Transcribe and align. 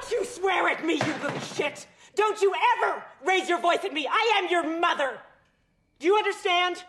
Don't 0.00 0.12
you 0.12 0.24
swear 0.24 0.68
at 0.68 0.84
me, 0.84 0.94
you 0.94 1.12
little 1.24 1.40
shit! 1.40 1.86
Don't 2.14 2.40
you 2.40 2.52
ever 2.76 3.02
raise 3.26 3.48
your 3.48 3.60
voice 3.60 3.80
at 3.84 3.92
me! 3.92 4.06
I 4.08 4.38
am 4.38 4.48
your 4.48 4.78
mother! 4.78 5.18
Do 5.98 6.06
you 6.06 6.16
understand? 6.16 6.84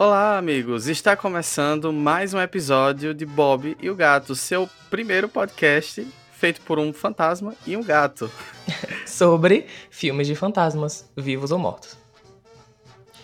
Olá, 0.00 0.38
amigos! 0.38 0.86
Está 0.86 1.16
começando 1.16 1.92
mais 1.92 2.32
um 2.32 2.40
episódio 2.40 3.12
de 3.12 3.26
Bob 3.26 3.76
e 3.82 3.90
o 3.90 3.96
Gato, 3.96 4.32
seu 4.36 4.70
primeiro 4.88 5.28
podcast 5.28 6.06
feito 6.30 6.60
por 6.60 6.78
um 6.78 6.92
fantasma 6.92 7.52
e 7.66 7.76
um 7.76 7.82
gato. 7.82 8.30
Sobre 9.04 9.66
filmes 9.90 10.28
de 10.28 10.36
fantasmas, 10.36 11.10
vivos 11.16 11.50
ou 11.50 11.58
mortos. 11.58 11.98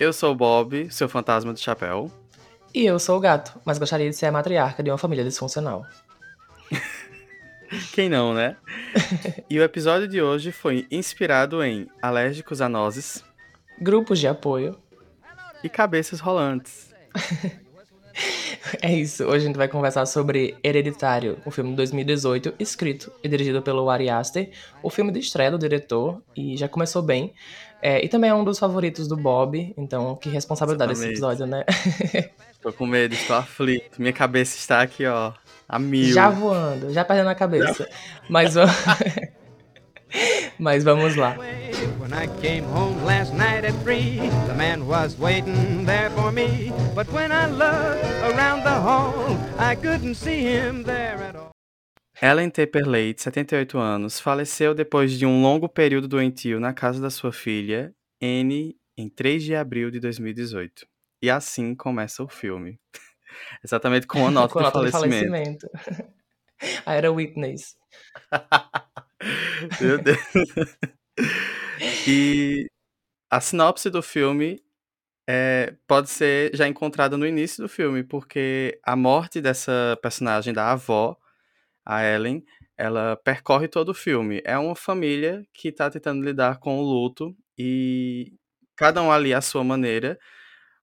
Eu 0.01 0.13
sou 0.13 0.33
o 0.33 0.35
Bob, 0.35 0.91
seu 0.91 1.09
fantasma 1.09 1.55
de 1.55 1.61
chapéu. 1.61 2.11
E 2.75 2.85
eu 2.85 2.99
sou 2.99 3.19
o 3.19 3.21
gato, 3.21 3.57
mas 3.65 3.79
gostaria 3.79 4.11
de 4.11 4.17
ser 4.17 4.27
a 4.27 4.33
matriarca 4.33 4.83
de 4.83 4.91
uma 4.91 4.99
família 4.99 5.23
disfuncional. 5.23 5.87
Quem 7.95 8.09
não, 8.09 8.35
né? 8.35 8.57
e 9.49 9.61
o 9.61 9.63
episódio 9.63 10.09
de 10.09 10.21
hoje 10.21 10.51
foi 10.51 10.89
inspirado 10.91 11.63
em 11.63 11.87
alérgicos 12.03 12.61
a 12.61 12.69
nozes, 12.69 13.23
Grupos 13.81 14.21
de 14.21 14.29
apoio. 14.29 14.77
E 15.65 15.69
cabeças 15.69 16.21
rolantes. 16.21 16.93
É 18.81 18.93
isso, 18.93 19.25
hoje 19.25 19.45
a 19.45 19.47
gente 19.49 19.57
vai 19.57 19.67
conversar 19.67 20.07
sobre 20.07 20.57
Hereditário, 20.63 21.39
um 21.45 21.51
filme 21.51 21.71
de 21.71 21.77
2018, 21.77 22.55
escrito 22.61 23.11
e 23.23 23.29
dirigido 23.29 23.61
pelo 23.61 23.91
Ari 23.91 24.09
Aster, 24.09 24.51
o 24.83 24.89
filme 24.89 25.11
de 25.13 25.19
estreia 25.19 25.51
do 25.51 25.59
diretor, 25.59 26.23
e 26.37 26.57
já 26.57 26.69
começou 26.69 27.03
bem. 27.03 27.35
É, 27.83 28.05
e 28.05 28.09
também 28.09 28.31
é 28.31 28.35
um 28.35 28.45
dos 28.45 28.59
favoritos 28.59 29.09
do 29.09 29.17
Bob, 29.17 29.75
então 29.77 30.15
que 30.17 30.29
responsabilidade 30.29 30.93
esse 30.93 31.07
episódio, 31.09 31.45
né? 31.45 31.65
Tô 32.63 32.73
com 32.73 32.87
medo, 32.87 33.15
estou 33.15 33.37
aflito. 33.37 34.01
Minha 34.01 34.13
cabeça 34.13 34.57
está 34.57 34.81
aqui, 34.81 35.05
ó, 35.05 35.33
a 35.69 35.79
mil. 35.79 36.15
Já 36.15 36.31
voando, 36.31 36.93
já 36.93 37.05
perdendo 37.05 37.29
a 37.31 37.35
cabeça. 37.35 37.89
Mas, 38.29 38.55
va- 38.57 38.65
Mas 40.59 40.85
vamos 40.85 41.17
lá. 41.17 41.37
When 41.99 42.13
I 42.13 42.27
came 42.41 42.65
home 42.65 43.05
last 43.05 43.33
night 43.35 43.65
at 43.67 43.75
three, 43.83 44.19
the 44.47 44.55
man 44.55 44.87
was 44.87 45.19
waiting 45.19 45.85
there 45.85 46.11
for 46.11 46.31
me. 46.33 46.71
But 46.95 47.09
when 47.13 47.31
I 47.33 47.47
looked 47.47 48.05
around 48.23 48.63
the 48.63 48.71
hall, 48.81 49.37
I 49.59 49.75
couldn't 49.75 50.15
see 50.15 50.43
him 50.43 50.85
there 50.85 51.17
at 51.17 51.37
all. 51.37 51.51
Ellen 52.23 52.51
Taper-Leigh, 52.51 53.15
de 53.15 53.23
78 53.23 53.77
anos, 53.79 54.21
faleceu 54.21 54.75
depois 54.75 55.13
de 55.19 55.27
um 55.27 55.43
longo 55.43 55.69
período 55.69 56.07
doentio 56.07 56.61
na 56.61 56.73
casa 56.73 57.01
da 57.01 57.11
sua 57.11 57.33
filha, 57.33 57.93
Anne, 58.23 58.77
em 58.97 59.09
3 59.09 59.43
de 59.43 59.55
abril 59.57 59.91
de 59.91 59.99
2018. 59.99 60.87
E 61.23 61.29
assim 61.29 61.75
começa 61.75 62.23
o 62.23 62.29
filme. 62.29 62.79
Exatamente 63.65 64.07
com 64.07 64.27
a 64.27 64.31
nota, 64.31 64.53
Com 64.55 64.61
a 64.61 64.63
nota 64.63 64.85
de 64.85 64.91
falecimento. 64.93 65.69
falecimento. 65.69 66.15
A 66.87 66.95
era 66.95 67.11
Witness. 67.13 67.77
Meu 69.81 69.99
Deus. 69.99 70.19
E 72.07 72.67
a 73.31 73.41
sinopse 73.41 73.91
do 73.91 74.03
filme 74.03 74.61
é, 75.29 75.75
pode 75.87 76.11
ser 76.11 76.55
já 76.57 76.69
encontrada 76.69 77.17
no 77.17 77.27
início 77.27 77.63
do 77.63 77.69
filme, 77.69 78.05
porque 78.05 78.79
a 78.85 78.97
morte 78.97 79.41
dessa 79.41 79.99
personagem 80.03 80.53
da 80.55 80.73
avó, 80.73 81.17
a 81.87 82.05
Ellen, 82.05 82.45
ela 82.79 83.17
percorre 83.25 83.69
todo 83.69 83.91
o 83.91 83.95
filme. 83.95 84.43
É 84.45 84.59
uma 84.59 84.77
família 84.77 85.45
que 85.55 85.69
está 85.69 85.91
tentando 85.91 86.25
lidar 86.25 86.59
com 86.61 86.79
o 86.79 86.83
luto 86.83 87.37
e 87.59 88.35
cada 88.77 89.03
um 89.03 89.13
ali 89.13 89.35
à 89.35 89.41
sua 89.41 89.65
maneira, 89.65 90.19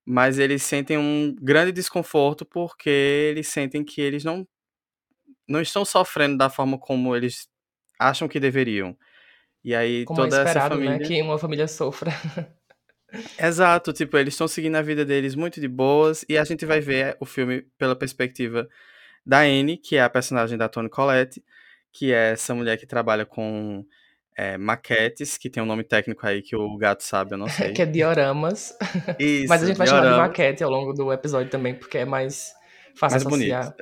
mas 0.05 0.39
eles 0.39 0.63
sentem 0.63 0.97
um 0.97 1.35
grande 1.41 1.71
desconforto 1.73 2.45
porque 2.45 2.89
eles 2.89 3.47
sentem 3.49 3.83
que 3.85 4.01
eles 4.01 4.23
não 4.23 4.47
não 5.47 5.61
estão 5.61 5.83
sofrendo 5.85 6.37
da 6.37 6.49
forma 6.49 6.77
como 6.77 7.15
eles 7.15 7.47
acham 8.01 8.27
que 8.27 8.39
deveriam. 8.39 8.95
E 9.63 9.75
aí 9.75 10.05
Como 10.05 10.21
é 10.21 10.23
toda 10.23 10.37
essa 10.41 10.49
esperado, 10.49 10.75
família 10.75 10.97
né? 10.97 11.05
Que 11.05 11.21
uma 11.21 11.37
família 11.37 11.67
sofra. 11.67 12.11
Exato, 13.37 13.91
tipo, 13.91 14.17
eles 14.17 14.33
estão 14.33 14.47
seguindo 14.47 14.75
a 14.75 14.81
vida 14.81 15.03
deles 15.03 15.35
muito 15.35 15.59
de 15.59 15.67
boas 15.67 16.23
e 16.29 16.37
a 16.37 16.43
gente 16.45 16.65
vai 16.65 16.79
ver 16.79 17.17
o 17.19 17.25
filme 17.25 17.63
pela 17.77 17.95
perspectiva 17.95 18.67
da 19.25 19.39
Anne, 19.41 19.77
que 19.77 19.97
é 19.97 20.01
a 20.01 20.09
personagem 20.09 20.57
da 20.57 20.69
Toni 20.69 20.89
Collette, 20.89 21.43
que 21.91 22.13
é 22.13 22.31
essa 22.31 22.55
mulher 22.55 22.77
que 22.77 22.87
trabalha 22.87 23.25
com 23.25 23.85
é, 24.37 24.57
maquetes, 24.57 25.37
que 25.37 25.49
tem 25.49 25.61
um 25.61 25.65
nome 25.65 25.83
técnico 25.83 26.25
aí 26.25 26.41
que 26.41 26.55
o 26.55 26.77
gato 26.77 27.03
sabe, 27.03 27.33
eu 27.33 27.37
não 27.37 27.47
sei. 27.49 27.73
que 27.73 27.81
é 27.81 27.85
dioramas. 27.85 28.73
Isso, 29.19 29.47
Mas 29.49 29.61
a 29.61 29.67
gente 29.67 29.77
vai 29.77 29.87
chamar 29.87 29.99
de 30.01 30.07
diorama. 30.07 30.27
maquete 30.29 30.63
ao 30.63 30.69
longo 30.71 30.93
do 30.93 31.11
episódio 31.11 31.51
também, 31.51 31.75
porque 31.75 31.97
é 31.99 32.05
mais 32.05 32.53
fácil 32.95 33.15
Mais 33.17 33.23
bonito. 33.25 33.53
associar. 33.53 33.75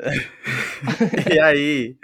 E 1.31 1.39
aí, 1.39 1.95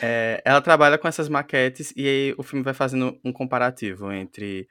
é, 0.00 0.40
ela 0.44 0.60
trabalha 0.60 0.98
com 0.98 1.08
essas 1.08 1.28
maquetes 1.28 1.92
e 1.96 2.06
aí 2.06 2.34
o 2.38 2.42
filme 2.42 2.64
vai 2.64 2.74
fazendo 2.74 3.18
um 3.24 3.32
comparativo 3.32 4.12
entre 4.12 4.68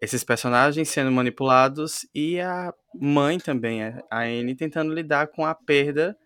esses 0.00 0.24
personagens 0.24 0.88
sendo 0.88 1.12
manipulados 1.12 2.06
e 2.14 2.40
a 2.40 2.72
mãe 2.94 3.38
também, 3.38 3.82
a 3.82 4.22
Anne, 4.24 4.54
tentando 4.56 4.92
lidar 4.92 5.28
com 5.28 5.46
a 5.46 5.54
perda 5.54 6.16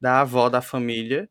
da 0.00 0.20
avó 0.20 0.48
da 0.48 0.60
família 0.60 1.28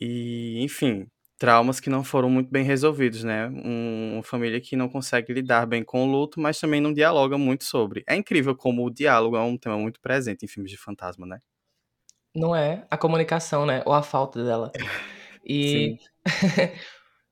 e, 0.00 0.62
enfim, 0.62 1.06
traumas 1.38 1.78
que 1.80 1.90
não 1.90 2.02
foram 2.02 2.28
muito 2.28 2.50
bem 2.50 2.64
resolvidos, 2.64 3.22
né? 3.22 3.48
Um- 3.48 4.14
uma 4.14 4.22
família 4.22 4.60
que 4.60 4.76
não 4.76 4.88
consegue 4.88 5.32
lidar 5.32 5.66
bem 5.66 5.84
com 5.84 6.04
o 6.04 6.10
luto, 6.10 6.40
mas 6.40 6.58
também 6.58 6.80
não 6.80 6.92
dialoga 6.92 7.38
muito 7.38 7.64
sobre. 7.64 8.02
É 8.08 8.16
incrível 8.16 8.56
como 8.56 8.84
o 8.84 8.90
diálogo 8.90 9.36
é 9.36 9.40
um 9.40 9.56
tema 9.56 9.78
muito 9.78 10.00
presente 10.00 10.44
em 10.44 10.48
filmes 10.48 10.70
de 10.72 10.76
fantasma, 10.78 11.26
né? 11.26 11.38
Não 12.34 12.54
é 12.54 12.86
a 12.90 12.96
comunicação, 12.96 13.64
né? 13.64 13.82
Ou 13.86 13.92
a 13.92 14.02
falta 14.02 14.42
dela. 14.44 14.72
E 15.48 15.98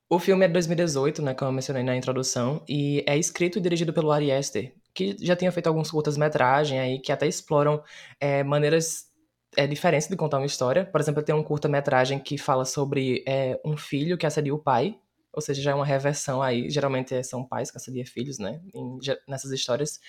o 0.09 0.19
filme 0.19 0.45
é 0.45 0.49
de 0.49 0.55
2018, 0.55 1.23
né? 1.23 1.35
Como 1.35 1.51
eu 1.51 1.53
mencionei 1.53 1.83
na 1.83 1.97
introdução. 1.97 2.65
E 2.69 3.05
é 3.07 3.17
escrito 3.19 3.59
e 3.59 3.61
dirigido 3.61 3.93
pelo 3.93 4.11
Ari 4.11 4.33
Aster, 4.33 4.73
que 4.95 5.17
já 5.21 5.37
tinha 5.37 5.53
feito 5.53 5.67
alguns 5.67 5.91
curtas-metragens 5.91 6.81
aí 6.81 6.99
que 6.99 7.13
até 7.13 7.27
exploram 7.27 7.83
é, 8.19 8.43
maneiras 8.43 9.07
é, 9.57 9.67
diferentes 9.67 10.09
de 10.09 10.17
contar 10.17 10.39
uma 10.39 10.47
história. 10.47 10.85
Por 10.85 11.01
exemplo, 11.01 11.23
tem 11.23 11.35
um 11.35 11.43
curta-metragem 11.43 12.19
que 12.19 12.39
fala 12.39 12.65
sobre 12.65 13.23
é, 13.27 13.61
um 13.65 13.77
filho 13.77 14.17
que 14.17 14.27
assedia 14.27 14.55
o 14.55 14.59
pai. 14.59 14.99
Ou 15.33 15.43
seja, 15.43 15.61
já 15.61 15.73
é 15.73 15.75
uma 15.75 15.85
reversão 15.85 16.43
aí. 16.43 16.71
Geralmente 16.71 17.23
são 17.23 17.45
pais 17.45 17.71
que 17.71 17.77
assediam 17.77 18.07
filhos, 18.07 18.39
né? 18.39 18.59
em 18.75 18.99
nessas 19.29 19.51
histórias. 19.53 20.01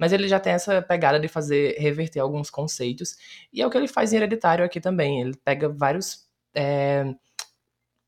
Mas 0.00 0.12
ele 0.12 0.26
já 0.26 0.40
tem 0.40 0.52
essa 0.52 0.82
pegada 0.82 1.20
de 1.20 1.28
fazer 1.28 1.76
reverter 1.78 2.18
alguns 2.18 2.50
conceitos. 2.50 3.16
E 3.52 3.62
é 3.62 3.66
o 3.66 3.70
que 3.70 3.76
ele 3.76 3.86
faz 3.86 4.12
em 4.12 4.16
Hereditário 4.16 4.64
aqui 4.64 4.80
também. 4.80 5.20
Ele 5.20 5.36
pega 5.44 5.68
vários 5.68 6.24
é, 6.54 7.04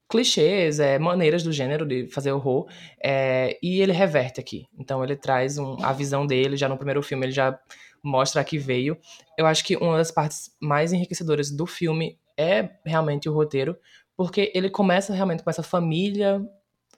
clichês, 0.08 0.78
é, 0.80 0.98
maneiras 0.98 1.42
do 1.42 1.52
gênero 1.52 1.84
de 1.86 2.06
fazer 2.08 2.32
horror, 2.32 2.66
é, 3.02 3.58
e 3.62 3.80
ele 3.80 3.92
reverte 3.92 4.40
aqui. 4.40 4.66
Então 4.78 5.02
ele 5.02 5.16
traz 5.16 5.58
um- 5.58 5.76
a 5.82 5.92
visão 5.92 6.26
dele, 6.26 6.56
já 6.56 6.68
no 6.68 6.76
primeiro 6.76 7.02
filme 7.02 7.26
ele 7.26 7.32
já 7.32 7.58
mostra 8.02 8.42
que 8.44 8.58
veio. 8.58 8.96
Eu 9.36 9.46
acho 9.46 9.64
que 9.64 9.76
uma 9.76 9.96
das 9.98 10.10
partes 10.10 10.50
mais 10.60 10.92
enriquecedoras 10.92 11.50
do 11.50 11.66
filme 11.66 12.18
é 12.36 12.70
realmente 12.84 13.28
o 13.28 13.32
roteiro, 13.32 13.76
porque 14.16 14.52
ele 14.54 14.70
começa 14.70 15.12
realmente 15.12 15.42
com 15.42 15.50
essa 15.50 15.62
família 15.62 16.40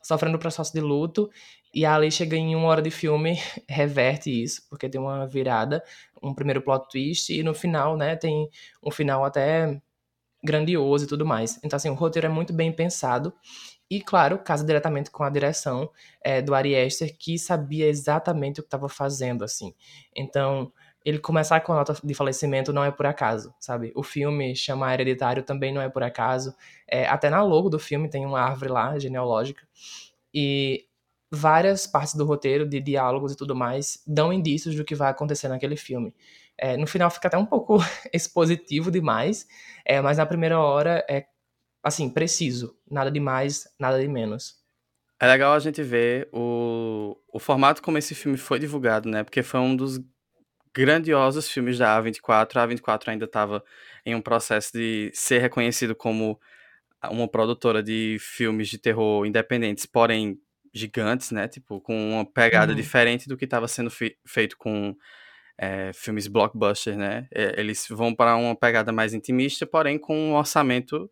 sofrendo 0.03 0.37
o 0.37 0.41
processo 0.41 0.73
de 0.73 0.81
luto, 0.81 1.29
e 1.75 1.85
ali 1.85 2.11
chega 2.11 2.37
em 2.37 2.55
uma 2.57 2.69
hora 2.69 2.81
de 2.81 2.91
filme, 2.91 3.37
reverte 3.69 4.31
isso, 4.31 4.63
porque 4.71 4.89
tem 4.89 5.01
uma 5.01 5.27
virada, 5.27 5.83
um 6.23 6.33
primeiro 6.35 6.63
plot 6.63 6.89
twist, 6.91 7.31
e 7.33 7.43
no 7.43 7.53
final, 7.53 7.97
né, 7.97 8.17
tem 8.17 8.49
um 8.83 8.91
final 8.91 9.25
até 9.25 9.81
grandioso 10.43 11.05
e 11.05 11.09
tudo 11.09 11.27
mais. 11.27 11.59
Então, 11.65 11.77
assim, 11.77 11.91
o 11.91 11.95
roteiro 11.95 12.27
é 12.27 12.31
muito 12.31 12.53
bem 12.53 12.73
pensado. 12.73 13.33
E, 13.91 14.01
claro, 14.03 14.39
casa 14.39 14.65
diretamente 14.65 15.11
com 15.11 15.25
a 15.25 15.31
direção 15.31 15.91
é, 16.23 16.43
do 16.43 16.55
Ari 16.55 16.77
Aster, 16.77 17.17
que 17.19 17.39
sabia 17.39 17.87
exatamente 17.89 18.61
o 18.61 18.63
que 18.63 18.67
estava 18.67 18.89
fazendo, 18.89 19.45
assim. 19.45 19.75
Então, 20.15 20.71
ele 21.05 21.19
começar 21.19 21.61
com 21.61 21.73
a 21.73 21.77
nota 21.77 21.97
de 22.05 22.15
falecimento 22.15 22.73
não 22.73 22.85
é 22.85 22.91
por 22.91 23.07
acaso, 23.07 23.55
sabe? 23.59 23.93
O 23.95 24.03
filme 24.03 24.55
chama 24.55 24.93
Hereditário 24.93 25.43
também 25.43 25.73
não 25.73 25.81
é 25.81 25.89
por 25.89 26.03
acaso. 26.03 26.55
É, 26.87 27.07
até 27.07 27.31
na 27.31 27.43
logo 27.43 27.71
do 27.71 27.79
filme 27.79 28.11
tem 28.11 28.27
uma 28.27 28.41
árvore 28.41 28.71
lá, 28.71 28.99
genealógica. 28.99 29.67
E 30.35 30.87
várias 31.31 31.87
partes 31.87 32.15
do 32.15 32.25
roteiro, 32.25 32.69
de 32.69 32.81
diálogos 32.81 33.33
e 33.33 33.37
tudo 33.37 33.55
mais, 33.55 34.03
dão 34.07 34.33
indícios 34.33 34.75
do 34.75 34.85
que 34.85 34.95
vai 34.95 35.11
acontecer 35.11 35.49
naquele 35.49 35.77
filme. 35.77 36.15
É, 36.59 36.77
no 36.77 36.87
final 36.87 37.11
fica 37.11 37.29
até 37.29 37.39
um 37.39 37.47
pouco 37.47 37.79
expositivo 38.13 38.91
demais, 38.91 39.47
é, 39.85 40.01
mas 40.01 40.19
na 40.19 40.27
primeira 40.27 40.59
hora 40.61 41.05
é, 41.09 41.27
assim, 41.83 42.11
preciso. 42.11 42.77
Nada 42.91 43.11
de 43.11 43.21
mais, 43.21 43.65
nada 43.79 44.01
de 44.01 44.09
menos. 44.09 44.57
É 45.21 45.27
legal 45.27 45.53
a 45.55 45.59
gente 45.59 45.83
ver 45.83 46.29
o, 46.33 47.17
o 47.33 47.39
formato 47.41 47.83
como 47.83 47.99
esse 47.99 48.15
filme 48.15 48.39
foi 48.39 48.59
divulgado, 48.59 49.09
né? 49.09 49.25
Porque 49.25 49.43
foi 49.43 49.59
um 49.61 49.75
dos 49.75 49.99
grandiosos 50.75 51.49
filmes 51.49 51.79
da 51.79 51.97
A24. 51.97 52.57
A 52.57 52.63
A24 52.67 53.09
ainda 53.09 53.25
estava 53.25 53.65
em 54.07 54.15
um 54.15 54.21
processo 54.21 54.73
de 54.73 55.11
ser 55.13 55.41
reconhecido 55.41 55.95
como 55.95 56.39
uma 57.11 57.29
produtora 57.29 57.83
de 57.83 58.17
filmes 58.21 58.69
de 58.69 58.79
terror 58.79 59.27
independentes, 59.27 59.87
porém 59.87 60.39
gigantes, 60.73 61.31
né? 61.33 61.49
Tipo, 61.49 61.81
com 61.81 62.11
uma 62.13 62.25
pegada 62.25 62.73
Uhum. 62.73 62.77
diferente 62.77 63.29
do 63.29 63.37
que 63.37 63.45
estava 63.45 63.67
sendo 63.67 63.91
fe 63.91 64.17
feito 64.25 64.57
com 64.57 64.95
é, 65.59 65.91
filmes 65.93 66.29
blockbuster, 66.29 66.97
né? 66.97 67.27
É, 67.35 67.61
eles 67.61 67.87
vão 67.91 68.15
para 68.15 68.37
uma 68.37 68.55
pegada 68.55 68.93
mais 68.93 69.13
intimista, 69.13 69.67
porém 69.67 69.99
com 69.99 70.17
um 70.17 70.35
orçamento 70.35 71.11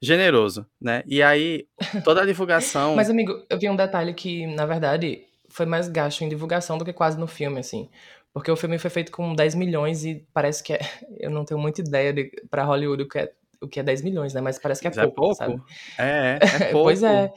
generoso, 0.00 0.66
né? 0.80 1.02
E 1.06 1.22
aí, 1.22 1.66
toda 2.02 2.22
a 2.22 2.26
divulgação. 2.26 2.96
Mas, 2.96 3.10
amigo, 3.10 3.44
eu 3.50 3.58
vi 3.58 3.68
um 3.68 3.76
detalhe 3.76 4.14
que, 4.14 4.46
na 4.46 4.64
verdade, 4.64 5.24
foi 5.50 5.66
mais 5.66 5.88
gasto 5.88 6.22
em 6.22 6.28
divulgação 6.28 6.78
do 6.78 6.84
que 6.84 6.92
quase 6.92 7.18
no 7.18 7.26
filme, 7.26 7.60
assim. 7.60 7.90
Porque 8.32 8.50
o 8.50 8.56
filme 8.56 8.78
foi 8.78 8.90
feito 8.90 9.12
com 9.12 9.34
10 9.34 9.54
milhões 9.54 10.04
e 10.04 10.26
parece 10.32 10.62
que 10.62 10.72
é. 10.72 10.78
Eu 11.18 11.30
não 11.30 11.44
tenho 11.44 11.60
muita 11.60 11.80
ideia 11.80 12.12
de, 12.12 12.30
pra 12.50 12.64
Hollywood 12.64 13.02
o 13.02 13.08
que, 13.08 13.18
é, 13.18 13.32
o 13.60 13.68
que 13.68 13.80
é 13.80 13.82
10 13.82 14.02
milhões, 14.02 14.32
né? 14.32 14.40
Mas 14.40 14.58
parece 14.58 14.80
que 14.80 14.86
é 14.86 14.92
Mas 14.94 15.12
pouco, 15.12 15.34
sabe? 15.34 15.60
É, 15.98 16.38
é 16.40 16.58
pouco. 16.70 16.84
pois 16.84 17.02
é. 17.02 17.32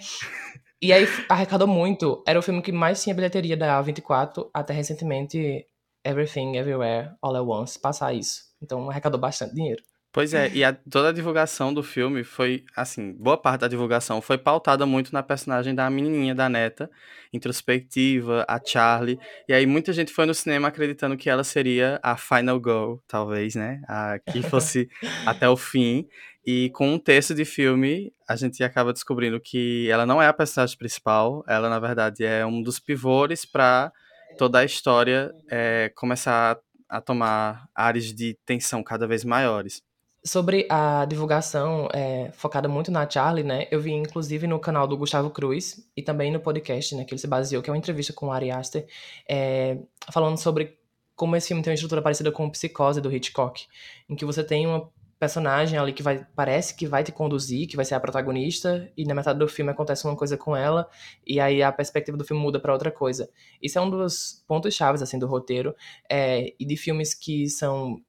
E 0.82 0.92
aí 0.94 1.08
arrecadou 1.30 1.68
muito. 1.68 2.24
Era 2.26 2.40
o 2.40 2.42
filme 2.42 2.62
que 2.62 2.72
mais 2.72 3.04
tinha 3.04 3.16
bilheteria 3.16 3.58
da 3.58 3.82
A24 3.82 4.50
até 4.54 4.74
recentemente 4.74 5.66
Everything, 6.04 6.58
Everywhere, 6.58 7.12
All 7.22 7.36
at 7.36 7.44
Once 7.44 7.80
passar 7.80 8.14
isso. 8.14 8.44
Então 8.62 8.90
arrecadou 8.90 9.20
bastante 9.20 9.56
dinheiro. 9.56 9.82
Pois 10.14 10.34
é, 10.34 10.50
e 10.50 10.62
a, 10.62 10.74
toda 10.74 11.08
a 11.08 11.14
divulgação 11.14 11.74
do 11.74 11.82
filme 11.82 12.22
foi, 12.26 12.66
assim, 12.76 13.14
boa 13.14 13.38
parte 13.38 13.62
da 13.62 13.70
divulgação 13.70 14.22
foi 14.22 14.38
pautada 14.38 14.86
muito 14.86 15.14
na 15.14 15.24
personagem 15.24 15.74
da 15.74 15.90
menininha 15.90 16.36
da 16.36 16.50
neta, 16.50 16.92
introspectiva, 17.32 18.44
a 18.46 18.60
Charlie, 18.62 19.18
e 19.48 19.54
aí 19.54 19.66
muita 19.66 19.94
gente 19.94 20.12
foi 20.12 20.26
no 20.26 20.34
cinema 20.34 20.68
acreditando 20.68 21.16
que 21.16 21.30
ela 21.30 21.46
seria 21.46 21.98
a 22.04 22.18
final 22.18 22.58
girl, 22.58 22.96
talvez, 23.08 23.56
né, 23.56 23.82
a 23.88 24.20
que 24.20 24.44
fosse 24.44 24.90
até 25.26 25.48
o 25.48 25.56
fim, 25.56 26.06
e 26.46 26.70
com 26.72 26.94
um 26.94 27.00
texto 27.00 27.34
de 27.34 27.46
filme, 27.46 28.12
a 28.28 28.36
gente 28.36 28.62
acaba 28.66 28.92
descobrindo 28.92 29.40
que 29.40 29.90
ela 29.90 30.06
não 30.06 30.22
é 30.22 30.28
a 30.28 30.34
personagem 30.34 30.78
principal, 30.78 31.42
ela, 31.48 31.70
na 31.70 31.80
verdade, 31.80 32.26
é 32.26 32.46
um 32.46 32.62
dos 32.62 32.80
pivôs 32.80 33.46
para 33.46 33.94
toda 34.38 34.60
a 34.60 34.66
história 34.66 35.34
é, 35.50 35.92
começar 35.96 36.60
a 36.90 37.00
tomar 37.00 37.70
áreas 37.74 38.14
de 38.14 38.38
tensão 38.46 38.84
cada 38.84 39.08
vez 39.08 39.24
maiores. 39.24 39.82
Sobre 40.24 40.68
a 40.70 41.06
divulgação 41.06 41.88
é, 41.94 42.32
focada 42.34 42.68
muito 42.68 42.92
na 42.92 43.10
Charlie, 43.10 43.44
né? 43.44 43.68
Eu 43.72 43.80
vi 43.82 43.92
inclusive 43.92 44.46
no 44.46 44.60
canal 44.60 44.88
do 44.88 44.98
Gustavo 44.98 45.32
Cruz 45.32 45.84
e 45.98 46.04
também 46.04 46.32
no 46.32 46.40
podcast, 46.40 46.96
né? 46.96 47.06
Que 47.06 47.14
ele 47.14 47.22
se 47.22 47.28
baseou, 47.28 47.64
que 47.64 47.70
é 47.70 47.74
uma 47.74 47.78
entrevista 47.78 48.14
com 48.14 48.28
o 48.28 48.32
Ari 48.32 48.52
Aster, 48.52 48.86
é, 49.28 49.78
falando 50.12 50.38
sobre 50.38 50.78
como 51.16 51.36
esse 51.36 51.48
filme 51.48 51.64
tem 51.64 51.72
uma 51.72 51.76
estrutura 51.76 52.02
parecida 52.02 52.32
com 52.32 52.46
o 52.46 52.52
Psicose 52.52 53.02
do 53.02 53.12
Hitchcock, 53.12 53.66
em 54.10 54.16
que 54.16 54.26
você 54.26 54.44
tem 54.44 54.68
uma 54.68 54.90
personagem 55.22 55.78
ali 55.78 55.94
que 55.94 56.02
vai 56.02 56.26
parece 56.36 56.74
que 56.76 56.88
vai 56.88 57.04
te 57.04 57.12
conduzir, 57.12 57.68
que 57.68 57.76
vai 57.76 57.86
ser 57.86 57.94
a 57.94 58.00
protagonista, 58.00 58.92
e 58.98 59.06
na 59.06 59.14
metade 59.14 59.38
do 59.38 59.48
filme 59.48 59.70
acontece 59.72 60.04
uma 60.08 60.16
coisa 60.18 60.36
com 60.36 60.56
ela, 60.58 60.90
e 61.26 61.40
aí 61.40 61.62
a 61.62 61.72
perspectiva 61.72 62.18
do 62.18 62.26
filme 62.26 62.42
muda 62.42 62.60
para 62.60 62.74
outra 62.74 62.90
coisa. 62.90 63.30
Isso 63.62 63.78
é 63.78 63.82
um 63.82 63.88
dos 63.88 64.44
pontos 64.48 64.74
chaves 64.74 65.00
assim 65.00 65.20
do 65.20 65.28
roteiro 65.28 65.76
é, 66.10 66.56
e 66.60 66.66
de 66.66 66.76
filmes 66.76 67.14
que 67.14 67.48
são 67.48 68.02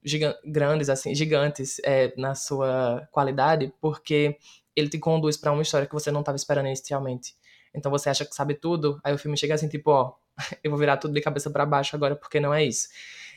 grandes 0.42 0.88
assim, 0.88 1.14
gigantes 1.14 1.78
é, 1.84 2.14
na 2.16 2.34
sua 2.34 3.06
qualidade, 3.12 3.70
porque 3.78 4.38
ele 4.74 4.88
te 4.88 4.98
conduz 4.98 5.36
para 5.36 5.52
uma 5.52 5.60
história 5.60 5.86
que 5.86 5.92
você 5.92 6.10
não 6.10 6.20
estava 6.20 6.36
esperando 6.36 6.66
inicialmente. 6.66 7.36
Então 7.74 7.90
você 7.90 8.08
acha 8.08 8.24
que 8.24 8.34
sabe 8.34 8.54
tudo, 8.54 8.98
aí 9.04 9.12
o 9.12 9.18
filme 9.18 9.36
chega 9.36 9.54
assim 9.54 9.68
tipo, 9.68 9.90
ó, 9.90 10.14
eu 10.64 10.70
vou 10.70 10.80
virar 10.80 10.96
tudo 10.96 11.12
de 11.12 11.20
cabeça 11.20 11.50
para 11.50 11.66
baixo 11.66 11.94
agora 11.94 12.16
porque 12.16 12.40
não 12.40 12.54
é 12.54 12.64
isso. 12.64 12.88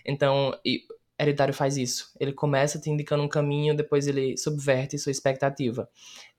Então, 0.06 0.58
e, 0.64 0.84
Hereditário 1.18 1.54
faz 1.54 1.78
isso. 1.78 2.12
Ele 2.20 2.34
começa 2.34 2.80
te 2.80 2.90
indicando 2.90 3.24
um 3.24 3.28
caminho, 3.28 3.76
depois 3.76 4.08
ele 4.08 4.38
subverte 4.38 4.98
sua 4.98 5.12
expectativa. 5.12 5.90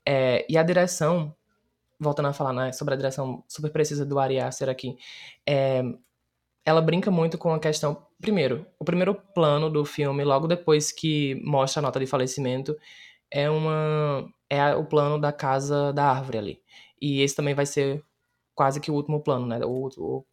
É, 0.05 0.45
e 0.49 0.57
a 0.57 0.63
direção, 0.63 1.35
voltando 1.99 2.27
a 2.27 2.33
falar 2.33 2.53
né, 2.53 2.71
sobre 2.71 2.93
a 2.93 2.97
direção 2.97 3.43
super 3.47 3.71
precisa 3.71 4.05
do 4.05 4.19
Ari 4.19 4.39
Aster 4.39 4.69
aqui, 4.69 4.97
é, 5.45 5.81
ela 6.65 6.81
brinca 6.81 7.09
muito 7.09 7.37
com 7.37 7.53
a 7.53 7.59
questão. 7.59 8.05
Primeiro, 8.19 8.65
o 8.77 8.85
primeiro 8.85 9.15
plano 9.15 9.69
do 9.69 9.85
filme, 9.85 10.23
logo 10.23 10.47
depois 10.47 10.91
que 10.91 11.35
mostra 11.43 11.79
a 11.79 11.83
nota 11.83 11.99
de 11.99 12.05
falecimento, 12.05 12.77
é 13.31 13.49
uma 13.49 14.29
é 14.49 14.75
o 14.75 14.85
plano 14.85 15.19
da 15.19 15.31
casa 15.31 15.93
da 15.93 16.05
árvore 16.05 16.37
ali. 16.37 16.61
E 17.01 17.21
esse 17.21 17.35
também 17.35 17.53
vai 17.53 17.65
ser 17.65 18.03
quase 18.55 18.79
que 18.79 18.91
o 18.91 18.93
último 18.95 19.21
plano, 19.21 19.45
né? 19.45 19.59
O, 19.63 19.89
o 19.97 20.25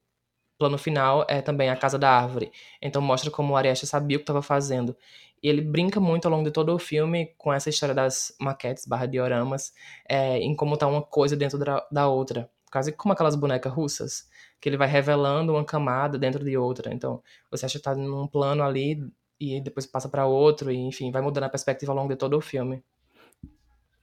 plano 0.65 0.79
final 0.79 1.27
é 1.29 1.43
também 1.43 1.69
a 1.69 1.77
casa 1.77 1.99
da 1.99 2.11
árvore. 2.11 2.51
Então 2.81 3.03
mostra 3.03 3.31
como 3.31 3.53
o 3.53 3.57
Arieste 3.57 3.87
sabia 3.87 4.17
o 4.17 4.21
que 4.21 4.23
estava 4.23 4.41
fazendo. 4.41 4.97
E 5.43 5.49
ele 5.49 5.61
brinca 5.61 6.01
muito 6.01 6.25
ao 6.25 6.31
longo 6.31 6.45
de 6.45 6.51
todo 6.51 6.75
o 6.75 6.79
filme 6.79 7.35
com 7.37 7.53
essa 7.53 7.69
história 7.69 7.95
das 7.95 8.35
maquetes 8.41 8.87
barra 8.87 9.05
dioramas, 9.05 9.75
é, 10.09 10.39
em 10.39 10.57
como 10.57 10.75
tá 10.79 10.87
uma 10.87 11.03
coisa 11.03 11.37
dentro 11.37 11.59
da, 11.59 11.87
da 11.93 12.09
outra. 12.09 12.49
Quase 12.73 12.93
como 12.93 13.13
aquelas 13.13 13.35
bonecas 13.35 13.71
russas, 13.71 14.27
que 14.59 14.71
ele 14.71 14.79
vai 14.79 14.89
revelando 14.89 15.53
uma 15.53 15.65
camada 15.65 16.17
dentro 16.19 16.43
de 16.43 16.57
outra. 16.57 16.95
Então, 16.95 17.23
você 17.51 17.67
acha 17.67 17.79
que 17.79 17.85
tá 17.85 17.95
num 17.95 18.27
plano 18.27 18.63
ali 18.63 19.07
e 19.39 19.61
depois 19.61 19.85
passa 19.85 20.09
para 20.09 20.25
outro, 20.27 20.73
e 20.73 20.77
enfim, 20.77 21.11
vai 21.13 21.21
mudando 21.21 21.45
a 21.45 21.51
perspectiva 21.51 21.93
ao 21.93 21.97
longo 21.97 22.09
de 22.09 22.17
todo 22.17 22.39
o 22.39 22.41
filme. 22.41 22.83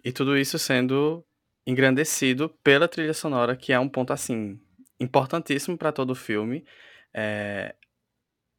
E 0.04 0.12
tudo 0.12 0.38
isso 0.38 0.60
sendo 0.60 1.25
engrandecido 1.66 2.50
pela 2.63 2.88
trilha 2.88 3.16
sonora, 3.16 3.56
que 3.56 3.74
é 3.74 3.80
um 3.80 3.90
ponto 3.90 4.13
assim 4.13 4.60
importantíssimo 5.01 5.77
para 5.77 5.92
todo 5.92 6.12
o 6.12 6.15
filme. 6.15 6.63
É, 7.13 7.75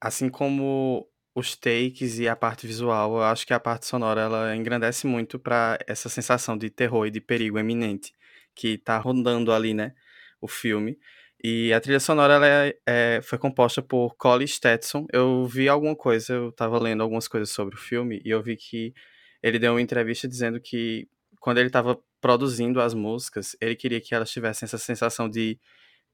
assim 0.01 0.29
como 0.29 1.09
os 1.35 1.57
takes 1.57 2.19
e 2.19 2.29
a 2.29 2.37
parte 2.37 2.67
visual, 2.67 3.15
eu 3.17 3.23
acho 3.23 3.47
que 3.47 3.55
a 3.55 3.61
parte 3.61 3.87
sonora 3.87 4.23
ela 4.23 4.55
engrandece 4.55 5.07
muito 5.07 5.39
para 5.39 5.79
essa 5.87 6.09
sensação 6.09 6.59
de 6.59 6.69
terror 6.69 7.07
e 7.07 7.11
de 7.11 7.21
perigo 7.21 7.59
eminente 7.59 8.13
que 8.55 8.77
tá 8.77 8.99
rondando 8.99 9.53
ali, 9.53 9.73
né, 9.73 9.95
o 10.41 10.49
filme. 10.49 10.99
E 11.43 11.73
a 11.73 11.81
trilha 11.81 12.01
sonora 12.01 12.35
ela 12.35 12.47
é, 12.47 12.75
é, 12.87 13.21
foi 13.23 13.39
composta 13.39 13.83
por 13.83 14.15
Collie 14.17 14.47
Stetson. 14.47 15.07
Eu 15.13 15.47
vi 15.47 15.69
alguma 15.69 15.97
coisa, 15.97 16.35
eu 16.35 16.51
estava 16.51 16.79
lendo 16.79 17.03
algumas 17.03 17.27
coisas 17.27 17.51
sobre 17.51 17.75
o 17.75 17.79
filme 17.79 18.21
e 18.25 18.31
eu 18.31 18.43
vi 18.43 18.57
que 18.57 18.95
ele 19.43 19.59
deu 19.59 19.73
uma 19.73 19.83
entrevista 19.83 20.29
dizendo 20.29 20.61
que 20.61 21.09
quando 21.41 21.59
ele 21.59 21.69
estava 21.69 21.99
produzindo 22.21 22.81
as 22.81 22.95
músicas, 22.95 23.57
ele 23.61 23.75
queria 23.75 24.01
que 24.01 24.15
elas 24.15 24.31
tivessem 24.31 24.67
essa 24.67 24.79
sensação 24.79 25.29
de 25.29 25.59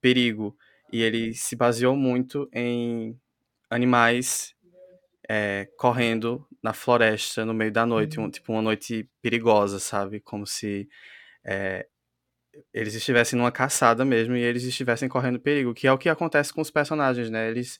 perigo. 0.00 0.56
E 0.92 1.02
ele 1.02 1.34
se 1.34 1.54
baseou 1.56 1.96
muito 1.96 2.48
em 2.52 3.18
animais 3.70 4.54
é, 5.28 5.68
correndo 5.76 6.46
na 6.62 6.72
floresta 6.72 7.44
no 7.44 7.52
meio 7.52 7.70
da 7.70 7.84
noite, 7.84 8.18
Uhum. 8.18 8.26
um, 8.26 8.30
tipo 8.30 8.52
uma 8.52 8.62
noite 8.62 9.08
perigosa, 9.20 9.78
sabe? 9.78 10.20
Como 10.20 10.46
se 10.46 10.88
é, 11.44 11.86
eles 12.72 12.94
estivessem 12.94 13.38
numa 13.38 13.52
caçada 13.52 14.04
mesmo 14.04 14.34
e 14.36 14.42
eles 14.42 14.64
estivessem 14.64 15.08
correndo 15.08 15.38
perigo, 15.40 15.74
que 15.74 15.86
é 15.86 15.92
o 15.92 15.98
que 15.98 16.08
acontece 16.08 16.52
com 16.52 16.60
os 16.60 16.70
personagens, 16.70 17.30
né? 17.30 17.48
Eles 17.50 17.78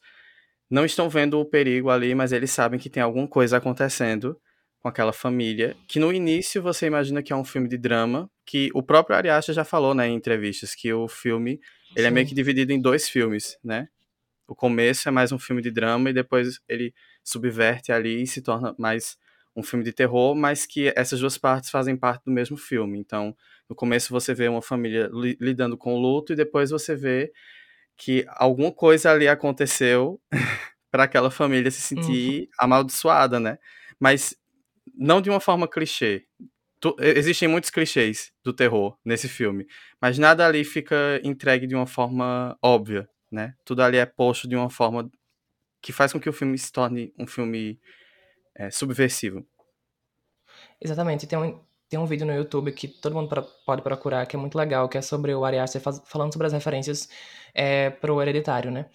não 0.70 0.84
estão 0.84 1.08
vendo 1.08 1.40
o 1.40 1.44
perigo 1.46 1.90
ali, 1.90 2.14
mas 2.14 2.32
eles 2.32 2.50
sabem 2.50 2.78
que 2.78 2.90
tem 2.90 3.02
alguma 3.02 3.26
coisa 3.26 3.56
acontecendo 3.56 4.38
com 4.80 4.88
aquela 4.88 5.12
família, 5.12 5.76
que 5.88 5.98
no 5.98 6.12
início 6.12 6.62
você 6.62 6.86
imagina 6.86 7.22
que 7.22 7.32
é 7.32 7.36
um 7.36 7.44
filme 7.44 7.68
de 7.68 7.76
drama, 7.76 8.30
que 8.46 8.70
o 8.74 8.82
próprio 8.82 9.16
Ari 9.16 9.28
Aster 9.28 9.54
já 9.54 9.64
falou, 9.64 9.92
né, 9.94 10.06
em 10.06 10.14
entrevistas, 10.14 10.74
que 10.74 10.92
o 10.92 11.08
filme, 11.08 11.58
ele 11.96 12.06
é 12.06 12.10
meio 12.10 12.26
que 12.26 12.34
dividido 12.34 12.72
em 12.72 12.80
dois 12.80 13.08
filmes, 13.08 13.58
né? 13.62 13.88
O 14.46 14.54
começo 14.54 15.08
é 15.08 15.12
mais 15.12 15.30
um 15.30 15.38
filme 15.38 15.60
de 15.60 15.70
drama 15.70 16.10
e 16.10 16.12
depois 16.12 16.60
ele 16.68 16.94
subverte 17.22 17.92
ali 17.92 18.22
e 18.22 18.26
se 18.26 18.40
torna 18.40 18.74
mais 18.78 19.18
um 19.54 19.62
filme 19.62 19.84
de 19.84 19.92
terror, 19.92 20.34
mas 20.34 20.64
que 20.64 20.92
essas 20.96 21.20
duas 21.20 21.36
partes 21.36 21.68
fazem 21.68 21.96
parte 21.96 22.24
do 22.24 22.30
mesmo 22.30 22.56
filme. 22.56 22.98
Então, 22.98 23.36
no 23.68 23.74
começo 23.74 24.12
você 24.12 24.32
vê 24.32 24.48
uma 24.48 24.62
família 24.62 25.10
li 25.12 25.36
lidando 25.40 25.76
com 25.76 25.94
o 25.94 26.00
luto 26.00 26.32
e 26.32 26.36
depois 26.36 26.70
você 26.70 26.94
vê 26.94 27.32
que 27.96 28.24
alguma 28.28 28.72
coisa 28.72 29.10
ali 29.10 29.26
aconteceu 29.26 30.20
para 30.90 31.04
aquela 31.04 31.30
família 31.30 31.70
se 31.70 31.80
sentir 31.80 32.42
uhum. 32.42 32.48
amaldiçoada, 32.58 33.40
né? 33.40 33.58
Mas 33.98 34.34
não 34.96 35.20
de 35.20 35.28
uma 35.28 35.40
forma 35.40 35.68
clichê. 35.68 36.24
Tu, 36.80 36.94
existem 37.00 37.48
muitos 37.48 37.70
clichês 37.70 38.32
do 38.44 38.52
terror 38.52 38.96
nesse 39.04 39.28
filme, 39.28 39.66
mas 40.00 40.18
nada 40.18 40.46
ali 40.46 40.64
fica 40.64 41.20
entregue 41.24 41.66
de 41.66 41.74
uma 41.74 41.86
forma 41.86 42.56
óbvia, 42.62 43.08
né? 43.30 43.54
Tudo 43.64 43.82
ali 43.82 43.96
é 43.96 44.06
posto 44.06 44.46
de 44.46 44.54
uma 44.54 44.70
forma 44.70 45.10
que 45.80 45.92
faz 45.92 46.12
com 46.12 46.20
que 46.20 46.28
o 46.28 46.32
filme 46.32 46.56
se 46.56 46.70
torne 46.72 47.12
um 47.18 47.26
filme 47.26 47.80
é, 48.54 48.70
subversivo. 48.70 49.46
Exatamente. 50.80 51.26
Tem 51.26 51.38
um, 51.38 51.60
tem 51.88 51.98
um 51.98 52.06
vídeo 52.06 52.26
no 52.26 52.34
YouTube 52.34 52.72
que 52.72 52.86
todo 52.86 53.14
mundo 53.14 53.28
pode 53.64 53.82
procurar, 53.82 54.26
que 54.26 54.36
é 54.36 54.38
muito 54.38 54.56
legal, 54.56 54.88
que 54.88 54.98
é 54.98 55.02
sobre 55.02 55.34
o 55.34 55.44
Ari 55.44 55.58
Aster 55.58 55.80
falando 56.04 56.32
sobre 56.32 56.46
as 56.46 56.52
referências 56.52 57.08
é, 57.54 57.90
pro 57.90 58.20
Hereditário, 58.20 58.70
né? 58.70 58.86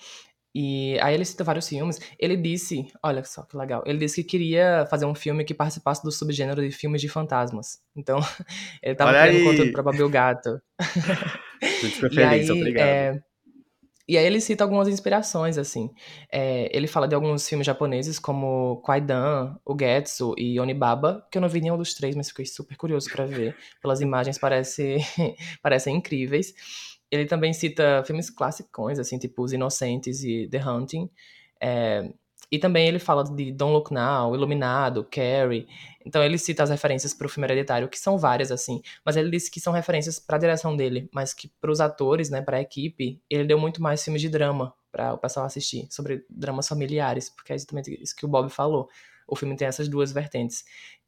E 0.53 0.99
aí 1.01 1.15
ele 1.15 1.25
cita 1.25 1.43
vários 1.43 1.67
filmes. 1.67 1.99
Ele 2.19 2.37
disse, 2.37 2.85
olha 3.01 3.23
só 3.23 3.43
que 3.43 3.57
legal, 3.57 3.83
ele 3.85 3.97
disse 3.97 4.23
que 4.23 4.29
queria 4.29 4.85
fazer 4.89 5.05
um 5.05 5.15
filme 5.15 5.43
que 5.43 5.53
participasse 5.53 6.03
do 6.03 6.11
subgênero 6.11 6.61
de 6.61 6.71
filmes 6.71 7.01
de 7.01 7.09
fantasmas. 7.09 7.79
Então, 7.95 8.19
ele 8.83 8.95
tava 8.95 9.11
Olha 9.11 9.27
criando 9.27 9.43
conteúdo 9.43 9.71
pra 9.71 9.83
Babil 9.83 10.09
Gato. 10.09 10.61
Muito 11.81 11.95
fica 12.09 12.21
E 12.21 12.23
aí, 12.23 12.51
obrigado. 12.51 12.87
é, 12.87 13.23
e 14.07 14.17
aí 14.17 14.25
ele 14.25 14.41
cita 14.41 14.65
algumas 14.65 14.89
inspirações, 14.89 15.57
assim. 15.57 15.89
É, 16.29 16.69
ele 16.75 16.87
fala 16.87 17.07
de 17.07 17.15
alguns 17.15 17.47
filmes 17.47 17.65
japoneses, 17.65 18.19
como 18.19 18.81
Kwaidan, 18.81 19.55
O 19.65 19.77
Getsu 19.79 20.35
e 20.37 20.59
Onibaba, 20.59 21.25
que 21.31 21.37
eu 21.37 21.41
não 21.41 21.47
vi 21.47 21.61
nenhum 21.61 21.77
dos 21.77 21.93
três, 21.93 22.13
mas 22.13 22.27
fiquei 22.27 22.45
super 22.45 22.75
curioso 22.75 23.09
pra 23.09 23.25
ver. 23.25 23.55
Pelas 23.81 24.01
imagens 24.01 24.37
parece, 24.37 24.97
parecem 25.63 25.95
incríveis. 25.95 26.53
Ele 27.13 27.25
também 27.25 27.53
cita 27.53 28.03
filmes 28.05 28.29
classicões, 28.31 28.97
assim, 28.97 29.19
tipo 29.19 29.43
Os 29.43 29.53
Inocentes 29.53 30.23
e 30.23 30.47
The 30.49 30.67
Hunting. 30.67 31.09
É, 31.61 32.11
e 32.51 32.57
também 32.57 32.87
ele 32.87 32.97
fala 32.97 33.23
de 33.23 33.51
Don't 33.51 33.71
Look 33.71 33.93
Now, 33.93 34.33
Iluminado, 34.33 35.03
Carrie. 35.03 35.67
Então 36.03 36.23
ele 36.23 36.39
cita 36.39 36.63
as 36.63 36.71
referências 36.71 37.13
pro 37.13 37.29
filme 37.29 37.45
hereditário, 37.45 37.87
que 37.87 37.99
são 37.99 38.17
várias, 38.17 38.51
assim. 38.51 38.81
Mas 39.05 39.15
ele 39.15 39.29
disse 39.29 39.51
que 39.51 39.59
são 39.59 39.71
referências 39.71 40.17
pra 40.17 40.39
direção 40.39 40.75
dele, 40.75 41.07
mas 41.13 41.35
que 41.35 41.47
pros 41.61 41.79
atores, 41.79 42.31
né, 42.31 42.41
pra 42.41 42.59
equipe, 42.59 43.21
ele 43.29 43.45
deu 43.45 43.59
muito 43.59 43.79
mais 43.79 44.03
filmes 44.03 44.21
de 44.21 44.29
drama 44.29 44.73
para 44.91 45.13
o 45.13 45.17
pessoal 45.19 45.45
assistir, 45.45 45.87
sobre 45.91 46.25
dramas 46.27 46.67
familiares, 46.67 47.29
porque 47.29 47.53
é 47.53 47.55
exatamente 47.55 47.95
isso 48.01 48.15
que 48.15 48.25
o 48.25 48.29
Bob 48.29 48.49
falou. 48.49 48.87
O 49.27 49.35
filme 49.35 49.55
tem 49.55 49.67
essas 49.67 49.87
duas 49.87 50.11
vertentes. 50.11 50.63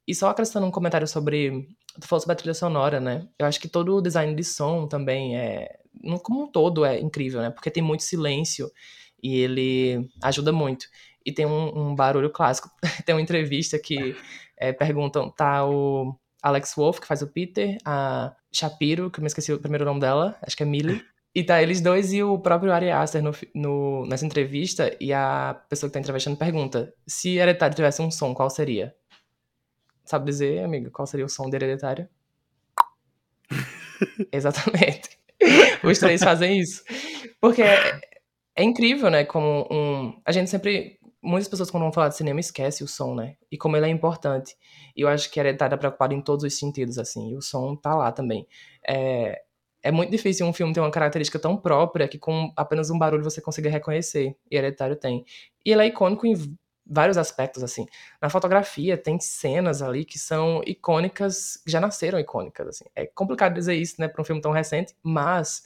E 0.08 0.14
só 0.14 0.30
acrescentando 0.30 0.68
um 0.68 0.72
comentário 0.72 1.08
sobre. 1.08 1.68
Tu 2.00 2.08
falou 2.08 2.22
sobre 2.22 2.34
a 2.34 2.36
trilha 2.36 2.54
sonora, 2.54 3.00
né? 3.00 3.28
Eu 3.40 3.48
acho 3.48 3.60
que 3.60 3.68
todo 3.68 3.96
o 3.96 4.02
design 4.02 4.36
de 4.36 4.44
som 4.44 4.88
também 4.88 5.36
é. 5.38 5.80
No- 6.04 6.20
Como 6.20 6.44
um 6.44 6.48
todo 6.52 6.86
é 6.86 7.00
incrível, 7.00 7.42
né? 7.42 7.50
Porque 7.50 7.72
tem 7.72 7.84
muito 7.84 8.04
silêncio 8.04 8.72
e 9.22 9.40
ele 9.40 10.10
ajuda 10.24 10.52
muito. 10.52 10.86
E 11.26 11.32
tem 11.32 11.46
um, 11.46 11.90
um 11.92 11.96
barulho 11.96 12.30
clássico. 12.30 12.70
tem 13.06 13.16
uma 13.16 13.22
entrevista 13.22 13.80
que 13.80 14.16
é, 14.58 14.72
perguntam: 14.74 15.30
tá 15.32 15.66
o 15.66 16.16
Alex 16.42 16.74
Wolff, 16.76 17.02
que 17.02 17.08
faz 17.08 17.22
o 17.22 17.28
Peter, 17.28 17.78
a 17.86 18.36
Shapiro, 18.52 19.10
que 19.12 19.20
eu 19.20 19.22
me 19.22 19.28
esqueci 19.28 19.52
o 19.54 19.60
primeiro 19.60 19.86
nome 19.86 20.00
dela, 20.00 20.38
acho 20.42 20.56
que 20.56 20.64
é 20.64 20.66
Millie. 20.66 21.02
E 21.34 21.44
tá 21.44 21.62
eles 21.62 21.82
dois 21.82 22.14
e 22.14 22.24
o 22.24 22.40
próprio 22.40 22.72
Ari 22.72 22.90
Aster 22.92 23.22
no, 23.22 23.32
no- 23.54 24.06
nessa 24.06 24.26
entrevista, 24.26 24.96
e 25.02 25.12
a 25.12 25.60
pessoa 25.70 25.90
que 25.90 25.94
tá 25.94 26.00
entrevistando 26.00 26.38
pergunta: 26.38 26.94
se 27.08 27.38
Hereditário 27.38 27.76
tivesse 27.76 28.02
um 28.02 28.10
som, 28.12 28.34
qual 28.34 28.50
seria? 28.50 28.96
Sabe 30.06 30.26
dizer, 30.26 30.64
amigo, 30.64 30.90
qual 30.90 31.06
seria 31.06 31.26
o 31.26 31.30
som 31.30 31.50
de 31.50 31.58
Hereditário? 31.58 32.08
Exatamente. 34.32 35.15
Os 35.84 36.00
três 36.00 36.24
fazem 36.24 36.60
isso. 36.60 36.84
Porque 37.40 37.62
é, 37.62 38.00
é 38.56 38.64
incrível, 38.64 39.10
né? 39.10 39.26
Como 39.26 39.68
um. 39.72 40.22
A 40.26 40.32
gente 40.32 40.50
sempre. 40.50 41.00
Muitas 41.22 41.48
pessoas, 41.48 41.72
quando 41.72 41.84
vão 41.84 41.92
falar 41.92 42.10
de 42.10 42.18
cinema, 42.18 42.40
esquecem 42.40 42.86
o 42.86 42.88
som, 42.88 43.16
né? 43.16 43.36
E 43.52 43.58
como 43.58 43.76
ele 43.76 43.88
é 43.88 43.90
importante. 43.90 44.56
E 44.96 45.02
eu 45.02 45.08
acho 45.08 45.30
que 45.32 45.40
Hereditário 45.40 45.72
tá 45.72 45.78
preocupado 45.78 46.14
em 46.14 46.22
todos 46.22 46.46
os 46.46 46.58
sentidos, 46.58 47.00
assim. 47.00 47.32
E 47.32 47.36
o 47.36 47.42
som 47.42 47.76
tá 47.76 47.96
lá 47.96 48.12
também. 48.12 48.48
É, 48.88 49.42
é 49.82 49.92
muito 49.92 50.12
difícil 50.12 50.46
um 50.46 50.54
filme 50.54 50.72
ter 50.72 50.82
uma 50.82 50.92
característica 50.92 51.40
tão 51.40 51.58
própria 51.58 52.08
que 52.08 52.20
com 52.20 52.52
apenas 52.56 52.92
um 52.92 52.98
barulho 52.98 53.24
você 53.24 53.42
consiga 53.42 53.72
reconhecer. 53.72 54.36
E 54.52 54.56
Hereditário 54.56 54.96
tem. 54.96 55.26
E 55.66 55.72
ele 55.72 55.82
é 55.82 55.88
icônico 55.88 56.28
em 56.28 56.36
vários 56.86 57.18
aspectos, 57.18 57.64
assim. 57.64 57.86
Na 58.22 58.30
fotografia 58.30 58.98
tem 58.98 59.20
cenas 59.20 59.82
ali 59.82 60.06
que 60.06 60.20
são 60.20 60.62
icônicas, 60.66 61.58
que 61.58 61.72
já 61.72 61.80
nasceram 61.80 62.20
icônicas, 62.20 62.68
assim. 62.68 62.86
É 62.96 63.06
complicado 63.06 63.56
dizer 63.56 63.76
isso, 63.76 63.96
né, 64.00 64.08
para 64.08 64.22
um 64.22 64.26
filme 64.26 64.42
tão 64.42 64.52
recente, 64.52 64.94
mas 65.02 65.64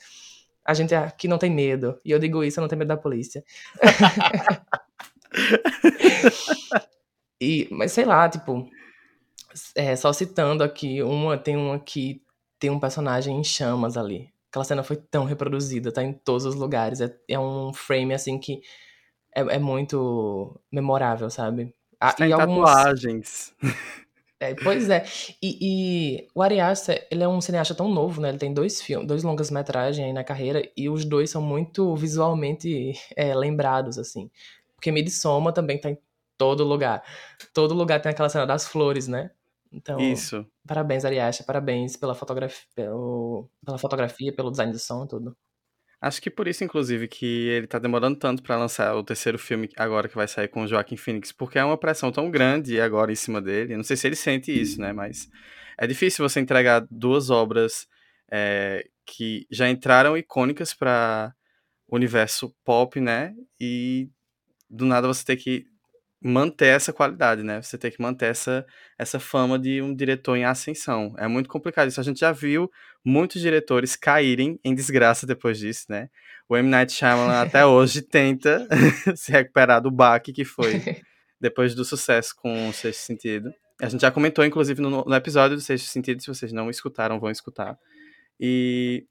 a 0.63 0.73
gente 0.73 0.95
aqui 0.95 1.27
não 1.27 1.37
tem 1.37 1.51
medo. 1.51 1.99
E 2.05 2.11
eu 2.11 2.19
digo 2.19 2.43
isso, 2.43 2.59
eu 2.59 2.61
não 2.61 2.69
tenho 2.69 2.79
medo 2.79 2.89
da 2.89 2.97
polícia. 2.97 3.43
e, 7.41 7.67
mas 7.71 7.91
sei 7.91 8.05
lá, 8.05 8.29
tipo, 8.29 8.69
é, 9.75 9.95
só 9.95 10.13
citando 10.13 10.63
aqui, 10.63 11.01
uma 11.01 11.37
tem 11.37 11.57
uma 11.57 11.79
que 11.79 12.21
tem 12.59 12.69
um 12.69 12.79
personagem 12.79 13.37
em 13.37 13.43
chamas 13.43 13.97
ali. 13.97 14.29
Aquela 14.49 14.65
cena 14.65 14.83
foi 14.83 14.95
tão 14.95 15.25
reproduzida, 15.25 15.91
tá 15.91 16.03
em 16.03 16.13
todos 16.13 16.45
os 16.45 16.55
lugares. 16.55 17.01
É, 17.01 17.15
é 17.27 17.39
um 17.39 17.73
frame, 17.73 18.13
assim, 18.13 18.39
que 18.39 18.61
é, 19.35 19.41
é 19.41 19.59
muito 19.59 20.59
memorável, 20.71 21.29
sabe? 21.29 21.73
Ah, 21.99 22.09
Está 22.09 22.25
e 22.25 22.29
em 22.29 22.33
alguns- 22.33 22.65
tatuagens. 22.65 23.53
é, 24.39 24.55
pois 24.55 24.89
é. 24.89 25.05
E, 25.41 25.57
e 26.21 26.27
o 26.33 26.41
Ari 26.41 26.59
Aster, 26.59 27.05
ele 27.11 27.23
é 27.23 27.27
um 27.27 27.41
cineasta 27.41 27.75
tão 27.75 27.89
novo, 27.89 28.21
né? 28.21 28.29
Ele 28.29 28.37
tem 28.37 28.53
dois 28.53 28.81
filmes, 28.81 29.07
dois 29.07 29.23
longas-metragens 29.23 30.05
aí 30.07 30.13
na 30.13 30.23
carreira, 30.23 30.61
e 30.77 30.89
os 30.89 31.03
dois 31.05 31.29
são 31.29 31.41
muito 31.41 31.95
visualmente 31.95 32.93
é, 33.15 33.35
lembrados, 33.35 33.97
assim. 33.97 34.29
Porque 34.75 34.91
Midsommar 34.91 35.53
também 35.53 35.77
tá 35.79 35.89
em 35.89 35.97
todo 36.37 36.63
lugar. 36.63 37.03
Todo 37.53 37.73
lugar 37.73 38.01
tem 38.01 38.11
aquela 38.11 38.29
cena 38.29 38.47
das 38.47 38.65
flores, 38.65 39.07
né? 39.09 39.31
Então, 39.71 39.99
Isso. 39.99 40.45
parabéns, 40.65 41.03
Ari 41.05 41.19
Aster, 41.19 41.45
parabéns 41.45 41.95
pela 41.97 42.15
fotografia, 42.15 42.65
pelo, 42.73 43.47
pela 43.63 43.77
fotografia, 43.77 44.33
pelo 44.33 44.49
design 44.49 44.71
do 44.71 44.79
som 44.79 45.03
e 45.03 45.07
tudo. 45.07 45.37
Acho 46.01 46.21
que 46.21 46.29
por 46.29 46.47
isso, 46.47 46.63
inclusive, 46.63 47.09
que 47.09 47.49
ele 47.49 47.67
tá 47.67 47.77
demorando 47.77 48.17
tanto 48.17 48.41
pra 48.41 48.57
lançar 48.57 48.95
o 48.95 49.03
terceiro 49.03 49.37
filme 49.37 49.69
agora 49.75 50.07
que 50.07 50.15
vai 50.15 50.27
sair 50.27 50.47
com 50.47 50.63
o 50.63 50.67
Joaquim 50.67 50.95
Phoenix, 50.95 51.31
porque 51.33 51.59
é 51.59 51.63
uma 51.63 51.77
pressão 51.77 52.09
tão 52.09 52.31
grande 52.31 52.79
agora 52.79 53.11
em 53.11 53.15
cima 53.15 53.41
dele. 53.41 53.75
Não 53.75 53.83
sei 53.83 53.97
se 53.97 54.07
ele 54.07 54.15
sente 54.15 54.49
isso, 54.49 54.79
né? 54.79 54.93
Mas 54.93 55.29
é 55.77 55.85
difícil 55.85 56.27
você 56.27 56.39
entregar 56.39 56.87
duas 56.89 57.29
obras 57.29 57.85
é, 58.31 58.87
que 59.05 59.45
já 59.51 59.69
entraram 59.69 60.17
icônicas 60.17 60.73
para 60.73 61.33
o 61.85 61.97
universo 61.97 62.55
pop, 62.63 63.01
né? 63.01 63.33
E 63.59 64.09
do 64.69 64.85
nada 64.85 65.07
você 65.07 65.25
ter 65.25 65.35
que 65.35 65.65
manter 66.21 66.67
essa 66.67 66.91
qualidade, 66.91 67.43
né? 67.43 67.61
Você 67.61 67.77
tem 67.77 67.89
que 67.89 68.01
manter 68.01 68.25
essa, 68.25 68.65
essa 68.97 69.19
fama 69.19 69.57
de 69.57 69.81
um 69.81 69.95
diretor 69.95 70.35
em 70.35 70.43
ascensão. 70.43 71.13
É 71.17 71.27
muito 71.27 71.49
complicado 71.49 71.87
isso. 71.87 71.99
A 71.99 72.03
gente 72.03 72.19
já 72.19 72.31
viu 72.31 72.69
muitos 73.03 73.41
diretores 73.41 73.95
caírem 73.95 74.59
em 74.63 74.75
desgraça 74.75 75.25
depois 75.25 75.57
disso, 75.57 75.85
né? 75.89 76.09
O 76.47 76.57
M. 76.57 76.69
Night 76.69 76.91
Shyamalan 76.91 77.39
até 77.41 77.65
hoje 77.65 78.01
tenta 78.01 78.67
se 79.15 79.31
recuperar 79.31 79.81
do 79.81 79.89
baque 79.89 80.33
que 80.33 80.43
foi 80.43 80.81
depois 81.39 81.73
do 81.73 81.85
sucesso 81.85 82.33
com 82.35 82.69
o 82.69 82.73
Sexto 82.73 83.01
Sentido. 83.01 83.49
A 83.81 83.87
gente 83.87 84.01
já 84.01 84.11
comentou, 84.11 84.43
inclusive, 84.43 84.81
no, 84.81 85.05
no 85.05 85.15
episódio 85.15 85.55
do 85.55 85.61
Sexto 85.61 85.85
Sentido, 85.85 86.21
se 86.21 86.27
vocês 86.27 86.51
não 86.51 86.69
escutaram, 86.69 87.19
vão 87.19 87.31
escutar. 87.31 87.77
E... 88.37 89.05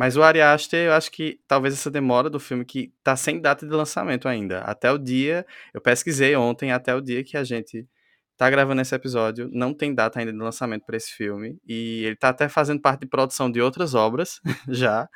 Mas 0.00 0.16
o 0.16 0.22
Ari 0.22 0.40
Aster, 0.40 0.86
eu 0.86 0.94
acho 0.94 1.10
que 1.10 1.38
talvez 1.46 1.74
essa 1.74 1.90
demora 1.90 2.30
do 2.30 2.40
filme 2.40 2.64
que 2.64 2.90
tá 3.04 3.14
sem 3.16 3.38
data 3.38 3.66
de 3.66 3.72
lançamento 3.74 4.26
ainda. 4.26 4.60
Até 4.60 4.90
o 4.90 4.96
dia, 4.96 5.44
eu 5.74 5.80
pesquisei 5.82 6.34
ontem, 6.34 6.72
até 6.72 6.94
o 6.94 7.02
dia 7.02 7.22
que 7.22 7.36
a 7.36 7.44
gente 7.44 7.86
tá 8.34 8.48
gravando 8.48 8.80
esse 8.80 8.94
episódio, 8.94 9.50
não 9.52 9.74
tem 9.74 9.94
data 9.94 10.18
ainda 10.18 10.32
de 10.32 10.38
lançamento 10.38 10.86
para 10.86 10.96
esse 10.96 11.12
filme. 11.12 11.60
E 11.66 12.02
ele 12.06 12.16
tá 12.16 12.30
até 12.30 12.48
fazendo 12.48 12.80
parte 12.80 13.00
de 13.00 13.08
produção 13.08 13.50
de 13.50 13.60
outras 13.60 13.94
obras 13.94 14.40
já. 14.70 15.06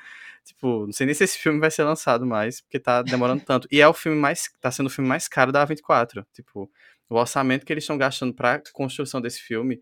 Tipo, 0.45 0.85
não 0.85 0.93
sei 0.93 1.07
nem 1.07 1.15
se 1.15 1.25
esse 1.25 1.39
filme 1.39 1.59
vai 1.59 1.71
ser 1.71 1.85
lançado 1.85 2.27
mais, 2.27 2.61
porque 2.61 2.79
tá 2.79 3.01
demorando 3.01 3.43
tanto. 3.43 3.67
E 3.73 3.81
é 3.81 3.89
o 3.89 3.95
filme 3.95 4.19
mais. 4.19 4.51
tá 4.61 4.71
sendo 4.71 4.89
o 4.89 4.91
filme 4.91 5.09
mais 5.09 5.27
caro 5.27 5.51
da 5.51 5.67
A24. 5.67 6.27
Tipo, 6.35 6.71
o 7.09 7.15
orçamento 7.17 7.65
que 7.65 7.73
eles 7.73 7.85
estão 7.85 7.97
gastando 7.97 8.35
pra 8.35 8.61
construção 8.75 9.19
desse 9.23 9.41
filme 9.41 9.81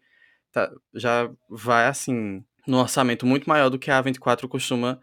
tá, 0.52 0.70
já 0.94 1.28
vai 1.50 1.86
assim. 1.88 2.44
Num 2.66 2.78
orçamento 2.78 3.26
muito 3.26 3.48
maior 3.48 3.68
do 3.68 3.78
que 3.78 3.90
a 3.90 4.02
A24 4.02 4.48
costuma 4.48 5.00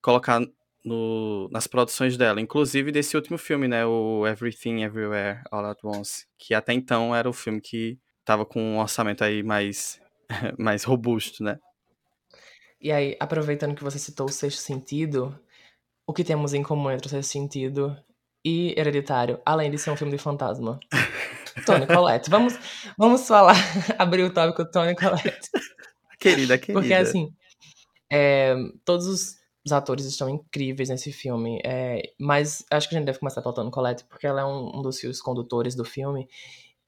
colocar 0.00 0.40
no, 0.84 1.48
nas 1.50 1.66
produções 1.66 2.16
dela. 2.16 2.40
Inclusive 2.40 2.90
desse 2.90 3.16
último 3.16 3.38
filme, 3.38 3.68
né? 3.68 3.86
O 3.86 4.26
Everything 4.26 4.82
Everywhere 4.82 5.40
All 5.50 5.64
at 5.66 5.78
Once. 5.84 6.26
Que 6.38 6.54
até 6.54 6.72
então 6.72 7.14
era 7.14 7.28
o 7.28 7.32
filme 7.32 7.60
que 7.60 7.98
tava 8.24 8.44
com 8.44 8.60
um 8.60 8.78
orçamento 8.78 9.24
aí 9.24 9.42
mais, 9.42 10.00
mais 10.58 10.84
robusto, 10.84 11.42
né? 11.42 11.58
E 12.80 12.90
aí, 12.90 13.16
aproveitando 13.20 13.76
que 13.76 13.84
você 13.84 13.98
citou 13.98 14.26
o 14.26 14.32
sexto 14.32 14.58
sentido, 14.58 15.38
o 16.04 16.12
que 16.12 16.24
temos 16.24 16.52
em 16.52 16.64
comum 16.64 16.90
entre 16.90 17.06
o 17.06 17.10
sexto 17.10 17.30
sentido 17.30 17.96
e 18.44 18.74
Hereditário, 18.76 19.40
além 19.46 19.70
de 19.70 19.78
ser 19.78 19.92
um 19.92 19.96
filme 19.96 20.12
de 20.12 20.18
fantasma? 20.18 20.80
Tony 21.64 21.86
Collette. 21.86 22.28
Vamos, 22.28 22.58
vamos 22.98 23.28
falar, 23.28 23.54
abrir 23.98 24.24
o 24.24 24.32
tópico 24.32 24.68
Tony 24.68 24.96
Collette. 24.96 25.48
Querida, 26.22 26.56
querida. 26.58 26.80
Porque, 26.80 26.94
assim, 26.94 27.32
é, 28.10 28.54
todos 28.84 29.06
os, 29.06 29.36
os 29.64 29.72
atores 29.72 30.04
estão 30.06 30.28
incríveis 30.28 30.88
nesse 30.88 31.12
filme. 31.12 31.60
é, 31.64 32.02
mas 32.18 32.64
acho 32.70 32.88
que 32.88 32.94
a 32.94 32.98
gente 32.98 33.06
deve 33.06 33.18
começar 33.18 33.42
pela 33.42 33.54
Toni 33.54 33.70
Collette, 33.70 34.04
porque 34.04 34.26
ela 34.26 34.42
é 34.42 34.44
um, 34.44 34.78
um 34.78 34.82
dos 34.82 34.98
fios 34.98 35.20
condutores 35.20 35.74
do 35.74 35.84
filme. 35.84 36.28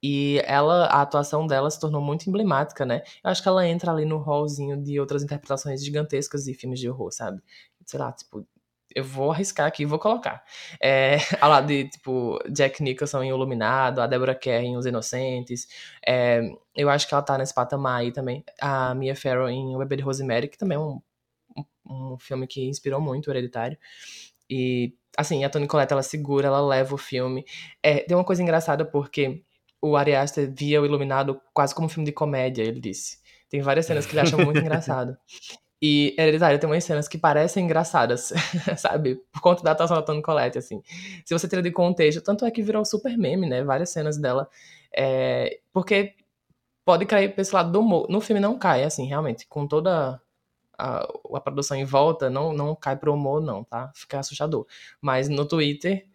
E 0.02 0.42
ela, 0.44 0.84
a 0.84 1.00
atuação 1.00 1.46
dela 1.46 1.70
se 1.70 1.80
tornou 1.80 2.02
muito 2.02 2.28
emblemática, 2.28 2.84
né? 2.84 3.02
Eu 3.24 3.30
acho 3.30 3.42
que 3.42 3.48
ela 3.48 3.66
entra 3.66 3.90
ali 3.90 4.04
no 4.04 4.18
hallzinho 4.18 4.76
de 4.82 5.00
outras 5.00 5.22
interpretações 5.22 5.82
gigantescas 5.82 6.44
de 6.44 6.52
filmes 6.52 6.78
de 6.78 6.90
horror, 6.90 7.10
sabe? 7.10 7.42
Sei 7.86 7.98
lá, 7.98 8.12
tipo, 8.12 8.46
eu 8.94 9.04
vou 9.04 9.32
arriscar 9.32 9.66
aqui 9.66 9.82
e 9.82 9.86
vou 9.86 9.98
colocar. 9.98 10.44
É, 10.80 11.16
ao 11.40 11.50
lado 11.50 11.66
de, 11.66 11.88
tipo, 11.88 12.38
Jack 12.50 12.82
Nicholson 12.82 13.22
em 13.22 13.30
Iluminado, 13.30 14.00
a 14.00 14.06
Deborah 14.06 14.34
Kerr 14.34 14.64
em 14.64 14.76
Os 14.76 14.86
Inocentes. 14.86 15.66
É, 16.06 16.40
eu 16.76 16.88
acho 16.88 17.08
que 17.08 17.14
ela 17.14 17.22
tá 17.22 17.36
nesse 17.36 17.54
patamar 17.54 18.00
aí 18.00 18.12
também. 18.12 18.44
A 18.60 18.94
Mia 18.94 19.16
Farrow 19.16 19.48
em 19.48 19.74
O 19.74 19.78
Bebê 19.78 19.96
de 19.96 20.02
Rosemary, 20.02 20.48
que 20.48 20.58
também 20.58 20.76
é 20.76 20.80
um, 20.80 21.00
um, 21.86 22.14
um 22.14 22.18
filme 22.18 22.46
que 22.46 22.66
inspirou 22.68 23.00
muito 23.00 23.28
o 23.28 23.30
Hereditário. 23.30 23.78
E, 24.48 24.94
assim, 25.16 25.44
a 25.44 25.50
Toni 25.50 25.66
Collette, 25.66 25.92
ela 25.92 26.02
segura, 26.02 26.46
ela 26.46 26.60
leva 26.60 26.94
o 26.94 26.98
filme. 26.98 27.44
É, 27.82 28.00
tem 28.00 28.16
uma 28.16 28.24
coisa 28.24 28.42
engraçada 28.42 28.84
porque 28.84 29.42
o 29.82 29.96
Ari 29.96 30.14
Aster 30.14 30.50
via 30.52 30.80
o 30.80 30.86
Iluminado 30.86 31.40
quase 31.52 31.74
como 31.74 31.86
um 31.86 31.88
filme 31.90 32.06
de 32.06 32.12
comédia, 32.12 32.62
ele 32.62 32.80
disse. 32.80 33.18
Tem 33.50 33.60
várias 33.60 33.86
cenas 33.86 34.06
que 34.06 34.12
ele 34.12 34.20
acha 34.20 34.36
muito 34.36 34.58
engraçado. 34.60 35.16
E 35.86 36.14
Hereditário 36.16 36.58
tem 36.58 36.66
umas 36.66 36.82
cenas 36.82 37.06
que 37.06 37.18
parecem 37.18 37.62
engraçadas, 37.62 38.32
sabe? 38.78 39.16
Por 39.30 39.42
conta 39.42 39.62
da 39.62 39.72
atuação 39.72 39.98
da 39.98 40.02
Toni 40.02 40.22
Collette, 40.22 40.56
assim. 40.56 40.82
Se 41.26 41.34
você 41.34 41.46
tira 41.46 41.60
de 41.60 41.70
contexto, 41.70 42.22
tanto 42.22 42.46
é 42.46 42.50
que 42.50 42.62
virou 42.62 42.82
super 42.86 43.18
meme, 43.18 43.46
né? 43.46 43.62
Várias 43.62 43.90
cenas 43.90 44.16
dela. 44.16 44.48
É... 44.96 45.60
Porque 45.74 46.14
pode 46.86 47.04
cair 47.04 47.34
pra 47.34 47.42
esse 47.42 47.54
lado 47.54 47.70
do 47.70 47.80
humor. 47.80 48.06
No 48.08 48.18
filme 48.22 48.40
não 48.40 48.58
cai, 48.58 48.82
assim, 48.82 49.04
realmente. 49.04 49.46
Com 49.46 49.66
toda 49.66 50.18
a, 50.78 51.06
a 51.34 51.40
produção 51.40 51.76
em 51.76 51.84
volta, 51.84 52.30
não, 52.30 52.54
não 52.54 52.74
cai 52.74 52.96
pro 52.96 53.12
humor, 53.12 53.42
não, 53.42 53.62
tá? 53.62 53.92
Fica 53.94 54.18
assustador. 54.18 54.66
Mas 55.02 55.28
no 55.28 55.44
Twitter 55.44 56.06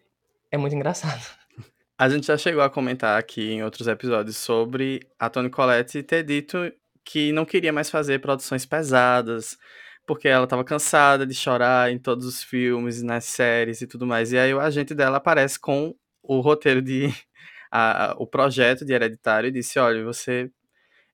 é 0.50 0.58
muito 0.58 0.74
engraçado. 0.74 1.24
A 1.96 2.08
gente 2.08 2.26
já 2.26 2.36
chegou 2.36 2.62
a 2.62 2.70
comentar 2.70 3.16
aqui 3.16 3.52
em 3.52 3.62
outros 3.62 3.86
episódios 3.86 4.36
sobre 4.36 5.06
a 5.18 5.28
Toni 5.28 5.50
Collette 5.50 6.02
ter 6.02 6.24
dito 6.24 6.72
que 7.10 7.32
não 7.32 7.44
queria 7.44 7.72
mais 7.72 7.90
fazer 7.90 8.20
produções 8.20 8.64
pesadas, 8.66 9.58
porque 10.06 10.28
ela 10.28 10.44
estava 10.44 10.64
cansada 10.64 11.26
de 11.26 11.34
chorar 11.34 11.90
em 11.92 11.98
todos 11.98 12.26
os 12.26 12.42
filmes, 12.42 13.02
nas 13.02 13.24
séries 13.24 13.80
e 13.82 13.86
tudo 13.86 14.06
mais. 14.06 14.32
E 14.32 14.38
aí 14.38 14.54
o 14.54 14.60
agente 14.60 14.94
dela 14.94 15.18
aparece 15.18 15.58
com 15.58 15.94
o 16.22 16.40
roteiro 16.40 16.82
de. 16.82 17.08
A, 17.72 18.16
o 18.18 18.26
projeto 18.26 18.84
de 18.84 18.92
Hereditário 18.92 19.46
e 19.46 19.52
disse: 19.52 19.78
olha, 19.78 20.04
você 20.04 20.50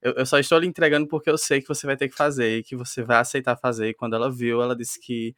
eu, 0.01 0.13
eu, 0.13 0.25
só 0.25 0.39
estou 0.39 0.59
lhe 0.59 0.67
entregando 0.67 1.07
porque 1.07 1.29
eu 1.29 1.37
sei 1.37 1.61
que 1.61 1.67
você 1.67 1.85
vai 1.85 1.97
ter 1.97 2.09
que 2.09 2.15
fazer 2.15 2.59
e 2.59 2.63
que 2.63 2.75
você 2.75 3.03
vai 3.03 3.17
aceitar 3.17 3.57
fazer. 3.57 3.89
E 3.89 3.93
quando 3.93 4.15
ela 4.15 4.31
viu, 4.31 4.61
ela 4.61 4.75
disse 4.75 4.99
que 4.99 5.35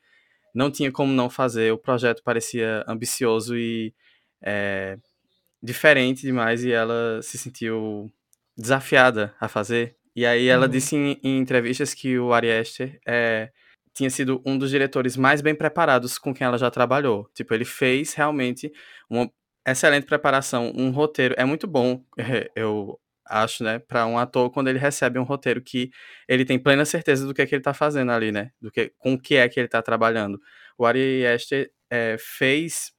não 0.53 0.71
tinha 0.71 0.91
como 0.91 1.13
não 1.13 1.29
fazer. 1.29 1.73
O 1.73 1.77
projeto 1.77 2.23
parecia 2.23 2.83
ambicioso 2.87 3.57
e 3.57 3.93
é, 4.41 4.97
diferente 5.63 6.21
demais 6.23 6.63
e 6.63 6.71
ela 6.71 7.21
se 7.21 7.37
sentiu 7.37 8.11
desafiada 8.57 9.33
a 9.39 9.47
fazer. 9.47 9.98
E 10.19 10.25
aí 10.25 10.49
ela 10.49 10.65
uhum. 10.65 10.71
disse 10.71 10.97
em, 10.97 11.17
em, 11.23 11.37
entrevistas 11.37 11.93
que 11.93 12.19
o 12.19 12.33
Ari 12.33 12.51
Aster 12.51 12.99
é, 13.07 13.53
tinha 13.93 14.09
sido 14.09 14.41
um 14.45 14.57
dos 14.57 14.69
diretores 14.69 15.15
mais 15.15 15.39
bem 15.39 15.55
preparados 15.55 16.17
com 16.17 16.33
quem 16.33 16.45
ela 16.45 16.57
já 16.57 16.69
trabalhou. 16.69 17.29
Tipo, 17.33 17.53
ele 17.53 17.63
fez 17.63 18.13
realmente 18.13 18.69
uma 19.09 19.31
excelente 19.65 20.05
preparação, 20.05 20.73
um 20.75 20.91
roteiro. 20.91 21.35
É 21.37 21.45
muito 21.45 21.65
bom, 21.65 22.03
eu 22.53 22.99
acho, 23.25 23.63
né, 23.63 23.79
para 23.79 24.05
um 24.07 24.17
ator 24.17 24.51
quando 24.51 24.67
ele 24.67 24.77
recebe 24.77 25.17
um 25.17 25.23
roteiro 25.23 25.61
que 25.61 25.89
ele 26.27 26.43
tem 26.43 26.59
plena 26.59 26.83
certeza 26.83 27.25
do 27.25 27.33
que 27.33 27.41
é 27.41 27.45
que 27.45 27.55
ele 27.55 27.61
tá 27.63 27.73
fazendo 27.73 28.11
ali, 28.11 28.29
né, 28.29 28.51
do 28.61 28.69
que 28.69 28.91
com 28.97 29.13
o 29.13 29.21
que 29.21 29.35
é 29.35 29.47
que 29.47 29.57
ele 29.57 29.69
tá 29.69 29.81
trabalhando. 29.81 30.37
O 30.77 30.85
Ari 30.85 31.25
Aster 31.25 31.71
é, 31.89 32.17
fez 32.19 32.91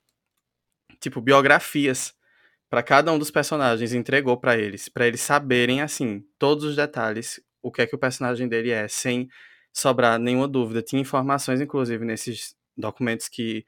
tipo 0.98 1.20
biografias 1.20 2.14
para 2.70 2.84
cada 2.84 3.12
um 3.12 3.18
dos 3.18 3.32
personagens, 3.32 3.92
entregou 3.92 4.36
para 4.38 4.56
eles, 4.56 4.88
para 4.88 5.06
eles 5.06 5.20
saberem 5.20 5.82
assim 5.82 6.24
todos 6.38 6.64
os 6.64 6.76
detalhes, 6.76 7.40
o 7.60 7.70
que 7.72 7.82
é 7.82 7.86
que 7.86 7.96
o 7.96 7.98
personagem 7.98 8.48
dele 8.48 8.70
é, 8.70 8.86
sem 8.86 9.28
sobrar 9.72 10.20
nenhuma 10.20 10.46
dúvida. 10.46 10.80
Tinha 10.80 11.02
informações 11.02 11.60
inclusive 11.60 12.04
nesses 12.04 12.54
documentos 12.76 13.28
que 13.28 13.66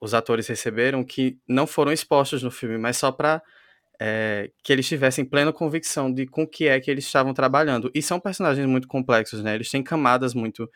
os 0.00 0.14
atores 0.14 0.48
receberam 0.48 1.04
que 1.04 1.38
não 1.48 1.66
foram 1.66 1.92
expostos 1.92 2.42
no 2.42 2.50
filme, 2.50 2.76
mas 2.76 2.96
só 2.96 3.12
para 3.12 3.40
é, 4.00 4.50
que 4.64 4.72
eles 4.72 4.86
tivessem 4.86 5.24
plena 5.24 5.52
convicção 5.52 6.12
de 6.12 6.26
com 6.26 6.46
que 6.46 6.66
é 6.66 6.80
que 6.80 6.90
eles 6.90 7.04
estavam 7.04 7.32
trabalhando. 7.32 7.90
E 7.94 8.02
são 8.02 8.18
personagens 8.18 8.66
muito 8.66 8.88
complexos, 8.88 9.42
né? 9.42 9.54
Eles 9.54 9.70
têm 9.70 9.82
camadas 9.82 10.34
muito, 10.34 10.68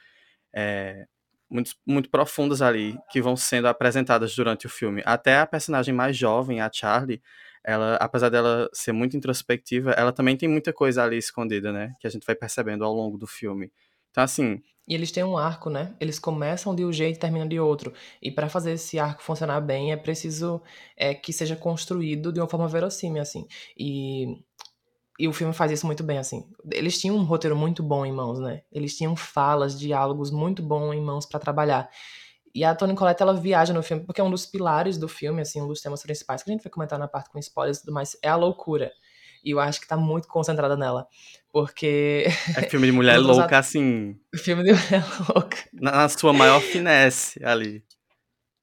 é, 0.54 1.06
muito, 1.50 1.72
muito 1.84 2.08
profundas 2.08 2.62
ali 2.62 2.96
que 3.10 3.20
vão 3.20 3.36
sendo 3.36 3.66
apresentadas 3.66 4.34
durante 4.34 4.66
o 4.66 4.70
filme. 4.70 5.02
Até 5.04 5.38
a 5.38 5.46
personagem 5.46 5.92
mais 5.92 6.16
jovem, 6.16 6.60
a 6.60 6.70
Charlie, 6.72 7.20
ela, 7.64 7.96
apesar 7.96 8.28
dela 8.28 8.68
ser 8.72 8.92
muito 8.92 9.16
introspectiva, 9.16 9.92
ela 9.92 10.12
também 10.12 10.36
tem 10.36 10.48
muita 10.48 10.72
coisa 10.72 11.02
ali 11.02 11.16
escondida, 11.18 11.72
né? 11.72 11.94
Que 12.00 12.06
a 12.06 12.10
gente 12.10 12.26
vai 12.26 12.34
percebendo 12.34 12.84
ao 12.84 12.92
longo 12.92 13.18
do 13.18 13.26
filme. 13.26 13.70
Então, 14.10 14.24
assim, 14.24 14.62
e 14.88 14.94
eles 14.94 15.12
têm 15.12 15.22
um 15.22 15.36
arco, 15.36 15.68
né? 15.68 15.94
Eles 16.00 16.18
começam 16.18 16.74
de 16.74 16.82
um 16.82 16.90
jeito 16.90 17.16
e 17.16 17.20
terminam 17.20 17.46
de 17.46 17.60
outro. 17.60 17.92
E 18.22 18.30
para 18.30 18.48
fazer 18.48 18.72
esse 18.72 18.98
arco 18.98 19.22
funcionar 19.22 19.60
bem, 19.60 19.92
é 19.92 19.96
preciso 19.98 20.62
é, 20.96 21.14
que 21.14 21.30
seja 21.30 21.54
construído 21.54 22.32
de 22.32 22.40
uma 22.40 22.48
forma 22.48 22.66
verossímil, 22.66 23.20
assim. 23.20 23.46
E, 23.78 24.42
e 25.18 25.28
o 25.28 25.32
filme 25.32 25.52
faz 25.52 25.70
isso 25.70 25.84
muito 25.84 26.02
bem, 26.02 26.16
assim. 26.16 26.42
Eles 26.72 26.98
tinham 26.98 27.16
um 27.16 27.24
roteiro 27.24 27.54
muito 27.54 27.82
bom 27.82 28.06
em 28.06 28.12
mãos, 28.12 28.40
né? 28.40 28.62
Eles 28.72 28.96
tinham 28.96 29.14
falas, 29.14 29.78
diálogos 29.78 30.30
muito 30.30 30.62
bons 30.62 30.94
em 30.94 31.02
mãos 31.02 31.26
para 31.26 31.38
trabalhar. 31.38 31.90
E 32.54 32.64
a 32.64 32.74
Toni 32.74 32.94
Collette, 32.94 33.22
ela 33.22 33.34
viaja 33.34 33.72
no 33.72 33.82
filme, 33.82 34.04
porque 34.04 34.20
é 34.20 34.24
um 34.24 34.30
dos 34.30 34.46
pilares 34.46 34.96
do 34.96 35.08
filme, 35.08 35.40
assim, 35.40 35.60
um 35.60 35.68
dos 35.68 35.80
temas 35.80 36.02
principais, 36.02 36.42
que 36.42 36.50
a 36.50 36.52
gente 36.52 36.62
vai 36.62 36.70
comentar 36.72 36.98
na 36.98 37.08
parte 37.08 37.30
com 37.30 37.38
spoilers 37.38 37.78
e 37.78 37.80
tudo 37.82 37.92
mais, 37.92 38.16
é 38.22 38.28
a 38.28 38.36
loucura. 38.36 38.90
E 39.44 39.50
eu 39.50 39.60
acho 39.60 39.80
que 39.80 39.86
tá 39.86 39.96
muito 39.96 40.26
concentrada 40.28 40.76
nela. 40.76 41.06
Porque. 41.52 42.26
É 42.56 42.62
filme 42.62 42.86
de 42.86 42.92
mulher 42.92 43.18
louca, 43.20 43.58
assim. 43.58 44.18
Filme 44.34 44.64
de 44.64 44.72
mulher 44.72 45.04
louca. 45.34 45.56
Na, 45.72 45.92
na 45.92 46.08
sua 46.08 46.32
maior 46.32 46.60
finesse 46.60 47.42
ali. 47.44 47.84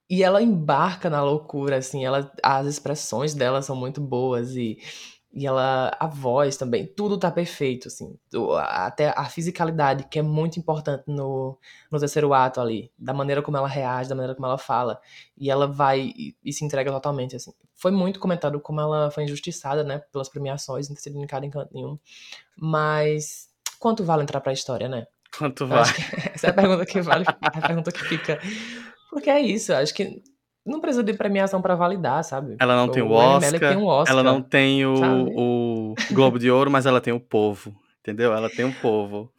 E 0.10 0.24
ela 0.24 0.42
embarca 0.42 1.10
na 1.10 1.24
loucura, 1.24 1.78
assim, 1.78 2.06
ela, 2.06 2.32
as 2.44 2.68
expressões 2.68 3.34
dela 3.34 3.64
são 3.64 3.76
muito 3.76 4.00
boas 4.00 4.56
e 4.56 4.78
e 5.36 5.46
ela, 5.46 5.92
a 6.00 6.08
voz 6.08 6.56
também, 6.56 6.88
tudo 6.88 7.20
tá 7.20 7.30
perfeito, 7.30 7.90
assim. 7.90 8.18
Até 8.58 9.10
a 9.10 9.26
fisicalidade, 9.26 10.06
que 10.10 10.18
é 10.18 10.22
muito 10.22 10.58
importante 10.58 11.04
no, 11.08 11.60
no 11.92 12.00
terceiro 12.00 12.34
ato 12.34 12.62
ali. 12.62 12.90
Da 12.98 13.14
maneira 13.14 13.42
como 13.42 13.58
ela 13.58 13.68
reage, 13.68 14.08
da 14.08 14.16
maneira 14.16 14.34
como 14.34 14.48
ela 14.48 14.58
fala. 14.58 14.98
E 15.38 15.52
ela 15.52 15.68
vai 15.68 16.14
e, 16.16 16.38
e 16.42 16.54
se 16.54 16.64
entrega 16.64 16.90
totalmente, 16.90 17.36
assim. 17.36 17.52
Foi 17.74 17.92
muito 17.92 18.18
comentado 18.18 18.62
como 18.62 18.80
ela 18.80 19.12
foi 19.12 19.26
injustiçada, 19.26 19.84
né? 19.84 20.00
Pelas 20.10 20.30
premiações, 20.30 20.88
não 20.88 20.96
ter 20.96 21.02
sido 21.02 21.18
indicada 21.18 21.46
em 21.46 21.50
canto 21.50 21.74
nenhum. 21.74 22.00
Mas 22.58 23.50
quanto 23.78 24.06
vale 24.06 24.24
entrar 24.24 24.40
pra 24.40 24.54
história, 24.54 24.88
né? 24.88 25.06
Quanto 25.38 25.68
vale? 25.68 25.90
Essa 26.34 26.48
é 26.48 26.50
a 26.52 26.54
pergunta 26.54 26.86
que 26.86 27.02
vale, 27.02 27.26
a 27.28 27.68
pergunta 27.68 27.92
que 27.92 28.06
fica. 28.06 28.40
Porque 29.10 29.30
é 29.30 29.42
isso, 29.42 29.74
acho 29.74 29.94
que 29.94 30.24
não 30.66 30.82
precisa 30.82 31.04
de 31.04 31.14
premiação 31.14 31.62
para 31.62 31.76
validar, 31.76 32.24
sabe? 32.24 32.56
Ela 32.60 32.76
não 32.76 32.86
o 32.86 32.92
tem 32.92 33.04
o 33.04 33.12
Oscar, 33.12 33.60
tem 33.60 33.78
um 33.78 33.86
Oscar, 33.86 34.14
ela 34.14 34.24
não 34.24 34.42
tem 34.42 34.86
o, 34.86 35.92
o 35.92 35.96
Globo 36.12 36.40
de 36.40 36.50
Ouro, 36.50 36.72
mas 36.72 36.86
ela 36.86 37.00
tem 37.00 37.14
o 37.14 37.20
povo, 37.20 37.76
entendeu? 38.00 38.34
Ela 38.34 38.50
tem 38.50 38.66
o 38.66 38.74
povo. 38.82 39.32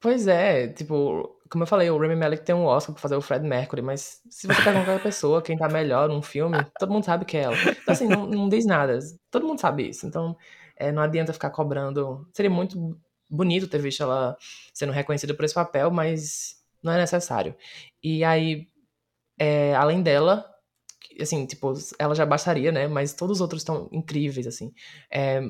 Pois 0.00 0.28
é, 0.28 0.68
tipo, 0.68 1.36
como 1.50 1.64
eu 1.64 1.66
falei, 1.66 1.90
o 1.90 1.98
Remy 1.98 2.16
Malek 2.16 2.44
tem 2.44 2.54
um 2.54 2.64
Oscar 2.64 2.92
pra 2.92 3.02
fazer 3.02 3.16
o 3.16 3.20
Fred 3.20 3.46
Mercury, 3.46 3.82
mas 3.82 4.20
se 4.28 4.46
você 4.46 4.62
pegar 4.62 4.84
qualquer 4.84 5.02
pessoa, 5.02 5.42
quem 5.42 5.56
tá 5.56 5.68
melhor 5.68 6.08
num 6.08 6.22
filme, 6.22 6.58
todo 6.78 6.92
mundo 6.92 7.04
sabe 7.04 7.24
que 7.24 7.36
é 7.36 7.42
ela. 7.42 7.56
Então, 7.56 7.92
assim, 7.92 8.08
não, 8.08 8.26
não 8.26 8.48
diz 8.48 8.66
nada. 8.66 8.98
Todo 9.30 9.46
mundo 9.46 9.60
sabe 9.60 9.88
isso. 9.88 10.06
Então, 10.06 10.36
é, 10.76 10.92
não 10.92 11.02
adianta 11.02 11.32
ficar 11.32 11.50
cobrando. 11.50 12.26
Seria 12.32 12.50
muito 12.50 12.98
bonito 13.28 13.68
ter 13.68 13.78
visto 13.78 14.02
ela 14.02 14.36
sendo 14.72 14.92
reconhecida 14.92 15.34
por 15.34 15.44
esse 15.44 15.54
papel, 15.54 15.90
mas 15.90 16.56
não 16.82 16.92
é 16.92 16.98
necessário. 16.98 17.54
E 18.02 18.22
aí, 18.24 18.68
é, 19.38 19.74
além 19.74 20.02
dela, 20.02 20.46
assim, 21.20 21.46
tipo, 21.46 21.72
ela 21.98 22.14
já 22.14 22.26
bastaria, 22.26 22.72
né? 22.72 22.86
Mas 22.88 23.14
todos 23.14 23.38
os 23.38 23.40
outros 23.40 23.62
estão 23.62 23.88
incríveis, 23.92 24.46
assim. 24.46 24.72
É, 25.10 25.40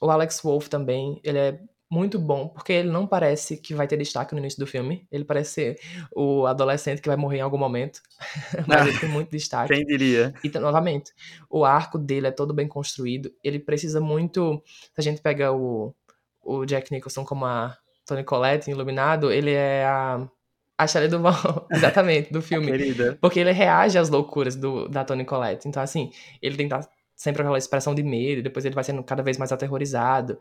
o 0.00 0.10
Alex 0.10 0.40
Wolff 0.40 0.68
também, 0.68 1.20
ele 1.24 1.38
é 1.38 1.60
muito 1.90 2.18
bom, 2.18 2.48
porque 2.48 2.72
ele 2.72 2.90
não 2.90 3.06
parece 3.06 3.56
que 3.56 3.74
vai 3.74 3.86
ter 3.86 3.96
destaque 3.96 4.34
no 4.34 4.40
início 4.40 4.58
do 4.58 4.66
filme. 4.66 5.06
Ele 5.12 5.24
parece 5.24 5.52
ser 5.52 5.80
o 6.14 6.46
adolescente 6.46 7.00
que 7.00 7.08
vai 7.08 7.16
morrer 7.16 7.38
em 7.38 7.42
algum 7.42 7.58
momento. 7.58 8.00
Mas 8.66 8.88
ele 8.88 8.98
tem 8.98 9.08
muito 9.08 9.30
destaque. 9.30 9.72
Quem 9.72 9.84
diria? 9.84 10.34
E, 10.42 10.48
novamente, 10.58 11.12
o 11.48 11.64
arco 11.64 11.98
dele 11.98 12.26
é 12.26 12.32
todo 12.32 12.52
bem 12.52 12.66
construído. 12.66 13.30
Ele 13.42 13.58
precisa 13.58 14.00
muito. 14.00 14.62
Se 14.66 14.98
a 14.98 15.02
gente 15.02 15.22
pega 15.22 15.52
o, 15.52 15.94
o 16.42 16.64
Jack 16.64 16.90
Nicholson 16.90 17.24
como 17.24 17.44
a 17.44 17.76
Tony 18.04 18.24
Collette 18.24 18.68
em 18.68 18.74
Iluminado, 18.74 19.30
ele 19.30 19.52
é 19.52 19.84
a 19.84 20.28
a 20.76 20.86
Shelley 20.86 21.08
Duvall, 21.08 21.66
exatamente, 21.72 22.32
do 22.32 22.40
filme. 22.42 22.66
Querida. 22.66 23.18
Porque 23.20 23.40
ele 23.40 23.52
reage 23.52 23.98
às 23.98 24.08
loucuras 24.08 24.56
do, 24.56 24.88
da 24.88 25.04
Toni 25.04 25.24
Collette. 25.24 25.68
Então, 25.68 25.82
assim, 25.82 26.10
ele 26.42 26.56
tem 26.56 26.68
que 26.68 26.74
estar 26.74 26.88
sempre 27.14 27.42
aquela 27.42 27.58
expressão 27.58 27.94
de 27.94 28.02
medo, 28.02 28.40
e 28.40 28.42
depois 28.42 28.64
ele 28.64 28.74
vai 28.74 28.84
sendo 28.84 29.02
cada 29.02 29.22
vez 29.22 29.38
mais 29.38 29.52
aterrorizado. 29.52 30.38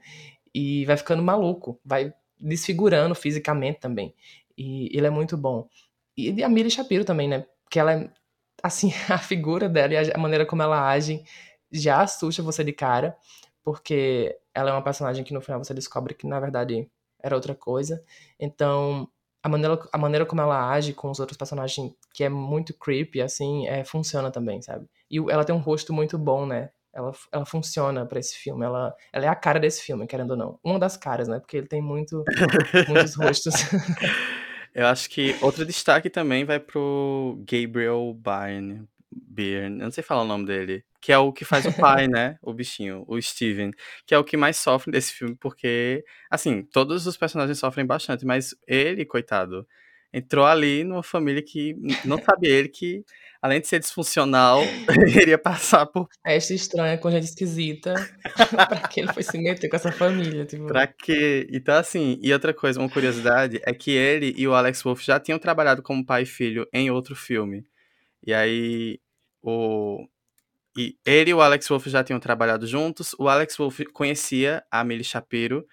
E 0.54 0.86
vai 0.86 0.98
ficando 0.98 1.24
maluco, 1.24 1.80
vai 1.84 2.14
desfigurando 2.40 3.16
fisicamente 3.16 3.80
também. 3.80 4.14
E 4.58 4.96
ele 4.96 5.08
é 5.08 5.10
muito 5.10 5.38
bom. 5.38 5.68
E 6.18 6.44
a 6.44 6.50
Millie 6.50 6.70
Shapiro 6.70 7.06
também, 7.06 7.28
né? 7.28 7.46
Que 7.70 7.80
ela 7.80 7.94
é, 7.94 8.10
assim, 8.62 8.92
a 9.10 9.18
figura 9.18 9.70
dela 9.70 9.94
e 9.94 10.12
a 10.14 10.18
maneira 10.18 10.46
como 10.46 10.62
ela 10.62 10.90
age 10.90 11.24
já 11.72 12.02
assusta 12.02 12.44
você 12.44 12.64
de 12.64 12.72
cara, 12.72 13.18
porque 13.64 14.38
ela 14.54 14.70
é 14.70 14.74
uma 14.74 14.84
personagem 14.84 15.24
que 15.24 15.34
no 15.34 15.42
final 15.42 15.64
você 15.64 15.74
descobre 15.74 16.14
que 16.14 16.28
na 16.28 16.40
verdade 16.40 16.88
era 17.22 17.36
outra 17.36 17.56
coisa. 17.56 18.04
Então, 18.40 19.10
a 19.44 19.50
maneira, 19.50 19.80
a 19.92 19.98
maneira 19.98 20.26
como 20.26 20.42
ela 20.42 20.72
age 20.72 20.94
com 20.94 21.12
os 21.12 21.20
outros 21.20 21.38
personagens, 21.38 21.92
que 22.14 22.24
é 22.24 22.30
muito 22.30 22.74
creepy, 22.74 23.22
assim, 23.22 23.68
é, 23.68 23.84
funciona 23.84 24.32
também, 24.32 24.62
sabe? 24.62 24.86
E 25.12 25.18
ela 25.30 25.44
tem 25.44 25.54
um 25.54 25.60
rosto 25.60 25.92
muito 25.92 26.18
bom, 26.18 26.46
né? 26.46 26.70
Ela, 26.94 27.12
ela 27.32 27.46
funciona 27.46 28.06
para 28.06 28.20
esse 28.20 28.36
filme. 28.38 28.64
Ela, 28.64 28.96
ela 29.12 29.26
é 29.26 29.28
a 29.28 29.36
cara 29.36 29.60
desse 29.60 29.82
filme, 29.82 30.08
querendo 30.08 30.32
ou 30.32 30.38
não. 30.38 30.60
Uma 30.64 30.80
das 30.80 30.96
caras, 30.96 31.28
né? 31.28 31.40
Porque 31.40 31.58
ele 31.58 31.68
tem 31.68 31.82
muito, 31.82 32.24
muitos 32.88 33.16
rostos. 33.16 33.54
Eu 34.74 34.88
acho 34.88 35.10
que 35.10 35.36
outro 35.42 35.66
destaque 35.66 36.10
também 36.10 36.46
vai 36.46 36.60
pro 36.60 37.38
Gabriel 37.40 38.14
Byrne. 38.14 38.88
Byrne, 39.16 39.80
eu 39.80 39.86
não 39.86 39.92
sei 39.92 40.04
falar 40.04 40.24
o 40.24 40.28
nome 40.28 40.46
dele. 40.46 40.84
Que 41.02 41.12
é 41.12 41.18
o 41.18 41.34
que 41.34 41.44
faz 41.44 41.66
o 41.66 41.74
pai, 41.74 42.08
né? 42.08 42.38
O 42.42 42.54
bichinho, 42.54 43.04
o 43.08 43.22
Steven. 43.22 43.72
Que 44.06 44.16
é 44.16 44.18
o 44.18 44.24
que 44.24 44.38
mais 44.38 44.58
sofre 44.58 44.92
desse 44.92 45.14
filme, 45.14 45.36
porque, 45.40 46.04
assim, 46.30 46.64
todos 46.64 47.06
os 47.06 47.18
personagens 47.18 47.60
sofrem 47.60 47.86
bastante, 47.86 48.26
mas 48.26 48.56
ele, 48.68 49.06
coitado, 49.06 49.68
entrou 50.14 50.46
ali 50.46 50.84
numa 50.84 51.02
família 51.02 51.42
que 51.42 51.76
não 52.06 52.22
sabia 52.22 52.52
ele 52.52 52.70
que, 52.70 53.04
além 53.42 53.60
de 53.60 53.68
ser 53.68 53.80
disfuncional, 53.80 54.62
iria 55.28 55.38
passar 55.38 55.88
por. 55.88 56.08
Esta 56.24 56.54
estranha 56.54 56.98
com 56.98 57.10
gente 57.10 57.24
esquisita. 57.24 57.94
pra 58.70 58.88
que 58.88 59.02
ele 59.02 59.12
foi 59.12 59.24
se 59.24 59.38
meter 59.38 59.68
com 59.68 59.76
essa 59.76 59.92
família? 59.92 60.46
Tipo... 60.46 60.68
Pra 60.68 60.86
quê? 60.86 61.48
Então, 61.52 61.76
assim, 61.76 62.20
e 62.22 62.32
outra 62.32 62.54
coisa, 62.54 62.80
uma 62.80 62.90
curiosidade, 62.90 63.60
é 63.66 63.74
que 63.74 63.92
ele 63.92 64.34
e 64.38 64.48
o 64.48 64.54
Alex 64.54 64.84
Wolff 64.84 65.04
já 65.04 65.20
tinham 65.20 65.40
trabalhado 65.40 65.82
como 65.82 66.06
pai 66.06 66.22
e 66.22 66.28
filho 66.28 66.68
em 66.72 66.92
outro 66.92 67.16
filme. 67.16 67.66
E 68.26 68.34
aí, 68.34 69.00
o. 69.44 70.08
E 70.76 70.98
ele 71.06 71.32
e 71.32 71.34
o 71.34 71.42
Alex 71.42 71.68
Wolff 71.68 71.88
já 71.90 72.04
tinham 72.04 72.20
trabalhado 72.20 72.66
juntos. 72.66 73.14
O 73.20 73.28
Alex 73.28 73.56
Wolff 73.58 73.86
conhecia 73.86 74.64
a 74.72 74.84
Millie 74.84 75.04
Shapiro 75.04 75.64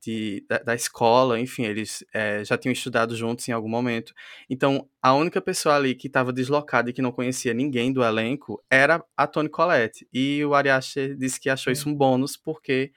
de, 0.00 0.44
da, 0.48 0.58
da, 0.58 0.74
escola, 0.74 1.38
enfim, 1.40 1.64
eles 1.64 2.04
é, 2.12 2.44
já 2.44 2.56
tinham 2.56 2.72
estudado 2.72 3.16
juntos 3.16 3.48
em 3.48 3.52
algum 3.52 3.68
momento. 3.68 4.12
Então, 4.48 4.88
a 5.02 5.14
única 5.14 5.40
pessoa 5.40 5.76
ali 5.76 5.94
que 5.94 6.06
estava 6.06 6.32
deslocada 6.32 6.90
e 6.90 6.92
que 6.92 7.02
não 7.02 7.12
conhecia 7.12 7.52
ninguém 7.54 7.92
do 7.92 8.02
elenco 8.02 8.62
era 8.70 9.04
a 9.16 9.26
Toni 9.26 9.48
Collette. 9.48 10.08
E 10.12 10.44
o 10.44 10.54
Ari 10.54 10.70
Aster 10.70 11.16
disse 11.16 11.40
que 11.40 11.50
achou 11.50 11.72
isso 11.72 11.88
um 11.88 11.94
bônus, 11.94 12.36
porque 12.36 12.92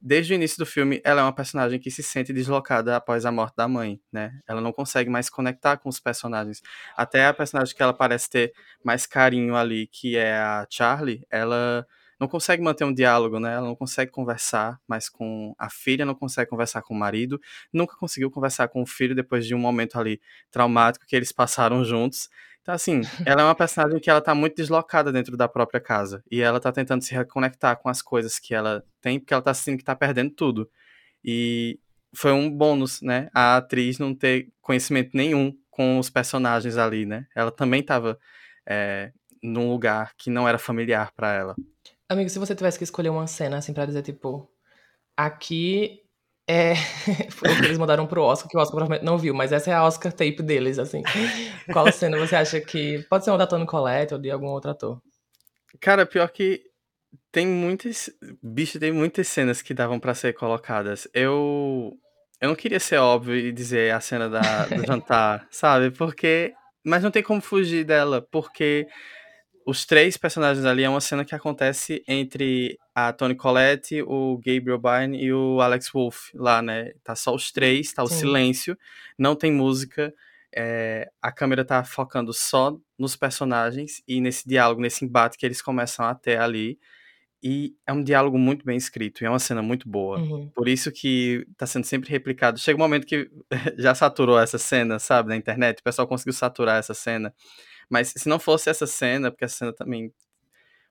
desde 0.00 0.32
o 0.32 0.36
início 0.36 0.58
do 0.58 0.66
filme 0.66 1.00
ela 1.04 1.20
é 1.20 1.24
uma 1.24 1.32
personagem 1.32 1.78
que 1.78 1.90
se 1.90 2.02
sente 2.02 2.32
deslocada 2.32 2.96
após 2.96 3.24
a 3.26 3.32
morte 3.32 3.56
da 3.56 3.68
mãe, 3.68 4.00
né? 4.12 4.38
Ela 4.46 4.60
não 4.60 4.72
consegue 4.72 5.10
mais 5.10 5.28
conectar 5.30 5.76
com 5.76 5.88
os 5.88 6.00
personagens. 6.00 6.62
Até 6.96 7.26
a 7.26 7.34
personagem 7.34 7.74
que 7.74 7.82
ela 7.82 7.92
parece 7.94 8.30
ter 8.30 8.52
mais 8.84 9.06
carinho 9.06 9.56
ali, 9.56 9.86
que 9.88 10.16
é 10.16 10.34
a 10.36 10.66
Charlie, 10.70 11.24
ela 11.30 11.86
não 12.20 12.26
consegue 12.28 12.62
manter 12.62 12.84
um 12.84 12.92
diálogo, 12.92 13.38
né? 13.38 13.54
Ela 13.54 13.66
não 13.66 13.76
consegue 13.76 14.10
conversar 14.10 14.80
mais 14.88 15.08
com 15.08 15.54
a 15.58 15.70
filha, 15.70 16.04
não 16.04 16.14
consegue 16.14 16.50
conversar 16.50 16.82
com 16.82 16.92
o 16.94 16.98
marido, 16.98 17.40
nunca 17.72 17.96
conseguiu 17.96 18.30
conversar 18.30 18.68
com 18.68 18.82
o 18.82 18.86
filho 18.86 19.14
depois 19.14 19.46
de 19.46 19.54
um 19.54 19.58
momento 19.58 19.98
ali 19.98 20.20
traumático 20.50 21.06
que 21.06 21.14
eles 21.14 21.30
passaram 21.32 21.84
juntos. 21.84 22.28
Então, 22.62 22.74
assim, 22.74 23.00
ela 23.26 23.42
é 23.42 23.44
uma 23.44 23.54
personagem 23.54 24.00
que 24.00 24.10
ela 24.10 24.20
tá 24.20 24.34
muito 24.34 24.56
deslocada 24.56 25.12
dentro 25.12 25.36
da 25.36 25.48
própria 25.48 25.80
casa. 25.80 26.22
E 26.30 26.40
ela 26.40 26.60
tá 26.60 26.70
tentando 26.72 27.02
se 27.02 27.14
reconectar 27.14 27.78
com 27.78 27.88
as 27.88 28.02
coisas 28.02 28.38
que 28.38 28.54
ela 28.54 28.84
tem, 29.00 29.18
porque 29.18 29.32
ela 29.32 29.42
tá 29.42 29.54
sentindo 29.54 29.78
que 29.78 29.84
tá 29.84 29.96
perdendo 29.96 30.30
tudo. 30.30 30.70
E 31.24 31.78
foi 32.14 32.32
um 32.32 32.50
bônus, 32.50 33.00
né? 33.02 33.28
A 33.34 33.56
atriz 33.56 33.98
não 33.98 34.14
ter 34.14 34.48
conhecimento 34.60 35.10
nenhum 35.14 35.56
com 35.70 35.98
os 35.98 36.10
personagens 36.10 36.76
ali, 36.76 37.06
né? 37.06 37.26
Ela 37.34 37.50
também 37.50 37.82
tava 37.82 38.18
é, 38.68 39.12
num 39.42 39.70
lugar 39.70 40.12
que 40.16 40.30
não 40.30 40.48
era 40.48 40.58
familiar 40.58 41.12
para 41.14 41.32
ela. 41.32 41.56
Amigo, 42.08 42.30
se 42.30 42.38
você 42.38 42.54
tivesse 42.54 42.78
que 42.78 42.84
escolher 42.84 43.10
uma 43.10 43.26
cena, 43.26 43.58
assim, 43.58 43.72
pra 43.72 43.86
dizer, 43.86 44.02
tipo, 44.02 44.50
aqui 45.16 46.02
é. 46.48 46.74
Foi 47.30 47.52
o 47.52 47.56
que 47.56 47.64
eles 47.66 47.76
mandaram 47.76 48.06
pro 48.06 48.22
Oscar, 48.22 48.48
que 48.48 48.56
o 48.56 48.60
Oscar 48.60 48.76
provavelmente 48.76 49.04
não 49.04 49.18
viu, 49.18 49.34
mas 49.34 49.52
essa 49.52 49.70
é 49.70 49.74
a 49.74 49.84
Oscar 49.84 50.10
tape 50.10 50.42
deles, 50.42 50.78
assim. 50.78 51.02
Qual 51.70 51.92
cena 51.92 52.16
você 52.18 52.34
acha 52.34 52.58
que. 52.58 53.04
Pode 53.10 53.24
ser 53.24 53.30
uma 53.30 53.38
da 53.38 53.46
Tony 53.46 53.66
Collette 53.66 54.14
ou 54.14 54.20
de 54.20 54.30
algum 54.30 54.46
outro 54.46 54.70
ator? 54.70 54.98
Cara, 55.78 56.06
pior 56.06 56.28
que 56.30 56.62
tem 57.30 57.46
muitas. 57.46 58.10
Bicho, 58.42 58.80
tem 58.80 58.90
muitas 58.90 59.28
cenas 59.28 59.60
que 59.60 59.74
davam 59.74 60.00
para 60.00 60.14
ser 60.14 60.32
colocadas. 60.32 61.06
Eu. 61.12 61.92
Eu 62.40 62.48
não 62.48 62.56
queria 62.56 62.80
ser 62.80 62.96
óbvio 62.96 63.36
e 63.36 63.52
dizer 63.52 63.92
a 63.92 64.00
cena 64.00 64.30
da, 64.30 64.66
do 64.66 64.84
jantar, 64.86 65.46
sabe? 65.50 65.90
Porque. 65.90 66.54
Mas 66.82 67.02
não 67.02 67.10
tem 67.10 67.22
como 67.22 67.42
fugir 67.42 67.84
dela, 67.84 68.26
porque 68.30 68.86
os 69.68 69.84
três 69.84 70.16
personagens 70.16 70.64
ali 70.64 70.82
é 70.82 70.88
uma 70.88 70.98
cena 70.98 71.26
que 71.26 71.34
acontece 71.34 72.02
entre 72.08 72.78
a 72.94 73.12
Toni 73.12 73.34
Collette, 73.34 74.00
o 74.00 74.38
Gabriel 74.38 74.78
Byrne 74.78 75.22
e 75.22 75.30
o 75.30 75.60
Alex 75.60 75.90
Wolff 75.92 76.30
lá, 76.34 76.62
né? 76.62 76.92
Tá 77.04 77.14
só 77.14 77.34
os 77.34 77.52
três, 77.52 77.92
tá 77.92 78.02
o 78.02 78.06
Sim. 78.06 78.20
silêncio, 78.20 78.78
não 79.18 79.36
tem 79.36 79.52
música, 79.52 80.10
é, 80.56 81.10
a 81.20 81.30
câmera 81.30 81.66
tá 81.66 81.84
focando 81.84 82.32
só 82.32 82.78
nos 82.98 83.14
personagens 83.14 84.02
e 84.08 84.22
nesse 84.22 84.48
diálogo, 84.48 84.80
nesse 84.80 85.04
embate 85.04 85.36
que 85.36 85.44
eles 85.44 85.60
começam 85.60 86.06
a 86.06 86.14
ter 86.14 86.38
ali. 86.40 86.78
E 87.42 87.74
é 87.86 87.92
um 87.92 88.02
diálogo 88.02 88.38
muito 88.38 88.64
bem 88.64 88.78
escrito, 88.78 89.22
e 89.22 89.26
é 89.26 89.28
uma 89.28 89.38
cena 89.38 89.60
muito 89.60 89.86
boa. 89.86 90.18
Uhum. 90.18 90.50
Por 90.54 90.66
isso 90.66 90.90
que 90.90 91.46
tá 91.58 91.66
sendo 91.66 91.84
sempre 91.84 92.08
replicado. 92.08 92.58
Chega 92.58 92.78
um 92.78 92.82
momento 92.82 93.06
que 93.06 93.30
já 93.76 93.94
saturou 93.94 94.40
essa 94.40 94.56
cena, 94.56 94.98
sabe, 94.98 95.28
na 95.28 95.36
internet, 95.36 95.80
o 95.80 95.84
pessoal 95.84 96.08
conseguiu 96.08 96.32
saturar 96.32 96.78
essa 96.78 96.94
cena. 96.94 97.34
Mas 97.88 98.12
se 98.16 98.28
não 98.28 98.38
fosse 98.38 98.68
essa 98.70 98.86
cena, 98.86 99.30
porque 99.30 99.44
a 99.44 99.48
cena 99.48 99.72
também 99.72 100.12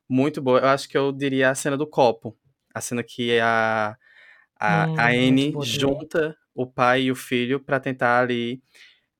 muito 0.09 0.41
boa, 0.41 0.59
eu 0.59 0.67
acho 0.67 0.87
que 0.87 0.97
eu 0.97 1.11
diria 1.11 1.49
a 1.49 1.55
cena 1.55 1.77
do 1.77 1.87
copo. 1.87 2.35
A 2.73 2.81
cena 2.81 3.03
que 3.03 3.39
a, 3.39 3.97
a, 4.59 4.87
hum, 4.87 4.95
a 4.99 5.07
Anne 5.09 5.53
junta 5.63 6.35
o 6.55 6.65
pai 6.65 7.03
e 7.03 7.11
o 7.11 7.15
filho 7.15 7.59
para 7.59 7.79
tentar 7.79 8.19
ali 8.19 8.61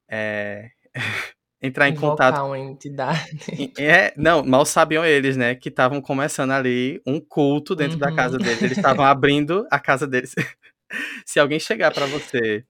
é, 0.10 0.72
entrar 1.62 1.88
em 1.88 1.92
Invocar 1.92 2.32
contato. 2.32 2.46
uma 2.46 2.58
entidade. 2.58 3.72
É, 3.78 4.14
não, 4.18 4.44
mal 4.44 4.66
sabiam 4.66 5.06
eles, 5.06 5.38
né, 5.38 5.54
que 5.54 5.70
estavam 5.70 6.02
começando 6.02 6.52
ali 6.52 7.02
um 7.06 7.20
culto 7.20 7.76
dentro 7.76 7.94
uhum. 7.94 8.00
da 8.00 8.16
casa 8.16 8.38
deles. 8.38 8.62
Eles 8.62 8.78
estavam 8.78 9.06
abrindo 9.06 9.68
a 9.70 9.80
casa 9.80 10.08
deles. 10.08 10.34
Se 11.26 11.40
alguém 11.40 11.60
chegar 11.60 11.94
para 11.94 12.06
você 12.06 12.66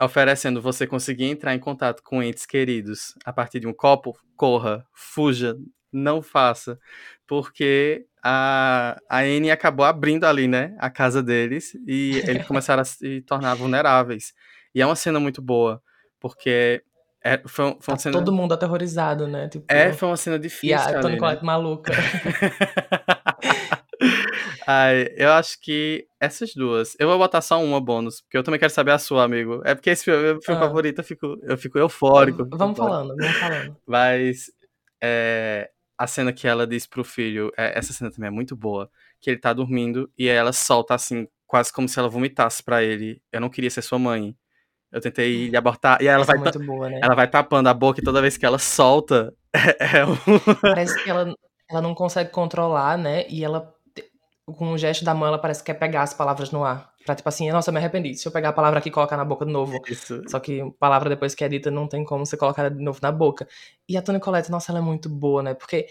oferecendo 0.00 0.62
você 0.62 0.86
conseguir 0.86 1.24
entrar 1.24 1.54
em 1.54 1.58
contato 1.58 2.02
com 2.02 2.22
entes 2.22 2.46
queridos 2.46 3.14
a 3.24 3.32
partir 3.32 3.60
de 3.60 3.66
um 3.66 3.72
copo, 3.72 4.16
corra, 4.36 4.86
fuja, 4.92 5.56
não 5.92 6.22
faça, 6.22 6.78
porque 7.26 8.06
a, 8.22 8.98
a 9.08 9.20
Anne 9.20 9.50
acabou 9.50 9.84
abrindo 9.84 10.24
ali, 10.24 10.46
né, 10.46 10.76
a 10.78 10.90
casa 10.90 11.22
deles 11.22 11.74
e 11.86 12.22
eles 12.26 12.46
começaram 12.46 12.82
a 12.82 12.84
se 12.84 13.22
tornar 13.22 13.54
vulneráveis. 13.54 14.32
E 14.74 14.80
é 14.80 14.86
uma 14.86 14.96
cena 14.96 15.18
muito 15.18 15.42
boa, 15.42 15.82
porque 16.20 16.82
é, 17.24 17.38
foi, 17.46 17.76
foi 17.80 17.92
uma 17.92 17.96
tá 17.96 17.98
cena... 17.98 18.12
todo 18.12 18.32
mundo 18.32 18.54
aterrorizado, 18.54 19.26
né? 19.26 19.48
Tipo... 19.48 19.64
É, 19.68 19.92
foi 19.92 20.08
uma 20.08 20.16
cena 20.16 20.38
difícil. 20.38 20.68
E 20.68 20.74
a 20.74 21.00
Tony 21.00 21.18
Collette 21.18 21.42
né? 21.42 21.46
maluca. 21.46 21.92
Ai, 24.70 25.08
eu 25.16 25.32
acho 25.32 25.58
que 25.62 26.06
essas 26.20 26.52
duas. 26.52 26.94
Eu 27.00 27.08
vou 27.08 27.16
botar 27.16 27.40
só 27.40 27.58
uma 27.58 27.80
bônus, 27.80 28.20
porque 28.20 28.36
eu 28.36 28.42
também 28.42 28.60
quero 28.60 28.70
saber 28.70 28.90
a 28.90 28.98
sua, 28.98 29.24
amigo. 29.24 29.62
É 29.64 29.74
porque 29.74 29.88
esse 29.88 30.04
filme, 30.04 30.22
meu 30.22 30.42
filme 30.42 30.60
ah. 30.60 30.66
favorito, 30.66 30.98
eu 30.98 31.04
fico, 31.04 31.38
eu 31.42 31.56
fico 31.56 31.78
eufórico. 31.78 32.46
Vamos 32.50 32.76
falando, 32.76 33.16
vamos 33.16 33.36
falando. 33.38 33.76
Mas 33.88 34.52
é, 35.02 35.70
a 35.96 36.06
cena 36.06 36.34
que 36.34 36.46
ela 36.46 36.66
diz 36.66 36.86
pro 36.86 37.02
filho, 37.02 37.50
é, 37.56 37.78
essa 37.78 37.94
cena 37.94 38.10
também 38.10 38.28
é 38.28 38.30
muito 38.30 38.54
boa, 38.54 38.90
que 39.22 39.30
ele 39.30 39.38
tá 39.38 39.54
dormindo 39.54 40.10
e 40.18 40.28
ela 40.28 40.52
solta 40.52 40.94
assim, 40.94 41.26
quase 41.46 41.72
como 41.72 41.88
se 41.88 41.98
ela 41.98 42.10
vomitasse 42.10 42.62
para 42.62 42.82
ele. 42.82 43.22
Eu 43.32 43.40
não 43.40 43.48
queria 43.48 43.70
ser 43.70 43.80
sua 43.80 43.98
mãe. 43.98 44.36
Eu 44.92 45.00
tentei 45.00 45.48
lhe 45.48 45.56
abortar. 45.56 46.02
E 46.02 46.08
ela 46.08 46.24
vai, 46.24 46.36
é 46.36 46.58
boa, 46.58 46.90
né? 46.90 47.00
ela 47.02 47.14
vai 47.14 47.26
tapando 47.26 47.70
a 47.70 47.74
boca 47.74 48.00
e 48.00 48.04
toda 48.04 48.20
vez 48.20 48.36
que 48.36 48.44
ela 48.44 48.58
solta. 48.58 49.32
É, 49.80 50.00
é 50.00 50.04
um... 50.04 50.14
Parece 50.60 51.02
que 51.02 51.08
ela, 51.08 51.34
ela 51.70 51.80
não 51.80 51.94
consegue 51.94 52.30
controlar, 52.30 52.98
né? 52.98 53.26
E 53.30 53.42
ela 53.42 53.74
com 54.54 54.72
um 54.72 54.78
gesto 54.78 55.04
da 55.04 55.14
mão, 55.14 55.28
ela 55.28 55.38
parece 55.38 55.62
que 55.62 55.72
quer 55.72 55.78
pegar 55.78 56.02
as 56.02 56.14
palavras 56.14 56.50
no 56.50 56.64
ar. 56.64 56.92
Pra 57.04 57.14
tipo 57.14 57.28
assim, 57.28 57.50
nossa, 57.50 57.70
eu 57.70 57.72
me 57.72 57.78
arrependi. 57.78 58.14
Se 58.14 58.26
eu 58.26 58.32
pegar 58.32 58.50
a 58.50 58.52
palavra 58.52 58.78
aqui 58.78 58.88
e 58.88 58.92
colocar 58.92 59.16
na 59.16 59.24
boca 59.24 59.44
de 59.44 59.52
novo. 59.52 59.80
Isso. 59.88 60.22
Só 60.28 60.38
que 60.38 60.62
palavra 60.78 61.08
depois 61.08 61.34
que 61.34 61.44
é 61.44 61.48
dita 61.48 61.70
não 61.70 61.86
tem 61.86 62.04
como 62.04 62.24
você 62.26 62.36
colocar 62.36 62.68
de 62.68 62.82
novo 62.82 62.98
na 63.02 63.12
boca. 63.12 63.46
E 63.88 63.96
a 63.96 64.02
Toni 64.02 64.20
Collette, 64.20 64.50
nossa, 64.50 64.72
ela 64.72 64.78
é 64.78 64.82
muito 64.82 65.08
boa, 65.08 65.42
né? 65.42 65.54
Porque 65.54 65.86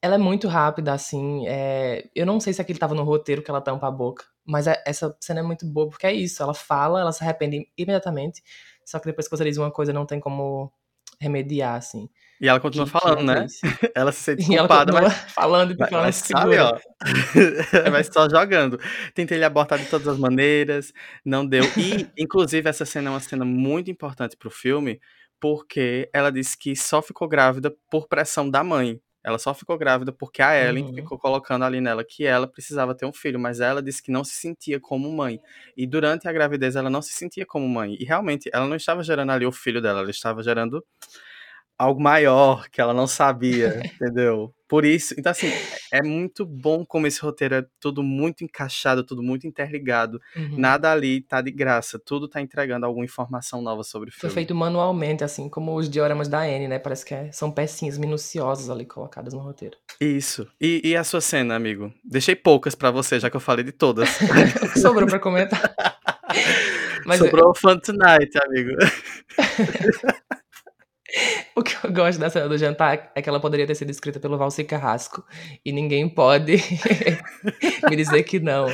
ela 0.00 0.16
é 0.16 0.18
muito 0.18 0.48
rápida, 0.48 0.92
assim. 0.92 1.46
É... 1.46 2.08
Eu 2.14 2.26
não 2.26 2.40
sei 2.40 2.52
se 2.52 2.60
aquilo 2.60 2.78
tava 2.78 2.94
no 2.94 3.04
roteiro 3.04 3.42
que 3.42 3.50
ela 3.50 3.60
tampa 3.60 3.88
a 3.88 3.90
boca. 3.90 4.24
Mas 4.46 4.66
é, 4.66 4.82
essa 4.86 5.16
cena 5.20 5.40
é 5.40 5.42
muito 5.42 5.66
boa, 5.66 5.88
porque 5.88 6.06
é 6.06 6.12
isso. 6.12 6.42
Ela 6.42 6.54
fala, 6.54 7.00
ela 7.00 7.12
se 7.12 7.22
arrepende 7.24 7.66
imediatamente. 7.76 8.42
Só 8.84 8.98
que 8.98 9.06
depois 9.06 9.26
que 9.26 9.36
você 9.36 9.44
diz 9.44 9.56
uma 9.56 9.70
coisa, 9.70 9.92
não 9.92 10.06
tem 10.06 10.20
como 10.20 10.72
remediar, 11.20 11.76
assim. 11.76 12.08
E 12.40 12.48
ela 12.48 12.60
continua 12.60 12.86
que, 12.86 12.92
falando, 12.92 13.24
que 13.24 13.30
é 13.30 13.34
né? 13.40 13.46
ela 13.94 14.12
se 14.12 14.20
sente 14.20 14.44
culpada, 14.44 14.92
mas. 14.92 15.14
Falando 15.32 15.72
e 15.72 15.76
falando 15.76 16.04
mas, 16.04 16.16
sabe, 16.16 16.58
ó. 16.58 16.78
mas 17.90 18.10
só 18.12 18.28
jogando. 18.28 18.78
Tentei 19.14 19.38
lhe 19.38 19.44
abortar 19.44 19.78
de 19.78 19.86
todas 19.86 20.08
as 20.08 20.18
maneiras, 20.18 20.92
não 21.24 21.46
deu. 21.46 21.64
E, 21.76 22.08
inclusive, 22.18 22.68
essa 22.68 22.84
cena 22.84 23.08
é 23.08 23.12
uma 23.12 23.20
cena 23.20 23.44
muito 23.44 23.90
importante 23.90 24.36
pro 24.36 24.50
filme, 24.50 25.00
porque 25.40 26.10
ela 26.12 26.30
disse 26.30 26.58
que 26.58 26.74
só 26.74 27.00
ficou 27.00 27.28
grávida 27.28 27.74
por 27.90 28.08
pressão 28.08 28.50
da 28.50 28.64
mãe. 28.64 29.00
Ela 29.24 29.38
só 29.38 29.54
ficou 29.54 29.78
grávida 29.78 30.12
porque 30.12 30.42
a 30.42 30.54
Ellen 30.54 30.84
uhum. 30.84 30.94
ficou 30.94 31.18
colocando 31.18 31.64
ali 31.64 31.80
nela 31.80 32.04
que 32.04 32.26
ela 32.26 32.46
precisava 32.46 32.94
ter 32.94 33.06
um 33.06 33.12
filho, 33.12 33.40
mas 33.40 33.58
ela 33.58 33.82
disse 33.82 34.02
que 34.02 34.10
não 34.10 34.22
se 34.22 34.34
sentia 34.34 34.78
como 34.78 35.10
mãe. 35.10 35.40
E 35.74 35.86
durante 35.86 36.28
a 36.28 36.32
gravidez 36.32 36.76
ela 36.76 36.90
não 36.90 37.00
se 37.00 37.14
sentia 37.14 37.46
como 37.46 37.66
mãe. 37.66 37.96
E 37.98 38.04
realmente, 38.04 38.50
ela 38.52 38.66
não 38.66 38.76
estava 38.76 39.02
gerando 39.02 39.32
ali 39.32 39.46
o 39.46 39.52
filho 39.52 39.80
dela, 39.80 40.00
ela 40.00 40.10
estava 40.10 40.42
gerando 40.42 40.84
algo 41.78 42.00
maior 42.02 42.68
que 42.70 42.80
ela 42.80 42.94
não 42.94 43.06
sabia, 43.06 43.80
entendeu? 43.84 44.54
Por 44.66 44.84
isso, 44.84 45.14
então 45.18 45.30
assim, 45.30 45.52
é 45.92 46.02
muito 46.02 46.44
bom 46.44 46.84
como 46.84 47.06
esse 47.06 47.20
roteiro 47.20 47.54
é 47.54 47.64
tudo 47.78 48.02
muito 48.02 48.42
encaixado, 48.42 49.04
tudo 49.04 49.22
muito 49.22 49.46
interligado. 49.46 50.20
Uhum. 50.34 50.58
Nada 50.58 50.90
ali 50.90 51.20
tá 51.20 51.40
de 51.40 51.50
graça, 51.52 51.98
tudo 52.04 52.26
tá 52.28 52.40
entregando 52.40 52.84
alguma 52.86 53.04
informação 53.04 53.60
nova 53.62 53.84
sobre 53.84 54.08
o 54.08 54.12
Foi 54.12 54.20
filme. 54.22 54.34
feito 54.34 54.54
manualmente, 54.54 55.22
assim 55.22 55.48
como 55.48 55.76
os 55.76 55.88
dioramas 55.88 56.26
da 56.28 56.40
Anne, 56.40 56.66
né? 56.66 56.78
Parece 56.78 57.04
que 57.04 57.14
é- 57.14 57.30
são 57.30 57.52
pecinhas 57.52 57.98
minuciosas 57.98 58.68
ali 58.70 58.84
colocadas 58.84 59.32
no 59.34 59.40
roteiro. 59.40 59.76
Isso. 60.00 60.48
E, 60.60 60.80
e 60.82 60.96
a 60.96 61.04
sua 61.04 61.20
cena, 61.20 61.54
amigo? 61.54 61.92
Deixei 62.02 62.34
poucas 62.34 62.74
pra 62.74 62.90
você, 62.90 63.20
já 63.20 63.30
que 63.30 63.36
eu 63.36 63.40
falei 63.40 63.64
de 63.64 63.72
todas. 63.72 64.08
O 64.74 64.78
sobrou 64.80 65.06
pra 65.06 65.18
comentar? 65.20 65.74
Mas 67.06 67.18
Sobrou 67.18 67.54
Fun 67.54 67.78
Tonight, 67.78 68.30
amigo. 68.46 68.70
o 71.54 71.62
que 71.62 71.74
eu 71.84 71.92
gosto 71.92 72.18
da 72.18 72.30
cena 72.30 72.48
do 72.48 72.58
jantar 72.58 73.12
é 73.14 73.22
que 73.22 73.28
ela 73.28 73.40
poderia 73.40 73.66
ter 73.66 73.74
sido 73.74 73.90
escrita 73.90 74.18
pelo 74.18 74.38
Valci 74.38 74.64
Carrasco. 74.64 75.24
E 75.64 75.72
ninguém 75.72 76.08
pode 76.08 76.56
me 77.88 77.96
dizer 77.96 78.22
que 78.24 78.40
não. 78.40 78.66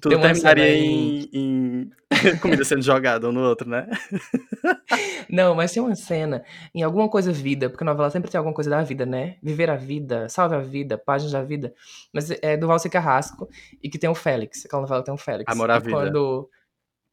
Tudo 0.00 0.20
terminaria 0.20 0.68
em, 0.68 1.28
em 1.32 1.90
comida 2.40 2.64
sendo 2.64 2.82
jogada 2.82 3.28
um 3.28 3.32
no 3.32 3.40
outro, 3.40 3.68
né? 3.68 3.86
Não, 5.28 5.54
mas 5.54 5.72
tem 5.72 5.82
uma 5.82 5.94
cena 5.94 6.44
em 6.74 6.82
alguma 6.82 7.08
coisa 7.08 7.32
vida, 7.32 7.70
porque 7.70 7.84
a 7.84 7.86
novela 7.86 8.10
sempre 8.10 8.30
tem 8.30 8.36
alguma 8.36 8.54
coisa 8.54 8.68
da 8.68 8.82
vida, 8.82 9.06
né? 9.06 9.36
Viver 9.42 9.70
a 9.70 9.76
vida, 9.76 10.28
salve 10.28 10.56
a 10.56 10.60
vida, 10.60 10.98
páginas 10.98 11.32
da 11.32 11.42
vida. 11.42 11.72
Mas 12.12 12.30
é 12.42 12.56
do 12.56 12.66
Valci 12.66 12.90
Carrasco 12.90 13.48
e 13.82 13.88
que 13.88 13.98
tem 13.98 14.10
o 14.10 14.14
Félix. 14.14 14.66
Aquela 14.66 14.82
novela 14.82 15.04
tem 15.04 15.14
o 15.14 15.16
Félix. 15.16 15.52
Amor 15.52 15.70
à 15.70 15.78
Vida. 15.78 15.90
Quando... 15.90 16.50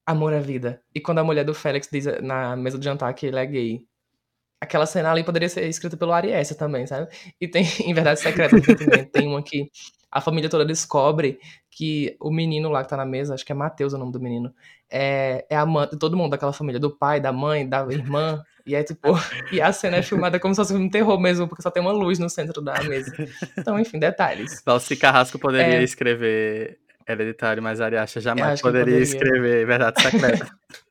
Amor 0.06 0.34
à 0.34 0.40
vida. 0.40 0.82
E 0.96 1.02
quando 1.02 1.20
a 1.20 1.24
mulher 1.24 1.44
do 1.44 1.54
Félix 1.54 1.90
diz 1.92 2.06
na 2.22 2.56
mesa 2.56 2.78
do 2.78 2.84
jantar 2.84 3.13
que 3.13 3.26
ele 3.26 3.38
é 3.38 3.46
gay. 3.46 3.86
Aquela 4.60 4.86
cena 4.86 5.12
ali 5.12 5.24
poderia 5.24 5.48
ser 5.50 5.67
escrita 5.67 5.96
pelo 5.96 6.12
Ariessa 6.13 6.56
também, 6.56 6.88
sabe? 6.88 7.08
E 7.39 7.48
tem, 7.48 7.63
em 7.86 7.93
Verdade 7.93 8.20
Secreta, 8.20 8.56
tem 9.12 9.28
uma 9.28 9.43
que 9.43 9.70
a 10.12 10.20
família 10.22 10.50
toda 10.50 10.65
descobre 10.65 11.39
que 11.70 12.15
o 12.20 12.32
menino 12.32 12.70
lá 12.70 12.82
que 12.84 12.89
tá 12.89 12.98
na 12.98 13.06
mesa, 13.06 13.34
acho 13.36 13.46
que 13.46 13.52
é 13.52 13.56
Matheus 13.56 13.93
o 13.93 13.98
nome 14.00 14.12
do 14.12 14.20
menino, 14.20 14.52
é, 14.89 15.46
é 15.50 15.56
amante 15.56 15.91
de 15.91 16.00
todo 16.00 16.17
mundo 16.17 16.32
daquela 16.32 16.54
família, 16.54 16.80
do 16.80 16.89
pai, 16.89 17.20
da 17.20 17.32
mãe, 17.32 17.67
da 17.67 17.86
irmã. 17.91 18.41
E 18.65 18.74
é 18.74 18.84
tipo. 18.84 19.13
E 19.52 19.62
a 19.62 19.72
cena 19.72 19.98
é 19.98 20.02
filmada 20.02 20.39
como 20.39 20.56
se 20.56 20.62
fosse 20.62 20.74
um 20.74 20.89
terror 20.89 21.20
mesmo, 21.20 21.48
porque 21.48 21.62
só 21.62 21.70
tem 21.70 21.82
uma 21.82 21.91
luz 21.91 22.17
no 22.20 22.30
centro 22.30 22.62
da 22.62 22.82
mesa. 22.84 23.13
Então, 23.58 23.80
enfim, 23.80 24.00
detalhes. 24.00 24.62
Valci 24.65 24.96
Carrasco 24.96 25.38
poderia 25.38 25.80
É. 25.80 25.84
escrever 25.84 26.80
Hereditário, 27.08 27.62
mas 27.62 27.80
Ariacha 27.80 28.20
jamais 28.20 28.60
poderia, 28.60 28.86
poderia. 28.86 29.04
escrever 29.04 29.65
Verdade 29.67 30.02
Secreta. 30.02 30.48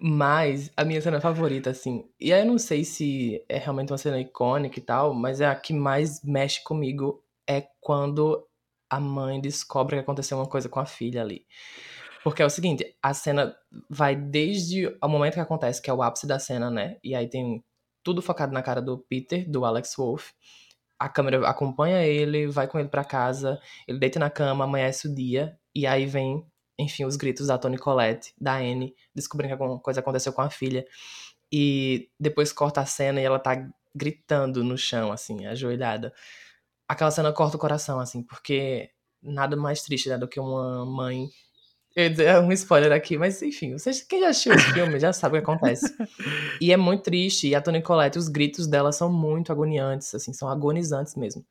Mas 0.00 0.70
a 0.76 0.84
minha 0.84 1.00
cena 1.00 1.20
favorita, 1.20 1.70
assim. 1.70 2.04
E 2.20 2.32
aí 2.32 2.42
eu 2.42 2.46
não 2.46 2.58
sei 2.58 2.84
se 2.84 3.42
é 3.48 3.58
realmente 3.58 3.92
uma 3.92 3.98
cena 3.98 4.20
icônica 4.20 4.78
e 4.78 4.82
tal, 4.82 5.14
mas 5.14 5.40
é 5.40 5.46
a 5.46 5.54
que 5.54 5.72
mais 5.72 6.22
mexe 6.22 6.62
comigo 6.62 7.22
é 7.48 7.66
quando 7.80 8.46
a 8.90 9.00
mãe 9.00 9.40
descobre 9.40 9.96
que 9.96 10.02
aconteceu 10.02 10.38
uma 10.38 10.48
coisa 10.48 10.68
com 10.68 10.78
a 10.78 10.86
filha 10.86 11.22
ali. 11.22 11.46
Porque 12.22 12.42
é 12.42 12.46
o 12.46 12.50
seguinte, 12.50 12.96
a 13.02 13.12
cena 13.12 13.54
vai 13.90 14.16
desde 14.16 14.86
o 15.02 15.08
momento 15.08 15.34
que 15.34 15.40
acontece, 15.40 15.82
que 15.82 15.90
é 15.90 15.92
o 15.92 16.02
ápice 16.02 16.26
da 16.26 16.38
cena, 16.38 16.70
né? 16.70 16.96
E 17.04 17.14
aí 17.14 17.28
tem 17.28 17.62
tudo 18.02 18.22
focado 18.22 18.52
na 18.52 18.62
cara 18.62 18.80
do 18.80 18.98
Peter, 18.98 19.50
do 19.50 19.64
Alex 19.64 19.94
Wolff. 19.96 20.32
A 20.98 21.08
câmera 21.08 21.46
acompanha 21.48 22.02
ele, 22.02 22.46
vai 22.46 22.66
com 22.68 22.78
ele 22.78 22.88
pra 22.88 23.04
casa, 23.04 23.60
ele 23.86 23.98
deita 23.98 24.18
na 24.18 24.30
cama, 24.30 24.64
amanhece 24.64 25.08
o 25.08 25.14
dia, 25.14 25.58
e 25.74 25.86
aí 25.86 26.06
vem, 26.06 26.46
enfim, 26.78 27.04
os 27.04 27.16
gritos 27.16 27.46
da 27.46 27.58
Toni 27.58 27.78
Collette, 27.78 28.34
da 28.40 28.56
Anne, 28.56 28.94
descobrindo 29.14 29.56
que 29.56 29.62
alguma 29.62 29.80
coisa 29.80 30.00
aconteceu 30.00 30.32
com 30.32 30.42
a 30.42 30.50
filha. 30.50 30.86
E 31.52 32.08
depois 32.18 32.52
corta 32.52 32.80
a 32.80 32.86
cena 32.86 33.20
e 33.20 33.24
ela 33.24 33.38
tá 33.38 33.68
gritando 33.94 34.64
no 34.64 34.76
chão, 34.76 35.12
assim, 35.12 35.46
ajoelhada. 35.46 36.12
Aquela 36.88 37.10
cena 37.10 37.32
corta 37.32 37.56
o 37.56 37.60
coração, 37.60 38.00
assim, 38.00 38.22
porque 38.22 38.90
nada 39.22 39.56
mais 39.56 39.82
triste 39.82 40.08
né, 40.08 40.18
do 40.18 40.28
que 40.28 40.40
uma 40.40 40.84
mãe. 40.84 41.28
Eu 41.94 42.04
ia 42.04 42.10
dizer 42.10 42.24
é 42.24 42.40
um 42.40 42.50
spoiler 42.52 42.90
aqui, 42.90 43.16
mas 43.16 43.40
enfim, 43.40 43.72
vocês, 43.72 44.02
quem 44.02 44.20
já 44.20 44.28
assistiu 44.28 44.52
esse 44.52 44.72
filme 44.72 44.98
já 44.98 45.12
sabe 45.12 45.38
o 45.38 45.42
que 45.42 45.50
acontece. 45.50 45.86
E 46.60 46.72
é 46.72 46.76
muito 46.76 47.02
triste, 47.02 47.48
e 47.48 47.54
a 47.54 47.60
Toni 47.60 47.82
Collette, 47.82 48.18
os 48.18 48.28
gritos 48.28 48.66
dela 48.66 48.90
são 48.90 49.12
muito 49.12 49.52
agoniantes, 49.52 50.14
assim, 50.14 50.32
são 50.32 50.48
agonizantes 50.48 51.14
mesmo. 51.14 51.44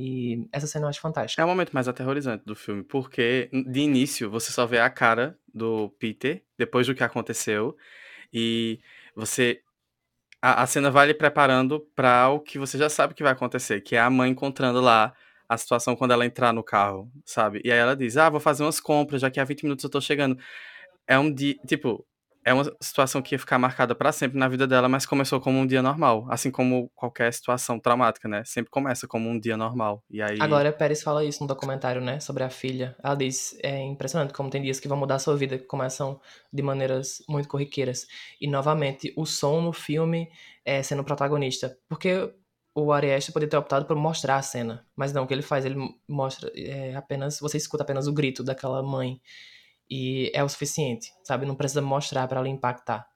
E 0.00 0.48
essa 0.50 0.66
cena 0.66 0.86
eu 0.86 0.88
acho 0.88 1.00
fantástica. 1.00 1.42
É 1.42 1.44
o 1.44 1.48
momento 1.48 1.72
mais 1.72 1.86
aterrorizante 1.86 2.42
do 2.46 2.56
filme, 2.56 2.82
porque 2.82 3.50
de 3.52 3.80
início 3.80 4.30
você 4.30 4.50
só 4.50 4.64
vê 4.64 4.78
a 4.78 4.88
cara 4.88 5.38
do 5.52 5.90
Peter 5.98 6.42
depois 6.58 6.86
do 6.86 6.94
que 6.94 7.04
aconteceu 7.04 7.76
e 8.32 8.80
você 9.14 9.60
a, 10.42 10.62
a 10.62 10.66
cena 10.66 10.90
vai 10.90 11.06
lhe 11.06 11.14
preparando 11.14 11.80
para 11.94 12.28
o 12.30 12.40
que 12.40 12.58
você 12.58 12.78
já 12.78 12.88
sabe 12.88 13.14
que 13.14 13.22
vai 13.22 13.32
acontecer, 13.32 13.80
que 13.82 13.96
é 13.96 14.00
a 14.00 14.10
mãe 14.10 14.30
encontrando 14.30 14.80
lá 14.80 15.12
a 15.48 15.58
situação 15.58 15.96
quando 15.96 16.12
ela 16.12 16.24
entrar 16.26 16.52
no 16.52 16.62
carro, 16.64 17.10
sabe? 17.24 17.60
E 17.64 17.70
aí 17.72 17.78
ela 17.78 17.96
diz: 17.96 18.16
"Ah, 18.16 18.30
vou 18.30 18.40
fazer 18.40 18.62
umas 18.64 18.80
compras, 18.80 19.20
já 19.22 19.30
que 19.30 19.40
há 19.40 19.44
20 19.44 19.64
minutos 19.64 19.84
eu 19.84 19.90
tô 19.90 20.00
chegando". 20.00 20.38
É 21.06 21.18
um 21.18 21.32
dia, 21.32 21.56
tipo, 21.66 22.06
é 22.50 22.54
uma 22.54 22.64
situação 22.80 23.22
que 23.22 23.34
ia 23.34 23.38
ficar 23.38 23.58
marcada 23.58 23.94
para 23.94 24.10
sempre 24.10 24.36
na 24.36 24.48
vida 24.48 24.66
dela, 24.66 24.88
mas 24.88 25.06
começou 25.06 25.40
como 25.40 25.58
um 25.58 25.66
dia 25.66 25.80
normal, 25.80 26.26
assim 26.28 26.50
como 26.50 26.90
qualquer 26.96 27.32
situação 27.32 27.78
traumática, 27.78 28.28
né? 28.28 28.42
Sempre 28.44 28.70
começa 28.70 29.06
como 29.06 29.28
um 29.28 29.38
dia 29.38 29.56
normal. 29.56 30.02
E 30.10 30.20
aí 30.20 30.36
A 30.40 30.48
Glória 30.48 30.72
Pérez 30.72 31.00
fala 31.00 31.24
isso 31.24 31.42
no 31.42 31.46
documentário, 31.46 32.00
né, 32.00 32.18
sobre 32.18 32.42
a 32.42 32.50
filha. 32.50 32.96
Ela 33.02 33.14
diz, 33.14 33.56
é 33.62 33.80
impressionante 33.80 34.34
como 34.34 34.50
tem 34.50 34.60
dias 34.60 34.80
que 34.80 34.88
vão 34.88 34.98
mudar 34.98 35.14
a 35.14 35.18
sua 35.20 35.36
vida, 35.36 35.58
que 35.58 35.64
começam 35.64 36.20
de 36.52 36.60
maneiras 36.60 37.22
muito 37.28 37.48
corriqueiras. 37.48 38.08
E, 38.40 38.48
novamente, 38.48 39.12
o 39.16 39.24
som 39.24 39.60
no 39.60 39.72
filme 39.72 40.28
é 40.64 40.82
sendo 40.82 41.04
protagonista. 41.04 41.78
Porque 41.88 42.34
o 42.74 42.92
Ari 42.92 43.12
Aster 43.12 43.32
poderia 43.32 43.50
ter 43.50 43.56
optado 43.58 43.84
por 43.84 43.94
mostrar 43.94 44.36
a 44.36 44.42
cena. 44.42 44.84
Mas 44.96 45.12
não, 45.12 45.22
o 45.22 45.26
que 45.26 45.34
ele 45.34 45.42
faz, 45.42 45.64
ele 45.64 45.76
mostra 46.08 46.50
é, 46.56 46.96
apenas... 46.96 47.38
Você 47.38 47.56
escuta 47.58 47.84
apenas 47.84 48.08
o 48.08 48.12
grito 48.12 48.42
daquela 48.42 48.82
mãe. 48.82 49.20
E 49.90 50.30
é 50.34 50.42
o 50.44 50.48
suficiente, 50.48 51.10
sabe? 51.24 51.44
Não 51.46 51.56
precisa 51.56 51.82
mostrar 51.82 52.28
pra 52.28 52.38
ela 52.38 52.48
impactar. 52.48 53.06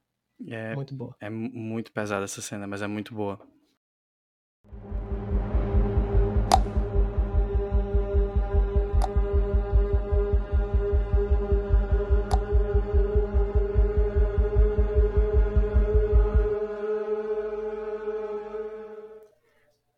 é, 0.49 0.75
Muito 0.75 0.95
boa. 0.95 1.17
É 1.21 1.31
mu- 1.31 1.51
muito 1.53 1.93
pesada 1.93 2.25
essa 2.25 2.43
cena, 2.43 2.67
mas 2.67 2.83
é 2.83 2.87
muito 2.87 3.15
boa. 3.15 3.39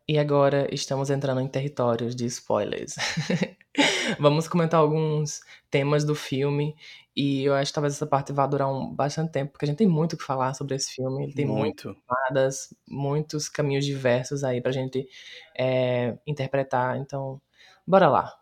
E 0.08 0.18
agora 0.18 0.72
estamos 0.72 1.10
entrando 1.10 1.40
em 1.40 1.48
territórios 1.48 2.14
de 2.14 2.26
spoilers. 2.26 2.94
Vamos 4.20 4.48
comentar 4.48 4.80
alguns 4.80 5.40
temas 5.70 6.04
do 6.04 6.14
filme. 6.14 6.74
E 7.14 7.44
eu 7.44 7.54
acho 7.54 7.70
que 7.70 7.74
talvez 7.74 7.94
essa 7.94 8.06
parte 8.06 8.32
vá 8.32 8.46
durar 8.46 8.70
um, 8.70 8.94
bastante 8.94 9.32
tempo, 9.32 9.52
porque 9.52 9.64
a 9.64 9.68
gente 9.68 9.78
tem 9.78 9.86
muito 9.86 10.12
o 10.12 10.18
que 10.18 10.24
falar 10.24 10.52
sobre 10.54 10.74
esse 10.74 10.94
filme. 10.94 11.24
Ele 11.24 11.32
tem 11.32 11.46
muitas 11.46 11.86
muito. 11.86 12.02
camadas, 12.06 12.74
muitos 12.86 13.48
caminhos 13.48 13.86
diversos 13.86 14.44
aí 14.44 14.60
pra 14.60 14.72
gente 14.72 15.06
é, 15.58 16.16
interpretar. 16.26 16.98
Então, 16.98 17.40
bora 17.86 18.08
lá. 18.08 18.34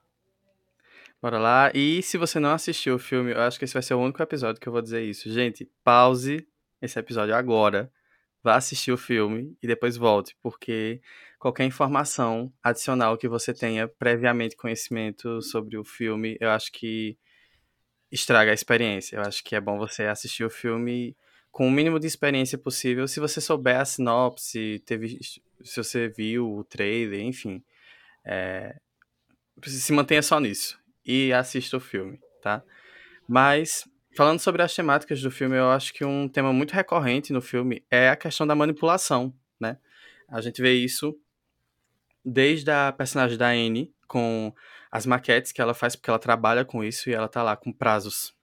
Bora 1.23 1.39
lá. 1.39 1.71
E 1.73 2.03
se 2.03 2.19
você 2.19 2.39
não 2.41 2.53
assistiu 2.53 2.97
o 2.97 2.99
filme, 2.99 3.33
eu 3.33 3.41
acho 3.41 3.59
que 3.59 3.65
esse 3.65 3.73
vai 3.73 3.83
ser 3.83 3.95
o 3.95 4.01
único 4.01 4.23
episódio 4.23 4.61
que 4.61 4.69
eu 4.69 4.73
vou 4.73 4.83
dizer 4.83 5.03
isso. 5.03 5.33
Gente, 5.33 5.71
pause 5.83 6.47
esse 6.83 6.99
episódio 6.99 7.35
agora. 7.35 7.91
Vá 8.43 8.57
assistir 8.57 8.93
o 8.93 8.99
filme 8.99 9.57
e 9.63 9.67
depois 9.67 9.97
volte, 9.97 10.37
porque 10.43 11.01
qualquer 11.45 11.67
informação 11.67 12.51
adicional 12.63 13.19
que 13.19 13.29
você 13.29 13.53
tenha 13.53 13.87
previamente 13.87 14.57
conhecimento 14.57 15.43
sobre 15.43 15.77
o 15.77 15.85
filme, 15.85 16.39
eu 16.41 16.49
acho 16.49 16.73
que 16.73 17.19
estraga 18.11 18.51
a 18.51 18.55
experiência. 18.55 19.17
Eu 19.17 19.21
acho 19.21 19.45
que 19.45 19.55
é 19.55 19.61
bom 19.61 19.77
você 19.77 20.05
assistir 20.05 20.43
o 20.43 20.49
filme 20.49 21.15
com 21.53 21.69
o 21.69 21.71
mínimo 21.71 22.01
de 22.01 22.07
experiência 22.07 22.57
possível. 22.57 23.07
Se 23.07 23.21
você 23.21 23.43
souber 23.43 23.79
a 23.79 23.85
sinopse, 23.85 24.83
teve, 24.87 25.19
se 25.23 25.77
você 25.77 26.09
viu 26.09 26.51
o 26.51 26.65
trailer, 26.65 27.21
enfim. 27.21 27.63
É, 28.25 28.75
se 29.67 29.93
mantenha 29.93 30.23
só 30.23 30.41
nisso 30.41 30.81
e 31.05 31.31
assista 31.31 31.77
o 31.77 31.81
filme, 31.81 32.19
tá? 32.41 32.65
Mas, 33.29 33.87
falando 34.17 34.41
sobre 34.41 34.63
as 34.63 34.75
temáticas 34.75 35.21
do 35.21 35.31
filme, 35.31 35.59
eu 35.59 35.69
acho 35.69 35.93
que 35.93 36.07
um 36.07 36.27
tema 36.27 36.55
muito 36.55 36.73
recorrente 36.73 37.35
no 37.35 37.43
filme 37.43 37.85
é 37.91 38.09
a 38.09 38.17
questão 38.17 38.47
da 38.47 38.55
manipulação, 38.55 39.35
né? 39.61 39.77
A 40.27 40.41
gente 40.41 40.63
vê 40.63 40.73
isso 40.73 41.15
desde 42.25 42.71
a 42.71 42.93
personagem 42.93 43.37
da 43.37 43.49
Anne, 43.49 43.93
com 44.07 44.53
as 44.91 45.07
maquetes 45.07 45.53
que 45.53 45.61
ela 45.61 45.75
faz, 45.75 45.97
porque 45.97 46.09
ela 46.09 46.19
trabalha 46.19 46.65
com 46.65 46.83
isso 46.83 47.11
e 47.11 47.15
ela 47.15 47.29
tá 47.29 47.43
lá 47.43 47.57
com 47.57 47.73
prazos 47.73 48.35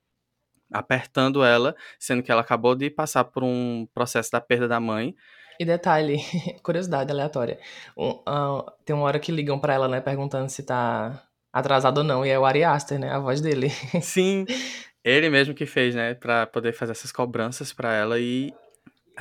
apertando 0.71 1.43
ela, 1.43 1.75
sendo 1.99 2.23
que 2.23 2.31
ela 2.31 2.41
acabou 2.41 2.75
de 2.75 2.89
passar 2.89 3.25
por 3.25 3.43
um 3.43 3.87
processo 3.93 4.31
da 4.31 4.39
perda 4.39 4.67
da 4.67 4.79
mãe. 4.79 5.15
E 5.59 5.65
detalhe, 5.65 6.17
curiosidade 6.63 7.11
aleatória. 7.11 7.59
Um, 7.97 8.21
ah, 8.25 8.73
tem 8.85 8.95
uma 8.95 9.05
hora 9.05 9.19
que 9.19 9.31
ligam 9.31 9.59
pra 9.59 9.73
ela, 9.73 9.87
né, 9.87 9.99
perguntando 9.99 10.49
se 10.49 10.63
tá 10.63 11.21
atrasado 11.51 11.99
ou 11.99 12.03
não. 12.03 12.25
E 12.25 12.29
é 12.29 12.39
o 12.39 12.45
Ari 12.45 12.63
Aster, 12.63 12.97
né, 12.97 13.11
a 13.11 13.19
voz 13.19 13.41
dele. 13.41 13.69
Sim, 14.01 14.45
ele 15.03 15.29
mesmo 15.29 15.53
que 15.53 15.65
fez, 15.65 15.93
né, 15.93 16.15
Pra 16.15 16.45
poder 16.47 16.73
fazer 16.73 16.93
essas 16.93 17.11
cobranças 17.11 17.73
pra 17.73 17.93
ela 17.93 18.19
e 18.19 18.53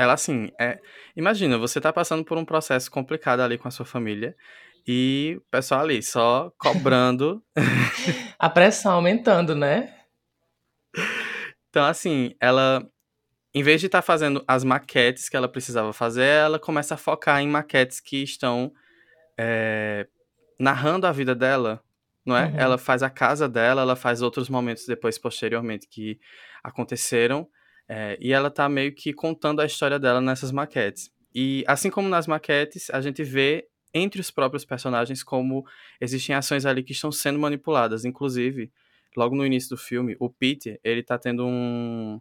Ela, 0.00 0.14
assim, 0.14 0.50
é... 0.58 0.80
imagina, 1.14 1.58
você 1.58 1.78
tá 1.78 1.92
passando 1.92 2.24
por 2.24 2.38
um 2.38 2.44
processo 2.44 2.90
complicado 2.90 3.40
ali 3.40 3.58
com 3.58 3.68
a 3.68 3.70
sua 3.70 3.84
família 3.84 4.34
e 4.88 5.36
o 5.36 5.50
pessoal 5.50 5.82
ali 5.82 6.02
só 6.02 6.50
cobrando. 6.56 7.44
a 8.38 8.48
pressão 8.48 8.92
aumentando, 8.92 9.54
né? 9.54 9.94
Então, 11.68 11.84
assim, 11.84 12.34
ela, 12.40 12.82
em 13.54 13.62
vez 13.62 13.78
de 13.78 13.88
estar 13.88 13.98
tá 13.98 14.02
fazendo 14.02 14.42
as 14.48 14.64
maquetes 14.64 15.28
que 15.28 15.36
ela 15.36 15.46
precisava 15.46 15.92
fazer, 15.92 16.24
ela 16.24 16.58
começa 16.58 16.94
a 16.94 16.96
focar 16.96 17.42
em 17.42 17.46
maquetes 17.46 18.00
que 18.00 18.22
estão 18.22 18.72
é, 19.38 20.06
narrando 20.58 21.06
a 21.06 21.12
vida 21.12 21.34
dela, 21.34 21.84
não 22.24 22.34
é? 22.34 22.46
Uhum. 22.46 22.56
Ela 22.56 22.78
faz 22.78 23.02
a 23.02 23.10
casa 23.10 23.46
dela, 23.46 23.82
ela 23.82 23.96
faz 23.96 24.22
outros 24.22 24.48
momentos 24.48 24.86
depois, 24.86 25.18
posteriormente, 25.18 25.86
que 25.86 26.18
aconteceram, 26.64 27.46
é, 27.92 28.16
e 28.20 28.32
ela 28.32 28.52
tá 28.52 28.68
meio 28.68 28.94
que 28.94 29.12
contando 29.12 29.58
a 29.58 29.66
história 29.66 29.98
dela 29.98 30.20
nessas 30.20 30.52
maquetes. 30.52 31.10
E 31.34 31.64
assim 31.66 31.90
como 31.90 32.08
nas 32.08 32.28
maquetes, 32.28 32.88
a 32.90 33.00
gente 33.00 33.24
vê 33.24 33.66
entre 33.92 34.20
os 34.20 34.30
próprios 34.30 34.64
personagens 34.64 35.24
como 35.24 35.66
existem 36.00 36.36
ações 36.36 36.64
ali 36.64 36.84
que 36.84 36.92
estão 36.92 37.10
sendo 37.10 37.40
manipuladas. 37.40 38.04
Inclusive, 38.04 38.70
logo 39.16 39.34
no 39.34 39.44
início 39.44 39.70
do 39.70 39.76
filme, 39.76 40.16
o 40.20 40.30
Peter, 40.30 40.78
ele 40.84 41.02
tá 41.02 41.18
tendo 41.18 41.44
um, 41.44 42.20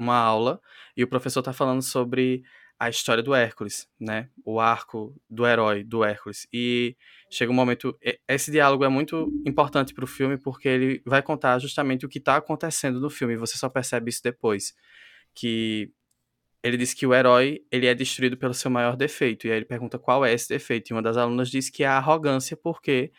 uma 0.00 0.16
aula 0.16 0.60
e 0.96 1.04
o 1.04 1.08
professor 1.08 1.42
tá 1.42 1.52
falando 1.52 1.80
sobre 1.80 2.42
a 2.76 2.88
história 2.88 3.22
do 3.22 3.32
Hércules, 3.32 3.88
né? 4.00 4.28
O 4.44 4.58
arco 4.58 5.14
do 5.30 5.46
herói 5.46 5.84
do 5.84 6.02
Hércules. 6.02 6.48
E 6.52 6.96
chega 7.30 7.52
um 7.52 7.54
momento. 7.54 7.96
Esse 8.28 8.50
diálogo 8.50 8.84
é 8.84 8.88
muito 8.88 9.32
importante 9.46 9.94
para 9.94 10.04
o 10.04 10.08
filme 10.08 10.36
porque 10.36 10.68
ele 10.68 11.02
vai 11.06 11.22
contar 11.22 11.60
justamente 11.60 12.04
o 12.04 12.08
que 12.08 12.18
está 12.18 12.34
acontecendo 12.34 12.98
no 13.00 13.08
filme. 13.08 13.36
Você 13.36 13.56
só 13.56 13.68
percebe 13.68 14.10
isso 14.10 14.20
depois. 14.24 14.74
Que 15.34 15.92
ele 16.62 16.76
diz 16.76 16.94
que 16.94 17.06
o 17.06 17.14
herói 17.14 17.62
ele 17.70 17.86
é 17.86 17.94
destruído 17.94 18.36
pelo 18.36 18.54
seu 18.54 18.70
maior 18.70 18.96
defeito. 18.96 19.46
E 19.46 19.50
aí 19.50 19.58
ele 19.58 19.66
pergunta 19.66 19.98
qual 19.98 20.24
é 20.24 20.32
esse 20.32 20.48
defeito. 20.48 20.90
E 20.90 20.94
uma 20.94 21.02
das 21.02 21.16
alunas 21.16 21.50
diz 21.50 21.68
que 21.68 21.84
é 21.84 21.86
a 21.86 21.98
arrogância, 21.98 22.56
porque 22.56 23.12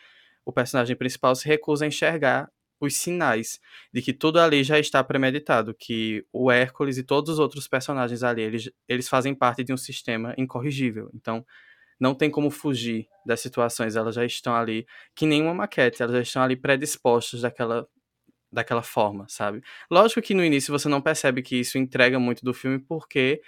o 0.44 0.52
personagem 0.52 0.96
principal 0.96 1.34
se 1.34 1.46
recusa 1.46 1.84
a 1.84 1.88
enxergar 1.88 2.50
os 2.80 2.96
sinais 2.96 3.60
de 3.92 4.02
que 4.02 4.12
tudo 4.12 4.38
ali 4.38 4.62
já 4.62 4.78
está 4.78 5.02
premeditado, 5.02 5.74
que 5.74 6.24
o 6.32 6.50
Hércules 6.50 6.98
e 6.98 7.02
todos 7.02 7.34
os 7.34 7.38
outros 7.38 7.66
personagens 7.66 8.22
ali, 8.22 8.42
eles, 8.42 8.70
eles 8.88 9.08
fazem 9.08 9.34
parte 9.34 9.64
de 9.64 9.72
um 9.72 9.76
sistema 9.76 10.34
incorrigível. 10.36 11.10
Então, 11.14 11.44
não 11.98 12.14
tem 12.14 12.30
como 12.30 12.50
fugir 12.50 13.08
das 13.24 13.40
situações, 13.40 13.96
elas 13.96 14.14
já 14.14 14.24
estão 14.24 14.54
ali, 14.54 14.86
que 15.14 15.24
nem 15.26 15.42
uma 15.42 15.54
maquete, 15.54 16.02
elas 16.02 16.14
já 16.16 16.22
estão 16.22 16.42
ali 16.42 16.54
predispostas 16.54 17.40
daquela, 17.40 17.88
daquela 18.56 18.82
forma, 18.82 19.26
sabe? 19.28 19.62
Lógico 19.90 20.20
que 20.20 20.34
no 20.34 20.44
início 20.44 20.76
você 20.76 20.88
não 20.88 21.00
percebe 21.00 21.42
que 21.42 21.56
isso 21.56 21.78
entrega 21.78 22.18
muito 22.18 22.44
do 22.44 22.52
filme, 22.52 22.78
porque 22.78 23.40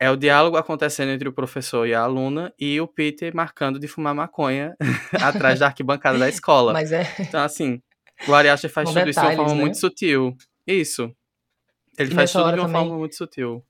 é 0.00 0.10
o 0.10 0.16
diálogo 0.16 0.56
acontecendo 0.56 1.10
entre 1.10 1.28
o 1.28 1.32
professor 1.32 1.86
e 1.86 1.94
a 1.94 2.00
aluna 2.02 2.52
e 2.58 2.80
o 2.80 2.88
Peter 2.88 3.34
marcando 3.34 3.78
de 3.78 3.86
fumar 3.86 4.14
maconha 4.14 4.76
atrás 5.22 5.60
da 5.60 5.66
arquibancada 5.66 6.18
da 6.18 6.28
escola. 6.28 6.72
Mas 6.72 6.90
é. 6.90 7.06
Então, 7.20 7.42
assim, 7.42 7.80
o 8.26 8.34
Ari 8.34 8.48
Aster 8.48 8.70
faz 8.70 8.88
tudo 8.88 9.08
isso 9.08 9.20
de 9.20 9.26
uma 9.26 9.36
forma 9.36 9.54
né? 9.54 9.60
muito 9.60 9.78
sutil. 9.78 10.36
Isso. 10.66 11.14
Ele 11.96 12.10
e 12.10 12.14
faz 12.14 12.32
tudo 12.32 12.52
de 12.52 12.58
uma 12.58 12.66
também, 12.66 12.82
forma 12.82 12.98
muito 12.98 13.14
sutil. 13.14 13.64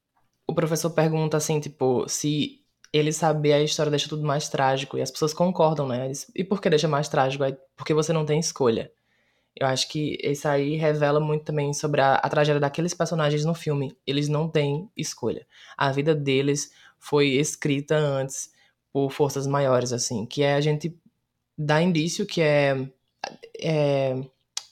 O 0.47 0.55
professor 0.55 0.91
pergunta 0.91 1.37
assim, 1.37 1.61
tipo, 1.61 2.09
se 2.09 2.65
ele 2.93 3.13
saber 3.13 3.55
a 3.55 3.63
história 3.63 3.91
deixa 3.91 4.09
tudo 4.09 4.25
mais 4.25 4.49
trágico. 4.49 4.97
E 4.97 5.03
as 5.03 5.11
pessoas 5.11 5.35
concordam, 5.35 5.89
né? 5.89 6.13
E 6.35 6.45
por 6.45 6.61
que 6.61 6.71
deixa 6.71 6.87
mais 6.87 7.09
trágico? 7.09 7.43
É 7.43 7.57
porque 7.77 7.93
você 7.93 8.13
não 8.13 8.25
tem 8.25 8.39
escolha. 8.39 8.91
Eu 9.57 9.67
acho 9.69 9.89
que 9.89 10.19
isso 10.23 10.49
aí 10.49 10.77
revela 10.77 11.21
muito 11.21 11.45
também 11.45 11.73
sobre 11.73 12.01
a, 12.01 12.15
a 12.17 12.29
tragédia 12.29 12.61
daqueles 12.61 12.93
personagens 12.93 13.45
no 13.45 13.55
filme. 13.55 13.97
Eles 14.07 14.29
não 14.29 14.49
têm 14.49 14.91
escolha. 14.97 15.47
A 15.77 15.93
vida 15.93 16.15
deles 16.15 16.73
foi 16.99 17.29
escrita 17.29 17.97
antes 17.97 18.53
por 18.93 19.11
forças 19.11 19.47
maiores, 19.47 19.93
assim. 19.93 20.27
Que 20.27 20.43
é 20.43 20.55
a 20.55 20.61
gente 20.61 20.99
dar 21.57 21.83
indício 21.83 22.27
que 22.27 22.43
é, 22.43 22.89
é 23.61 24.25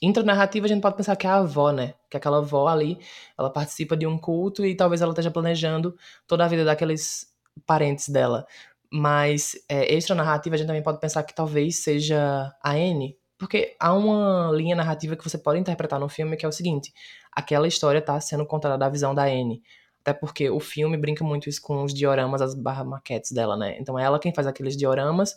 intranarrativa 0.02 0.66
a 0.66 0.68
gente 0.68 0.82
pode 0.82 0.96
pensar 0.96 1.14
que 1.14 1.26
é 1.26 1.30
a 1.30 1.36
avó, 1.36 1.70
né? 1.70 1.94
Que 2.10 2.16
aquela 2.16 2.38
avó 2.38 2.66
ali, 2.66 2.98
ela 3.38 3.50
participa 3.50 3.96
de 3.96 4.06
um 4.06 4.18
culto 4.18 4.66
e 4.66 4.74
talvez 4.74 5.00
ela 5.00 5.12
esteja 5.12 5.30
planejando 5.30 5.96
toda 6.26 6.44
a 6.44 6.48
vida 6.48 6.64
daqueles 6.64 7.32
parentes 7.64 8.08
dela. 8.08 8.46
Mas 8.92 9.54
é, 9.68 9.94
a 9.94 10.00
gente 10.00 10.66
também 10.66 10.82
pode 10.82 11.00
pensar 11.00 11.22
que 11.22 11.34
talvez 11.34 11.76
seja 11.76 12.52
a 12.62 12.72
Anne, 12.72 13.16
porque 13.42 13.74
há 13.80 13.92
uma 13.92 14.52
linha 14.52 14.76
narrativa 14.76 15.16
que 15.16 15.24
você 15.28 15.36
pode 15.36 15.58
interpretar 15.58 15.98
no 15.98 16.08
filme 16.08 16.36
que 16.36 16.46
é 16.46 16.48
o 16.48 16.52
seguinte: 16.52 16.92
aquela 17.32 17.66
história 17.66 17.98
está 17.98 18.20
sendo 18.20 18.46
contada 18.46 18.78
da 18.78 18.88
visão 18.88 19.12
da 19.12 19.24
Anne. 19.24 19.60
Até 20.00 20.12
porque 20.12 20.48
o 20.48 20.60
filme 20.60 20.96
brinca 20.96 21.24
muito 21.24 21.48
isso 21.48 21.60
com 21.60 21.82
os 21.82 21.92
dioramas, 21.92 22.40
as 22.40 22.54
barra 22.54 22.84
maquetes 22.84 23.32
dela, 23.32 23.56
né? 23.56 23.76
Então 23.80 23.98
é 23.98 24.04
ela 24.04 24.20
quem 24.20 24.32
faz 24.32 24.46
aqueles 24.46 24.76
dioramas. 24.76 25.34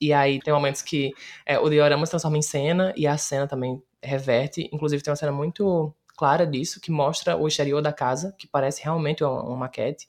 E 0.00 0.12
aí 0.12 0.40
tem 0.40 0.52
momentos 0.52 0.82
que 0.82 1.12
é, 1.46 1.56
o 1.56 1.70
diorama 1.70 2.04
se 2.04 2.10
transforma 2.10 2.38
em 2.38 2.42
cena 2.42 2.92
e 2.96 3.06
a 3.06 3.16
cena 3.16 3.46
também 3.46 3.80
reverte. 4.02 4.68
Inclusive, 4.72 5.02
tem 5.02 5.12
uma 5.12 5.16
cena 5.16 5.32
muito 5.32 5.94
clara 6.16 6.44
disso, 6.44 6.80
que 6.80 6.90
mostra 6.90 7.36
o 7.36 7.46
exterior 7.46 7.80
da 7.80 7.92
casa, 7.92 8.34
que 8.36 8.48
parece 8.48 8.82
realmente 8.82 9.22
uma, 9.22 9.42
uma 9.44 9.56
maquete. 9.56 10.08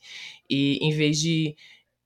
E 0.49 0.79
em 0.81 0.91
vez 0.91 1.19
de 1.19 1.55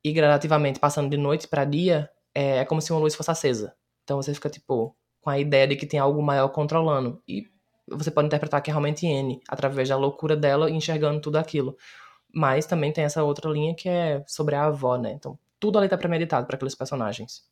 ir 0.04 0.14
gradativamente 0.14 0.80
passando 0.82 1.10
de 1.10 1.18
noite 1.18 1.48
para 1.48 1.64
dia, 1.64 2.10
é, 2.36 2.58
é 2.58 2.66
como 2.66 2.82
se 2.82 2.92
uma 2.92 3.00
luz 3.00 3.16
fosse 3.16 3.32
acesa. 3.32 3.74
Então 4.04 4.22
você 4.22 4.34
fica, 4.34 4.50
tipo, 4.50 4.96
com 5.22 5.30
a 5.30 5.40
ideia 5.40 5.68
de 5.68 5.76
que 5.76 5.86
tem 5.86 6.00
algo 6.00 6.22
maior 6.22 6.50
controlando. 6.50 7.22
E 7.28 7.48
você 7.88 8.12
pode 8.12 8.28
interpretar 8.28 8.62
que 8.62 8.70
é 8.70 8.74
realmente 8.74 9.06
N, 9.06 9.42
através 9.48 9.90
da 9.90 9.98
loucura 9.98 10.36
dela 10.36 10.70
enxergando 10.70 11.20
tudo 11.20 11.38
aquilo. 11.38 11.78
Mas 12.34 12.66
também 12.66 12.92
tem 12.92 13.04
essa 13.04 13.24
outra 13.24 13.50
linha 13.50 13.74
que 13.74 13.90
é 13.90 14.24
sobre 14.28 14.56
a 14.56 14.66
avó, 14.66 14.98
né? 14.98 15.12
Então, 15.12 15.38
tudo 15.60 15.80
ali 15.80 15.90
tá 15.90 15.98
premeditado 15.98 16.46
para 16.46 16.56
aqueles 16.56 16.76
personagens. 16.76 17.44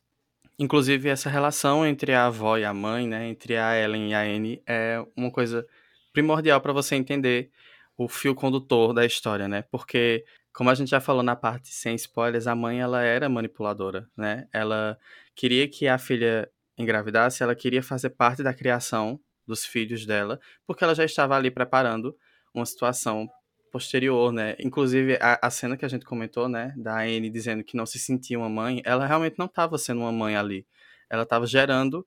Inclusive, 0.58 1.08
essa 1.08 1.30
relação 1.30 1.86
entre 1.86 2.12
a 2.14 2.26
avó 2.26 2.56
e 2.56 2.64
a 2.64 2.74
mãe, 2.74 3.06
né, 3.06 3.28
entre 3.28 3.56
a 3.56 3.76
Ellen 3.76 4.10
e 4.10 4.14
a 4.14 4.22
Anne, 4.22 4.62
é 4.66 5.04
uma 5.16 5.30
coisa 5.30 5.64
primordial 6.12 6.60
para 6.60 6.72
você 6.72 6.96
entender 6.96 7.50
o 7.96 8.08
fio 8.08 8.34
condutor 8.34 8.92
da 8.92 9.04
história, 9.04 9.46
né? 9.46 9.62
Porque, 9.70 10.24
como 10.52 10.70
a 10.70 10.74
gente 10.74 10.90
já 10.90 11.00
falou 11.00 11.22
na 11.22 11.36
parte 11.36 11.68
sem 11.68 11.94
spoilers, 11.94 12.46
a 12.46 12.54
mãe 12.54 12.80
ela 12.80 13.02
era 13.02 13.28
manipuladora, 13.28 14.08
né? 14.16 14.48
Ela 14.52 14.98
queria 15.34 15.68
que 15.68 15.86
a 15.86 15.98
filha 15.98 16.48
engravidasse, 16.78 17.42
ela 17.42 17.54
queria 17.54 17.82
fazer 17.82 18.10
parte 18.10 18.42
da 18.42 18.54
criação 18.54 19.20
dos 19.46 19.64
filhos 19.64 20.06
dela, 20.06 20.38
porque 20.66 20.84
ela 20.84 20.94
já 20.94 21.04
estava 21.04 21.36
ali 21.36 21.50
preparando 21.50 22.16
uma 22.54 22.66
situação 22.66 23.28
posterior, 23.70 24.32
né? 24.32 24.56
Inclusive, 24.58 25.18
a, 25.20 25.38
a, 25.42 25.50
cena 25.50 25.76
que 25.76 25.84
a 25.84 25.88
gente 25.88 26.04
comentou, 26.04 26.48
né, 26.48 26.72
da 26.76 27.00
Anne 27.00 27.30
dizendo 27.30 27.62
que 27.64 27.76
não 27.76 27.86
se 27.86 27.98
sentia 27.98 28.38
uma 28.38 28.48
mãe, 28.48 28.82
ela 28.84 29.06
realmente 29.06 29.38
não 29.38 29.46
estava 29.46 29.76
sendo 29.78 30.00
uma 30.00 30.12
mãe 30.12 30.36
ali. 30.36 30.66
Ela 31.10 31.22
estava 31.22 31.46
gerando 31.46 32.06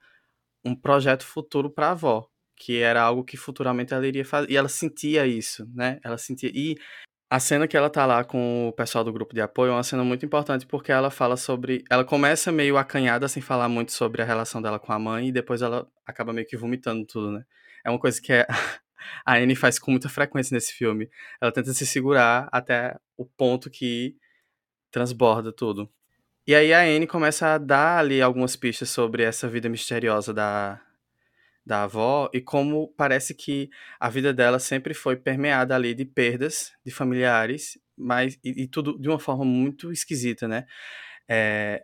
um 0.63 0.75
projeto 0.75 1.25
futuro 1.25 1.69
para 1.69 1.88
a 1.88 1.91
avó, 1.91 2.27
que 2.55 2.79
era 2.79 3.01
algo 3.01 3.23
que 3.23 3.38
futuramente 3.38 3.93
ela 3.93 4.07
iria 4.07 4.25
fazer. 4.25 4.51
E 4.51 4.57
ela 4.57 4.69
sentia 4.69 5.25
isso, 5.25 5.67
né? 5.73 5.99
Ela 6.03 6.17
sentia. 6.17 6.51
E 6.53 6.75
a 7.32 7.39
cena 7.39 7.65
que 7.65 7.78
ela 7.78 7.89
tá 7.89 8.06
lá 8.06 8.26
com 8.26 8.67
o 8.67 8.74
pessoal 8.74 9.06
do 9.06 9.13
grupo 9.13 9.34
de 9.34 9.39
apoio 9.39 9.70
é 9.70 9.74
uma 9.74 9.84
cena 9.84 10.04
muito 10.04 10.26
importante 10.26 10.65
porque 10.65 10.91
ela 10.91 11.10
fala 11.10 11.38
sobre. 11.38 11.82
Ela 11.89 12.04
começa 12.04 12.52
meio 12.52 12.78
acanhada, 12.78 13.26
sem 13.30 13.41
falar 13.41 13.70
muito 13.70 13.94
sobre 13.94 14.22
a 14.22 14.26
relação 14.26 14.62
dela 14.62 14.78
com 14.78 14.91
a 14.91 15.00
mãe, 15.00 15.30
e 15.30 15.32
depois 15.32 15.62
ela 15.62 15.88
acaba 16.06 16.34
meio 16.34 16.46
que 16.46 16.58
vomitando 16.58 17.06
tudo, 17.06 17.32
né? 17.32 17.46
É 17.86 17.89
uma 17.89 17.98
coisa 17.98 18.22
que 18.22 18.34
é 18.34 18.46
a 19.26 19.38
Anne 19.38 19.56
faz 19.56 19.80
com 19.80 19.91
muita 19.91 20.10
frequência 20.10 20.54
nesse 20.54 20.74
filme. 20.74 21.10
Ela 21.41 21.54
tenta 21.54 21.74
se 21.74 21.88
segurar 21.88 22.50
até 22.52 22.98
o 23.15 23.26
ponto 23.26 23.70
que 23.70 24.13
transborda 24.91 25.54
tudo. 25.54 25.89
E 26.46 26.54
aí 26.54 26.74
a 26.74 26.82
Anne 26.82 27.08
começa 27.08 27.54
a 27.54 27.58
dar 27.58 28.00
ali 28.00 28.22
algumas 28.22 28.58
pistas 28.58 28.89
sobre 28.89 29.24
essa 29.24 29.48
vida 29.48 29.70
misteriosa 29.70 30.34
da, 30.34 30.82
da 31.65 31.84
avó 31.84 32.30
e 32.34 32.41
como 32.41 32.88
parece 32.97 33.34
que 33.34 33.69
a 34.00 34.10
vida 34.10 34.34
dela 34.34 34.60
sempre 34.60 34.93
foi 34.93 35.15
permeada 35.15 35.76
ali 35.76 35.93
de 35.93 36.06
perdas 36.06 36.74
de 36.84 36.91
familiares, 36.91 37.80
mas 37.95 38.38
e, 38.43 38.63
e 38.63 38.67
tudo 38.67 39.00
de 39.00 39.08
uma 39.08 39.19
forma 39.19 39.45
muito 39.45 39.91
esquisita, 39.91 40.47
né? 40.47 40.65
É, 41.30 41.84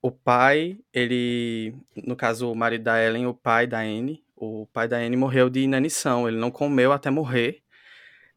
o 0.00 0.10
pai, 0.10 0.78
ele, 0.92 1.74
no 1.96 2.16
caso 2.16 2.50
o 2.50 2.56
marido 2.56 2.84
da 2.84 3.00
Ellen, 3.00 3.26
o 3.26 3.34
pai 3.34 3.66
da 3.66 3.80
Anne, 3.80 4.24
o 4.34 4.66
pai 4.66 4.88
da 4.88 4.96
Anne 4.96 5.16
morreu 5.16 5.48
de 5.48 5.60
inanição, 5.60 6.26
ele 6.26 6.38
não 6.38 6.50
comeu 6.50 6.92
até 6.92 7.10
morrer. 7.10 7.62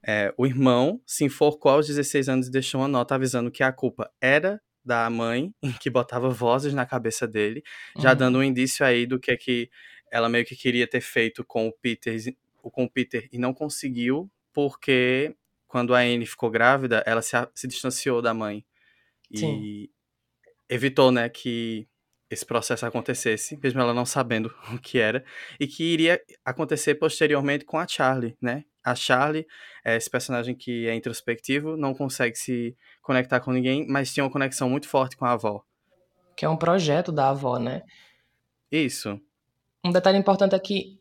É, 0.08 0.32
o 0.38 0.46
irmão 0.46 1.02
se 1.04 1.26
enforcou 1.26 1.72
aos 1.72 1.88
16 1.88 2.30
anos 2.30 2.48
e 2.48 2.52
deixou 2.52 2.82
uma 2.82 2.88
nota 2.88 3.16
avisando 3.16 3.50
que 3.50 3.64
a 3.64 3.72
culpa 3.72 4.12
era 4.22 4.62
da 4.86 5.10
mãe, 5.10 5.52
que 5.82 5.90
botava 5.90 6.30
vozes 6.30 6.76
na 6.76 6.86
cabeça 6.86 7.28
dele, 7.28 7.64
já 7.98 8.12
uhum. 8.12 8.16
dando 8.16 8.38
um 8.38 8.44
indício 8.44 8.86
aí 8.86 9.08
do 9.08 9.20
que 9.20 9.32
é 9.32 9.36
que 9.36 9.68
ela 10.12 10.30
meio 10.30 10.46
que 10.46 10.56
queria 10.56 10.88
ter 10.88 11.02
feito 11.02 11.44
com 11.44 11.68
o 11.68 11.72
Peter, 11.72 12.16
com 12.62 12.84
o 12.86 12.90
Peter 12.90 13.28
e 13.32 13.38
não 13.38 13.54
conseguiu, 13.54 14.30
porque 14.54 15.36
quando 15.68 15.94
a 15.94 16.00
Anne 16.00 16.26
ficou 16.26 16.50
grávida, 16.50 17.04
ela 17.06 17.22
se, 17.22 17.36
se 17.54 17.68
distanciou 17.68 18.22
da 18.22 18.34
mãe. 18.34 18.66
E 19.30 19.38
Sim. 19.38 19.90
evitou, 20.70 21.12
né, 21.12 21.28
que 21.28 21.88
esse 22.30 22.46
processo 22.46 22.86
acontecesse, 22.86 23.58
mesmo 23.62 23.82
ela 23.82 23.94
não 23.94 24.06
sabendo 24.06 24.54
o 24.74 24.80
que 24.80 25.00
era, 25.00 25.24
e 25.60 25.68
que 25.68 25.84
iria 25.84 26.22
acontecer 26.44 26.96
posteriormente 26.96 27.66
com 27.66 27.78
a 27.78 27.88
Charlie, 27.88 28.38
né? 28.42 28.64
A 28.84 28.94
Charlie 28.94 29.48
é 29.84 29.96
esse 29.96 30.10
personagem 30.10 30.54
que 30.54 30.88
é 30.88 30.94
introspectivo, 30.94 31.76
não 31.76 31.94
consegue 31.94 32.38
se 32.38 32.78
conectar 33.02 33.40
com 33.40 33.52
ninguém, 33.52 33.88
mas 33.88 34.14
tinha 34.14 34.24
uma 34.24 34.32
conexão 34.32 34.70
muito 34.70 34.88
forte 34.88 35.18
com 35.18 35.26
a 35.26 35.32
avó. 35.32 35.64
Que 36.38 36.46
é 36.46 36.50
um 36.50 36.58
projeto 36.58 37.12
da 37.12 37.30
avó, 37.30 37.58
né? 37.58 37.82
Isso. 38.72 39.20
Um 39.86 39.92
detalhe 39.92 40.18
importante 40.18 40.56
é 40.56 40.60
que 40.60 41.00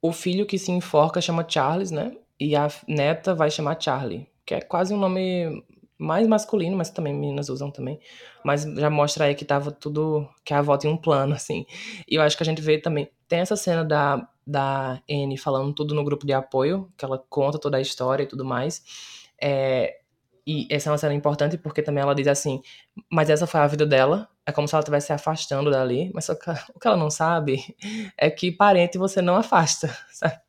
o 0.00 0.12
filho 0.12 0.46
que 0.46 0.58
se 0.58 0.72
enforca 0.72 1.20
chama 1.20 1.44
Charles, 1.46 1.90
né? 1.90 2.16
E 2.40 2.56
a 2.56 2.66
neta 2.86 3.34
vai 3.34 3.50
chamar 3.50 3.78
Charlie, 3.78 4.26
que 4.46 4.54
é 4.54 4.62
quase 4.62 4.94
um 4.94 4.96
nome 4.96 5.62
mais 5.98 6.26
masculino, 6.26 6.74
mas 6.74 6.88
também 6.88 7.12
meninas 7.12 7.50
usam 7.50 7.70
também. 7.70 8.00
Mas 8.42 8.62
já 8.62 8.88
mostra 8.88 9.26
aí 9.26 9.34
que 9.34 9.44
tava 9.44 9.70
tudo. 9.70 10.26
que 10.42 10.54
a 10.54 10.60
avó 10.60 10.78
tinha 10.78 10.90
um 10.90 10.96
plano, 10.96 11.34
assim. 11.34 11.66
E 12.08 12.14
eu 12.14 12.22
acho 12.22 12.34
que 12.34 12.42
a 12.42 12.46
gente 12.46 12.62
vê 12.62 12.78
também. 12.78 13.10
Tem 13.28 13.40
essa 13.40 13.56
cena 13.56 13.84
da, 13.84 14.26
da 14.46 15.02
Anne 15.10 15.36
falando 15.36 15.74
tudo 15.74 15.94
no 15.94 16.02
grupo 16.02 16.24
de 16.24 16.32
apoio, 16.32 16.90
que 16.96 17.04
ela 17.04 17.22
conta 17.28 17.58
toda 17.58 17.76
a 17.76 17.80
história 17.80 18.22
e 18.22 18.26
tudo 18.26 18.42
mais. 18.42 18.82
É, 19.38 19.98
e 20.46 20.66
essa 20.70 20.88
é 20.88 20.92
uma 20.92 20.98
cena 20.98 21.12
importante 21.12 21.58
porque 21.58 21.82
também 21.82 22.00
ela 22.00 22.14
diz 22.14 22.26
assim: 22.26 22.62
mas 23.12 23.28
essa 23.28 23.46
foi 23.46 23.60
a 23.60 23.66
vida 23.66 23.84
dela. 23.84 24.30
É 24.48 24.52
como 24.52 24.66
se 24.66 24.74
ela 24.74 24.80
estivesse 24.80 25.08
se 25.08 25.12
afastando 25.12 25.70
dali. 25.70 26.10
Mas 26.14 26.26
que, 26.26 26.32
o 26.74 26.80
que 26.80 26.88
ela 26.88 26.96
não 26.96 27.10
sabe 27.10 27.76
é 28.16 28.30
que 28.30 28.50
parente 28.50 28.96
você 28.96 29.20
não 29.20 29.36
afasta, 29.36 29.94
sabe? 30.10 30.40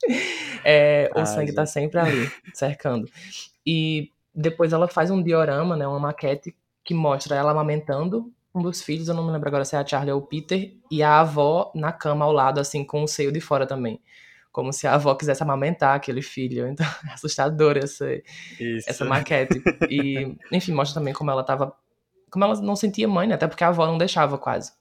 É, 0.64 1.12
o 1.14 1.26
sangue 1.26 1.54
tá 1.54 1.66
sempre 1.66 2.00
ali, 2.00 2.32
cercando. 2.54 3.06
E 3.66 4.12
depois 4.34 4.72
ela 4.72 4.88
faz 4.88 5.12
um 5.12 5.22
diorama, 5.22 5.76
né, 5.76 5.86
uma 5.86 6.00
maquete 6.00 6.56
que 6.82 6.94
mostra 6.94 7.36
ela 7.36 7.52
amamentando 7.52 8.32
um 8.56 8.62
dos 8.62 8.82
filhos, 8.82 9.10
eu 9.10 9.14
não 9.14 9.26
me 9.26 9.32
lembro 9.32 9.50
agora 9.50 9.66
se 9.66 9.76
é 9.76 9.80
a 9.80 9.86
Charlie 9.86 10.14
ou 10.14 10.22
o 10.22 10.26
Peter, 10.26 10.74
e 10.90 11.04
a 11.04 11.20
avó 11.20 11.72
na 11.76 11.92
cama 11.92 12.24
ao 12.24 12.32
lado, 12.32 12.60
assim, 12.60 12.86
com 12.86 13.04
o 13.04 13.08
seio 13.08 13.32
de 13.34 13.42
fora 13.42 13.68
também. 13.68 14.02
Como 14.52 14.74
se 14.74 14.88
a 14.88 14.96
avó 14.96 15.14
quisesse 15.14 15.44
amamentar 15.44 15.96
aquele 15.96 16.22
filho. 16.22 16.68
Então, 16.68 16.86
é 17.08 17.14
assustador 17.14 17.78
essa, 17.78 18.08
essa 18.88 19.06
maquete. 19.06 19.62
E, 19.90 20.36
enfim, 20.52 20.74
mostra 20.74 21.00
também 21.00 21.14
como 21.14 21.30
ela 21.30 21.44
tava. 21.44 21.76
Como 22.30 22.44
ela 22.46 22.60
não 22.62 22.76
sentia 22.76 23.08
mãe, 23.08 23.28
né? 23.28 23.36
Até 23.36 23.48
porque 23.48 23.64
a 23.64 23.70
avó 23.70 23.86
não 23.86 23.98
deixava 23.98 24.38
quase. 24.38 24.72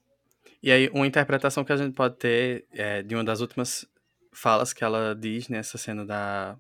E 0.63 0.73
aí, 0.73 0.91
uma 0.93 1.07
interpretação 1.07 1.65
que 1.65 1.73
a 1.73 1.77
gente 1.77 1.95
pode 1.95 2.17
ter 2.17 2.67
é, 2.73 3.03
de 3.03 3.15
uma 3.15 3.23
das 3.23 3.41
últimas 3.41 3.87
falas 4.33 4.73
que 4.73 4.85
ela 4.85 5.15
diz 5.15 5.49
nessa 5.49 5.79
cena 5.79 6.05
da, 6.05 6.57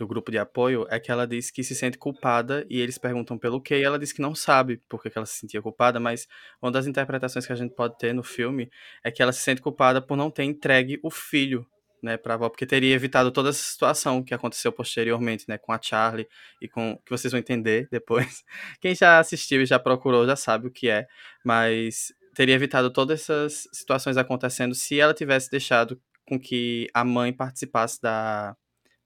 do 0.00 0.06
grupo 0.06 0.30
de 0.30 0.38
apoio 0.38 0.86
é 0.88 0.98
que 0.98 1.12
ela 1.12 1.26
diz 1.26 1.50
que 1.50 1.62
se 1.62 1.74
sente 1.74 1.98
culpada 1.98 2.66
e 2.70 2.80
eles 2.80 2.98
perguntam 2.98 3.36
pelo 3.36 3.60
que 3.60 3.76
e 3.76 3.82
ela 3.82 3.98
diz 3.98 4.12
que 4.12 4.22
não 4.22 4.34
sabe 4.34 4.78
por 4.88 5.02
que 5.02 5.10
ela 5.14 5.26
se 5.26 5.38
sentia 5.38 5.60
culpada, 5.60 6.00
mas 6.00 6.26
uma 6.60 6.72
das 6.72 6.86
interpretações 6.86 7.46
que 7.46 7.52
a 7.52 7.56
gente 7.56 7.74
pode 7.74 7.98
ter 7.98 8.14
no 8.14 8.22
filme 8.22 8.70
é 9.04 9.10
que 9.10 9.22
ela 9.22 9.32
se 9.32 9.40
sente 9.40 9.60
culpada 9.60 10.00
por 10.00 10.16
não 10.16 10.30
ter 10.30 10.44
entregue 10.44 10.98
o 11.02 11.10
filho 11.10 11.66
né, 12.02 12.16
para 12.16 12.34
avó, 12.34 12.48
porque 12.48 12.66
teria 12.66 12.94
evitado 12.94 13.30
toda 13.30 13.50
essa 13.50 13.62
situação 13.62 14.22
que 14.22 14.34
aconteceu 14.34 14.72
posteriormente, 14.72 15.44
né, 15.48 15.58
com 15.58 15.72
a 15.72 15.80
Charlie 15.80 16.28
e 16.60 16.68
com 16.68 16.96
que 17.04 17.10
vocês 17.10 17.32
vão 17.32 17.38
entender 17.38 17.88
depois. 17.92 18.44
Quem 18.80 18.94
já 18.94 19.18
assistiu 19.18 19.62
e 19.62 19.66
já 19.66 19.78
procurou 19.78 20.26
já 20.26 20.36
sabe 20.36 20.66
o 20.66 20.70
que 20.70 20.88
é, 20.88 21.06
mas 21.44 22.12
teria 22.34 22.54
evitado 22.54 22.90
todas 22.90 23.20
essas 23.20 23.68
situações 23.72 24.16
acontecendo 24.16 24.74
se 24.74 24.98
ela 25.00 25.14
tivesse 25.14 25.50
deixado 25.50 26.00
com 26.26 26.38
que 26.38 26.88
a 26.94 27.04
mãe 27.04 27.32
participasse 27.32 28.00
da 28.00 28.56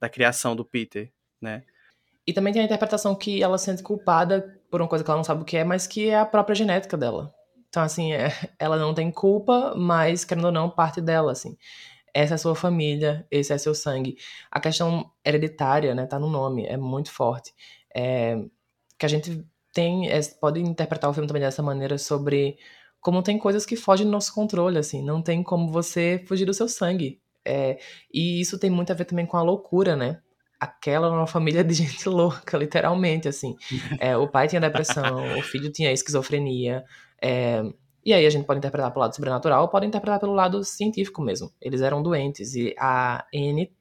da 0.04 0.08
criação 0.08 0.54
do 0.54 0.64
Peter, 0.64 1.10
né? 1.40 1.62
E 2.26 2.32
também 2.32 2.52
tem 2.52 2.62
a 2.62 2.64
interpretação 2.64 3.14
que 3.14 3.42
ela 3.42 3.56
se 3.56 3.66
sente 3.66 3.82
culpada 3.82 4.60
por 4.70 4.80
uma 4.80 4.88
coisa 4.88 5.02
que 5.02 5.10
ela 5.10 5.16
não 5.16 5.24
sabe 5.24 5.42
o 5.42 5.44
que 5.44 5.56
é, 5.56 5.64
mas 5.64 5.86
que 5.86 6.08
é 6.08 6.18
a 6.18 6.26
própria 6.26 6.54
genética 6.54 6.96
dela. 6.96 7.32
Então, 7.68 7.82
assim, 7.82 8.12
é, 8.12 8.28
ela 8.58 8.76
não 8.76 8.94
tem 8.94 9.10
culpa, 9.10 9.74
mas, 9.76 10.24
querendo 10.24 10.46
ou 10.46 10.52
não, 10.52 10.70
parte 10.70 11.00
dela, 11.00 11.32
assim. 11.32 11.56
Essa 12.14 12.34
é 12.34 12.36
a 12.36 12.38
sua 12.38 12.54
família, 12.54 13.26
esse 13.30 13.52
é 13.52 13.58
seu 13.58 13.74
sangue. 13.74 14.16
A 14.50 14.60
questão 14.60 15.10
hereditária, 15.24 15.94
né, 15.94 16.06
tá 16.06 16.18
no 16.18 16.30
nome, 16.30 16.64
é 16.64 16.76
muito 16.76 17.10
forte. 17.10 17.52
É, 17.94 18.36
que 18.96 19.04
a 19.04 19.08
gente 19.08 19.44
tem, 19.72 20.08
é, 20.08 20.20
pode 20.40 20.60
interpretar 20.60 21.10
o 21.10 21.12
filme 21.12 21.26
também 21.26 21.42
dessa 21.42 21.62
maneira 21.62 21.98
sobre 21.98 22.56
como 23.00 23.22
tem 23.22 23.36
coisas 23.36 23.66
que 23.66 23.76
fogem 23.76 24.06
do 24.06 24.12
nosso 24.12 24.32
controle, 24.32 24.78
assim. 24.78 25.02
Não 25.04 25.20
tem 25.20 25.42
como 25.42 25.70
você 25.70 26.24
fugir 26.26 26.46
do 26.46 26.54
seu 26.54 26.68
sangue. 26.68 27.20
É, 27.44 27.78
e 28.12 28.40
isso 28.40 28.58
tem 28.58 28.70
muito 28.70 28.90
a 28.92 28.94
ver 28.94 29.04
também 29.04 29.26
com 29.26 29.36
a 29.36 29.42
loucura, 29.42 29.94
né? 29.96 30.20
Aquela 30.58 31.08
era 31.08 31.16
uma 31.16 31.26
família 31.26 31.62
de 31.62 31.74
gente 31.74 32.08
louca, 32.08 32.56
literalmente, 32.56 33.28
assim. 33.28 33.56
É, 33.98 34.16
o 34.16 34.28
pai 34.28 34.48
tinha 34.48 34.60
depressão, 34.60 35.36
o 35.36 35.42
filho 35.42 35.70
tinha 35.70 35.92
esquizofrenia. 35.92 36.84
E 38.04 38.12
aí 38.12 38.26
a 38.26 38.30
gente 38.30 38.44
pode 38.44 38.58
interpretar 38.58 38.90
pelo 38.90 39.00
lado 39.02 39.14
sobrenatural, 39.14 39.62
ou 39.62 39.68
pode 39.68 39.86
interpretar 39.86 40.20
pelo 40.20 40.34
lado 40.34 40.62
científico 40.62 41.22
mesmo. 41.22 41.52
Eles 41.60 41.80
eram 41.80 42.02
doentes. 42.02 42.54
E 42.54 42.74
a 42.78 43.26
N 43.32 43.72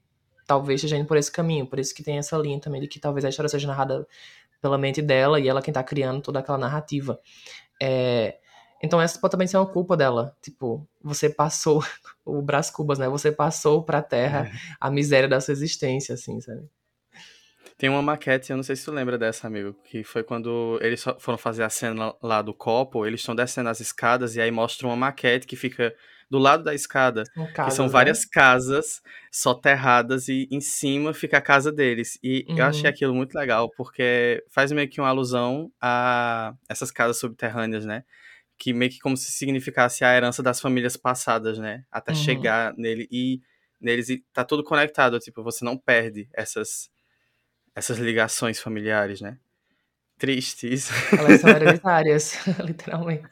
talvez 0.47 0.79
esteja 0.79 0.97
indo 0.97 1.07
por 1.07 1.17
esse 1.17 1.31
caminho. 1.31 1.67
Por 1.67 1.79
isso 1.79 1.93
que 1.93 2.03
tem 2.03 2.17
essa 2.17 2.37
linha 2.37 2.59
também 2.59 2.81
de 2.81 2.87
que 2.87 2.99
talvez 2.99 3.25
a 3.25 3.29
história 3.29 3.49
seja 3.49 3.67
narrada 3.67 4.07
pela 4.61 4.77
mente 4.77 5.01
dela 5.01 5.39
e 5.39 5.47
ela 5.47 5.61
quem 5.61 5.73
tá 5.73 5.83
criando 5.83 6.21
toda 6.21 6.39
aquela 6.39 6.57
narrativa. 6.57 7.19
É, 7.81 8.37
então 8.81 9.01
essa 9.01 9.19
pode 9.19 9.31
também 9.31 9.47
ser 9.47 9.57
uma 9.57 9.65
culpa 9.65 9.97
dela. 9.97 10.35
Tipo, 10.41 10.87
você 11.01 11.29
passou 11.29 11.83
o 12.23 12.41
Brás 12.41 12.69
Cubas, 12.69 12.99
né? 12.99 13.09
Você 13.09 13.31
passou 13.31 13.83
pra 13.83 14.01
terra 14.01 14.47
é. 14.47 14.51
a 14.79 14.89
miséria 14.89 15.27
da 15.27 15.41
sua 15.41 15.51
existência, 15.51 16.15
assim, 16.15 16.39
sabe? 16.39 16.69
Tem 17.77 17.89
uma 17.89 18.01
maquete, 18.01 18.51
eu 18.51 18.55
não 18.55 18.63
sei 18.63 18.75
se 18.75 18.85
tu 18.85 18.91
lembra 18.91 19.17
dessa, 19.17 19.47
amigo, 19.47 19.75
que 19.83 20.03
foi 20.03 20.23
quando 20.23 20.79
eles 20.81 21.03
foram 21.19 21.37
fazer 21.37 21.63
a 21.63 21.69
cena 21.69 22.13
lá 22.21 22.41
do 22.41 22.53
copo, 22.53 23.05
eles 23.05 23.21
estão 23.21 23.35
descendo 23.35 23.69
as 23.69 23.79
escadas 23.79 24.35
e 24.35 24.41
aí 24.41 24.51
mostra 24.51 24.87
uma 24.87 24.95
maquete 24.95 25.47
que 25.47 25.55
fica 25.55 25.93
do 26.29 26.39
lado 26.39 26.63
da 26.63 26.73
escada, 26.73 27.23
um 27.37 27.45
que 27.45 27.71
são 27.71 27.87
várias 27.87 28.21
né? 28.21 28.25
casas 28.31 29.01
soterradas 29.31 30.27
e 30.27 30.47
em 30.49 30.61
cima 30.61 31.13
fica 31.13 31.37
a 31.37 31.41
casa 31.41 31.71
deles. 31.71 32.17
E 32.23 32.45
uhum. 32.49 32.57
eu 32.57 32.65
achei 32.65 32.83
uhum. 32.83 32.89
aquilo 32.89 33.13
muito 33.13 33.35
legal, 33.35 33.69
porque 33.77 34.43
faz 34.49 34.71
meio 34.71 34.89
que 34.89 34.99
uma 34.99 35.09
alusão 35.09 35.71
a 35.79 36.53
essas 36.67 36.89
casas 36.89 37.17
subterrâneas, 37.19 37.85
né? 37.85 38.03
que 38.57 38.71
meio 38.71 38.91
que 38.91 38.99
como 38.99 39.17
se 39.17 39.31
significasse 39.31 40.05
a 40.05 40.15
herança 40.15 40.41
das 40.41 40.61
famílias 40.61 40.95
passadas, 40.95 41.57
né? 41.57 41.83
Até 41.91 42.13
uhum. 42.13 42.17
chegar 42.17 42.73
nele 42.77 43.07
e 43.11 43.41
neles 43.79 44.07
e 44.09 44.23
tá 44.31 44.45
tudo 44.45 44.63
conectado, 44.63 45.19
tipo, 45.19 45.43
você 45.43 45.65
não 45.65 45.77
perde 45.77 46.29
essas 46.33 46.89
essas 47.75 47.97
ligações 47.97 48.59
familiares, 48.59 49.21
né? 49.21 49.37
Tristes. 50.17 50.89
Elas 51.11 51.41
são 51.41 51.49
hereditárias, 51.55 52.37
literalmente. 52.63 53.25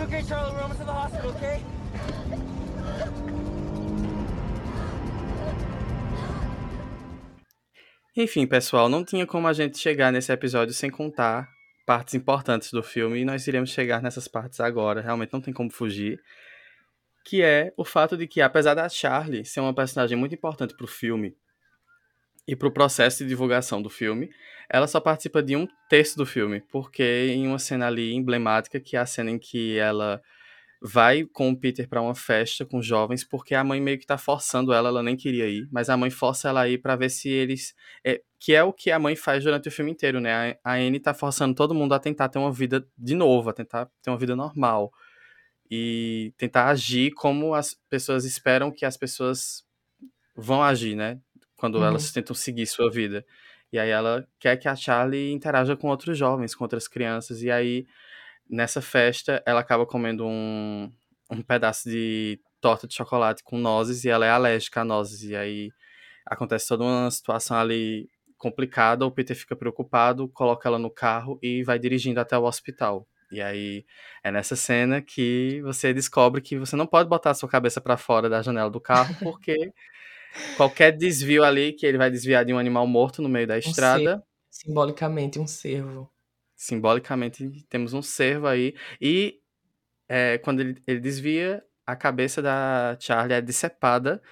okay, 0.00 0.22
Charlie. 0.28 0.52
We're 0.52 0.60
almost 0.60 0.80
to 0.80 0.86
the 0.86 0.92
hospital, 0.92 1.30
okay? 1.30 1.62
Enfim, 8.16 8.46
pessoal, 8.46 8.88
não 8.88 9.04
tinha 9.04 9.26
como 9.26 9.48
a 9.48 9.52
gente 9.52 9.76
chegar 9.76 10.12
nesse 10.12 10.32
episódio 10.32 10.72
sem 10.72 10.88
contar 10.88 11.48
partes 11.84 12.14
importantes 12.14 12.70
do 12.70 12.80
filme 12.80 13.18
e 13.18 13.24
nós 13.24 13.44
iremos 13.48 13.70
chegar 13.70 14.00
nessas 14.00 14.28
partes 14.28 14.60
agora. 14.60 15.00
Realmente 15.00 15.32
não 15.32 15.40
tem 15.40 15.52
como 15.52 15.68
fugir. 15.68 16.20
Que 17.24 17.42
é 17.42 17.72
o 17.76 17.84
fato 17.84 18.16
de 18.16 18.28
que, 18.28 18.40
apesar 18.40 18.74
da 18.74 18.88
Charlie 18.88 19.44
ser 19.44 19.58
uma 19.58 19.74
personagem 19.74 20.16
muito 20.16 20.32
importante 20.32 20.76
para 20.76 20.84
o 20.84 20.88
filme 20.88 21.36
e 22.46 22.54
para 22.54 22.68
o 22.68 22.72
processo 22.72 23.24
de 23.24 23.28
divulgação 23.28 23.82
do 23.82 23.90
filme, 23.90 24.30
ela 24.70 24.86
só 24.86 25.00
participa 25.00 25.42
de 25.42 25.56
um 25.56 25.66
terço 25.88 26.16
do 26.16 26.24
filme, 26.24 26.60
porque 26.70 27.32
em 27.34 27.48
uma 27.48 27.58
cena 27.58 27.88
ali 27.88 28.14
emblemática, 28.14 28.78
que 28.78 28.96
é 28.96 29.00
a 29.00 29.06
cena 29.06 29.32
em 29.32 29.40
que 29.40 29.76
ela 29.76 30.22
vai 30.86 31.24
com 31.24 31.48
o 31.48 31.56
Peter 31.56 31.88
para 31.88 32.02
uma 32.02 32.14
festa 32.14 32.62
com 32.66 32.82
jovens, 32.82 33.24
porque 33.24 33.54
a 33.54 33.64
mãe 33.64 33.80
meio 33.80 33.98
que 33.98 34.04
tá 34.04 34.18
forçando 34.18 34.70
ela, 34.70 34.90
ela 34.90 35.02
nem 35.02 35.16
queria 35.16 35.48
ir, 35.48 35.66
mas 35.72 35.88
a 35.88 35.96
mãe 35.96 36.10
força 36.10 36.50
ela 36.50 36.60
a 36.60 36.68
ir 36.68 36.76
para 36.76 36.94
ver 36.94 37.08
se 37.08 37.30
eles. 37.30 37.74
É, 38.04 38.20
que 38.38 38.52
é 38.52 38.62
o 38.62 38.70
que 38.70 38.90
a 38.90 38.98
mãe 38.98 39.16
faz 39.16 39.42
durante 39.42 39.66
o 39.66 39.72
filme 39.72 39.90
inteiro, 39.90 40.20
né? 40.20 40.58
A, 40.62 40.72
a 40.72 40.74
Anne 40.74 41.00
tá 41.00 41.14
forçando 41.14 41.54
todo 41.54 41.74
mundo 41.74 41.94
a 41.94 41.98
tentar 41.98 42.28
ter 42.28 42.38
uma 42.38 42.52
vida 42.52 42.86
de 42.98 43.14
novo, 43.14 43.48
a 43.48 43.54
tentar 43.54 43.88
ter 44.02 44.10
uma 44.10 44.18
vida 44.18 44.36
normal. 44.36 44.92
E 45.70 46.34
tentar 46.36 46.68
agir 46.68 47.12
como 47.12 47.54
as 47.54 47.74
pessoas 47.88 48.26
esperam 48.26 48.70
que 48.70 48.84
as 48.84 48.98
pessoas 48.98 49.64
vão 50.36 50.62
agir, 50.62 50.94
né? 50.94 51.18
Quando 51.56 51.76
uhum. 51.76 51.84
elas 51.84 52.12
tentam 52.12 52.36
seguir 52.36 52.66
sua 52.66 52.90
vida. 52.90 53.24
E 53.72 53.78
aí 53.78 53.88
ela 53.88 54.28
quer 54.38 54.58
que 54.58 54.68
a 54.68 54.76
Charlie 54.76 55.32
interaja 55.32 55.74
com 55.74 55.88
outros 55.88 56.18
jovens, 56.18 56.54
com 56.54 56.62
outras 56.62 56.86
crianças. 56.86 57.42
E 57.42 57.50
aí, 57.50 57.86
nessa 58.48 58.80
festa, 58.82 59.42
ela 59.46 59.60
acaba 59.60 59.86
comendo 59.86 60.26
um, 60.26 60.92
um 61.30 61.42
pedaço 61.42 61.88
de 61.88 62.40
torta 62.60 62.86
de 62.86 62.94
chocolate 62.94 63.42
com 63.42 63.58
nozes 63.58 64.04
e 64.04 64.08
ela 64.08 64.26
é 64.26 64.30
alérgica 64.30 64.80
a 64.80 64.84
nozes. 64.84 65.22
E 65.22 65.36
aí 65.36 65.70
acontece 66.26 66.68
toda 66.68 66.84
uma 66.84 67.10
situação 67.10 67.56
ali 67.56 68.08
complicada. 68.38 69.04
O 69.06 69.10
Peter 69.10 69.36
fica 69.36 69.56
preocupado, 69.56 70.28
coloca 70.28 70.68
ela 70.68 70.78
no 70.78 70.90
carro 70.90 71.38
e 71.42 71.62
vai 71.62 71.78
dirigindo 71.78 72.20
até 72.20 72.36
o 72.38 72.44
hospital. 72.44 73.06
E 73.30 73.40
aí 73.40 73.84
é 74.22 74.30
nessa 74.30 74.54
cena 74.54 75.02
que 75.02 75.60
você 75.62 75.92
descobre 75.92 76.40
que 76.40 76.58
você 76.58 76.76
não 76.76 76.86
pode 76.86 77.08
botar 77.08 77.30
a 77.30 77.34
sua 77.34 77.48
cabeça 77.48 77.80
para 77.80 77.96
fora 77.96 78.28
da 78.28 78.42
janela 78.42 78.70
do 78.70 78.80
carro, 78.80 79.14
porque 79.22 79.72
qualquer 80.56 80.92
desvio 80.92 81.42
ali, 81.42 81.72
que 81.72 81.84
ele 81.84 81.98
vai 81.98 82.10
desviar 82.10 82.44
de 82.44 82.52
um 82.52 82.58
animal 82.58 82.86
morto 82.86 83.20
no 83.20 83.28
meio 83.28 83.46
da 83.46 83.58
estrada. 83.58 84.16
Um 84.16 84.22
simbolicamente, 84.50 85.38
um 85.38 85.46
cervo. 85.46 86.13
Simbolicamente, 86.56 87.64
temos 87.68 87.92
um 87.92 88.02
cervo 88.02 88.46
aí. 88.46 88.74
E 89.00 89.40
é, 90.08 90.38
quando 90.38 90.60
ele, 90.60 90.82
ele 90.86 91.00
desvia, 91.00 91.62
a 91.86 91.96
cabeça 91.96 92.40
da 92.40 92.96
Charlie 93.00 93.36
é 93.36 93.42
decepada 93.42 94.22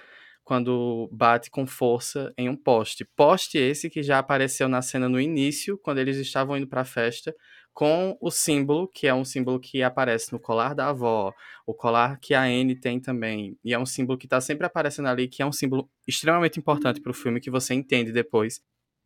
quando 0.43 1.09
bate 1.11 1.49
com 1.49 1.65
força 1.65 2.33
em 2.37 2.49
um 2.49 2.55
poste. 2.55 3.05
Poste 3.15 3.57
esse 3.57 3.89
que 3.89 4.03
já 4.03 4.19
apareceu 4.19 4.67
na 4.67 4.81
cena 4.81 5.07
no 5.07 5.19
início, 5.19 5.77
quando 5.77 5.99
eles 5.99 6.17
estavam 6.17 6.57
indo 6.57 6.67
para 6.67 6.81
a 6.81 6.85
festa, 6.85 7.33
com 7.73 8.17
o 8.21 8.29
símbolo, 8.29 8.87
que 8.87 9.07
é 9.07 9.13
um 9.13 9.25
símbolo 9.25 9.59
que 9.59 9.81
aparece 9.81 10.31
no 10.31 10.39
colar 10.39 10.75
da 10.75 10.89
avó, 10.89 11.33
o 11.65 11.73
colar 11.73 12.19
que 12.19 12.33
a 12.33 12.43
Anne 12.43 12.79
tem 12.79 12.99
também, 12.99 13.57
e 13.63 13.73
é 13.73 13.79
um 13.79 13.85
símbolo 13.85 14.17
que 14.17 14.25
está 14.25 14.39
sempre 14.39 14.67
aparecendo 14.67 15.07
ali, 15.07 15.27
que 15.27 15.41
é 15.41 15.45
um 15.45 15.51
símbolo 15.51 15.89
extremamente 16.07 16.59
importante 16.59 17.01
para 17.01 17.11
o 17.11 17.15
filme, 17.15 17.39
que 17.39 17.49
você 17.49 17.73
entende 17.73 18.11
depois. 18.11 18.61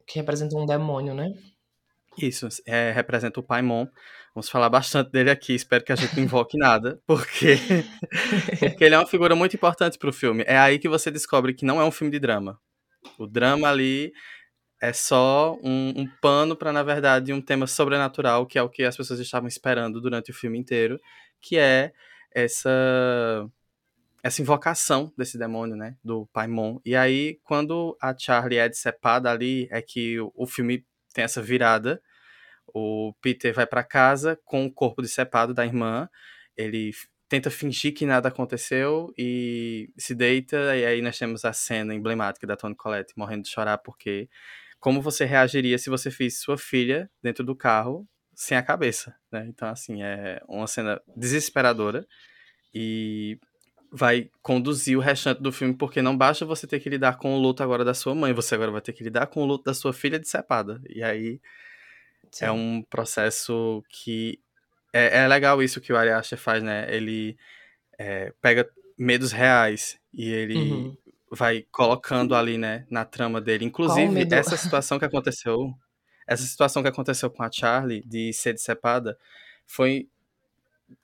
Que 0.06 0.20
representa 0.20 0.58
um 0.58 0.66
demônio, 0.66 1.14
né? 1.14 1.32
Isso, 2.18 2.48
é, 2.66 2.92
representa 2.92 3.40
o 3.40 3.44
Paimon. 3.44 3.88
Vamos 4.34 4.50
falar 4.50 4.70
bastante 4.70 5.12
dele 5.12 5.30
aqui, 5.30 5.54
espero 5.54 5.84
que 5.84 5.92
a 5.92 5.96
gente 5.96 6.16
não 6.16 6.24
invoque 6.24 6.58
nada, 6.60 7.00
porque, 7.06 7.58
porque 8.60 8.84
ele 8.84 8.96
é 8.96 8.98
uma 8.98 9.08
figura 9.08 9.36
muito 9.36 9.56
importante 9.56 9.98
para 9.98 10.10
o 10.10 10.14
filme. 10.14 10.44
É 10.48 10.58
aí 10.58 10.80
que 10.80 10.90
você 10.90 11.12
descobre 11.12 11.54
que 11.54 11.66
não 11.66 11.82
é 11.82 11.86
um 11.86 11.92
filme 11.92 12.12
de 12.12 12.20
drama. 12.20 12.60
O 13.18 13.28
drama 13.28 13.70
ali 13.70 14.12
é 14.82 14.94
só 14.94 15.58
um, 15.64 16.02
um 16.02 16.08
pano 16.22 16.56
para, 16.56 16.72
na 16.72 16.84
verdade, 16.84 17.34
um 17.34 17.42
tema 17.42 17.68
sobrenatural, 17.68 18.46
que 18.46 18.58
é 18.60 18.62
o 18.62 18.70
que 18.70 18.84
as 18.84 18.96
pessoas 18.96 19.20
estavam 19.20 19.48
esperando 19.48 20.00
durante 20.02 20.32
o 20.32 20.34
filme 20.34 20.58
inteiro, 20.58 21.00
que 21.42 21.58
é 21.58 21.92
essa 22.34 22.70
essa 24.24 24.42
invocação 24.42 25.14
desse 25.18 25.38
demônio, 25.38 25.76
né, 25.76 25.96
do 26.04 26.28
Paimon. 26.34 26.80
E 26.84 26.96
aí, 26.96 27.40
quando 27.44 27.98
a 28.02 28.16
Charlie 28.18 28.60
é 28.60 28.68
decepada 28.68 29.32
ali, 29.32 29.68
é 29.72 29.82
que 29.82 30.20
o, 30.20 30.34
o 30.36 30.46
filme 30.46 30.86
tem 31.14 31.24
essa 31.24 31.42
virada. 31.42 32.02
O 32.78 33.14
Peter 33.22 33.54
vai 33.54 33.66
para 33.66 33.84
casa 33.84 34.40
com 34.46 34.66
o 34.66 34.72
corpo 34.72 35.02
decepado 35.02 35.54
da 35.54 35.66
irmã. 35.66 36.08
Ele 36.56 36.92
tenta 37.28 37.50
fingir 37.50 37.94
que 37.94 38.06
nada 38.06 38.30
aconteceu 38.30 39.12
e 39.18 39.90
se 39.98 40.14
deita. 40.14 40.76
E 40.78 40.86
aí 40.86 41.02
nós 41.02 41.18
temos 41.18 41.44
a 41.44 41.54
cena 41.54 41.96
emblemática 41.96 42.46
da 42.46 42.56
Toni 42.56 42.76
Collette 42.76 43.14
morrendo 43.18 43.44
de 43.44 43.50
chorar 43.50 43.80
porque 43.80 44.30
como 44.80 45.02
você 45.02 45.26
reagiria 45.26 45.78
se 45.78 45.90
você 45.90 46.10
visse 46.10 46.42
sua 46.42 46.58
filha 46.58 47.10
dentro 47.22 47.44
do 47.44 47.56
carro 47.56 48.08
sem 48.36 48.56
a 48.56 48.62
cabeça, 48.62 49.16
né? 49.32 49.48
Então, 49.50 49.68
assim, 49.68 50.04
é 50.04 50.40
uma 50.48 50.68
cena 50.68 51.02
desesperadora 51.16 52.08
e 52.72 53.40
vai 53.92 54.30
conduzir 54.44 54.96
o 54.96 55.02
restante 55.02 55.42
do 55.42 55.52
filme, 55.52 55.74
porque 55.74 56.02
não 56.02 56.16
basta 56.16 56.46
você 56.46 56.68
ter 56.68 56.80
que 56.80 56.90
lidar 56.90 57.18
com 57.18 57.36
o 57.36 57.40
luto 57.40 57.64
agora 57.64 57.84
da 57.84 57.96
sua 57.96 58.14
mãe, 58.14 58.34
você 58.34 58.54
agora 58.54 58.72
vai 58.72 58.82
ter 58.82 58.94
que 58.94 59.04
lidar 59.04 59.28
com 59.28 59.42
o 59.42 59.46
luto 59.46 59.64
da 59.64 59.74
sua 59.74 59.92
filha 59.92 60.20
decepada. 60.20 60.80
E 60.88 61.02
aí 61.02 61.42
Sim. 62.32 62.46
é 62.46 62.52
um 62.52 62.84
processo 62.90 63.84
que 63.90 64.40
é, 64.94 65.24
é, 65.24 65.28
legal 65.28 65.62
isso 65.62 65.82
que 65.82 65.94
o 65.94 65.98
Ari 65.98 66.10
Aster 66.10 66.38
faz, 66.38 66.64
né? 66.64 66.88
Ele 66.94 67.38
é, 67.98 68.34
pega 68.42 68.68
medos 68.98 69.32
reais 69.32 70.00
e 70.14 70.30
ele 70.32 70.56
uhum 70.56 70.98
vai 71.30 71.66
colocando 71.72 72.36
ali, 72.36 72.58
né, 72.58 72.86
na 72.90 73.06
trama 73.06 73.42
dele. 73.42 73.66
Inclusive, 73.66 74.28
essa 74.32 74.56
situação 74.58 74.98
que 74.98 75.06
aconteceu, 75.06 75.74
essa 76.26 76.44
situação 76.44 76.82
que 76.82 76.90
aconteceu 76.90 77.30
com 77.30 77.44
a 77.44 77.52
Charlie 77.52 78.04
de 78.06 78.32
ser 78.34 78.54
decepada, 78.54 79.18
foi 79.66 80.08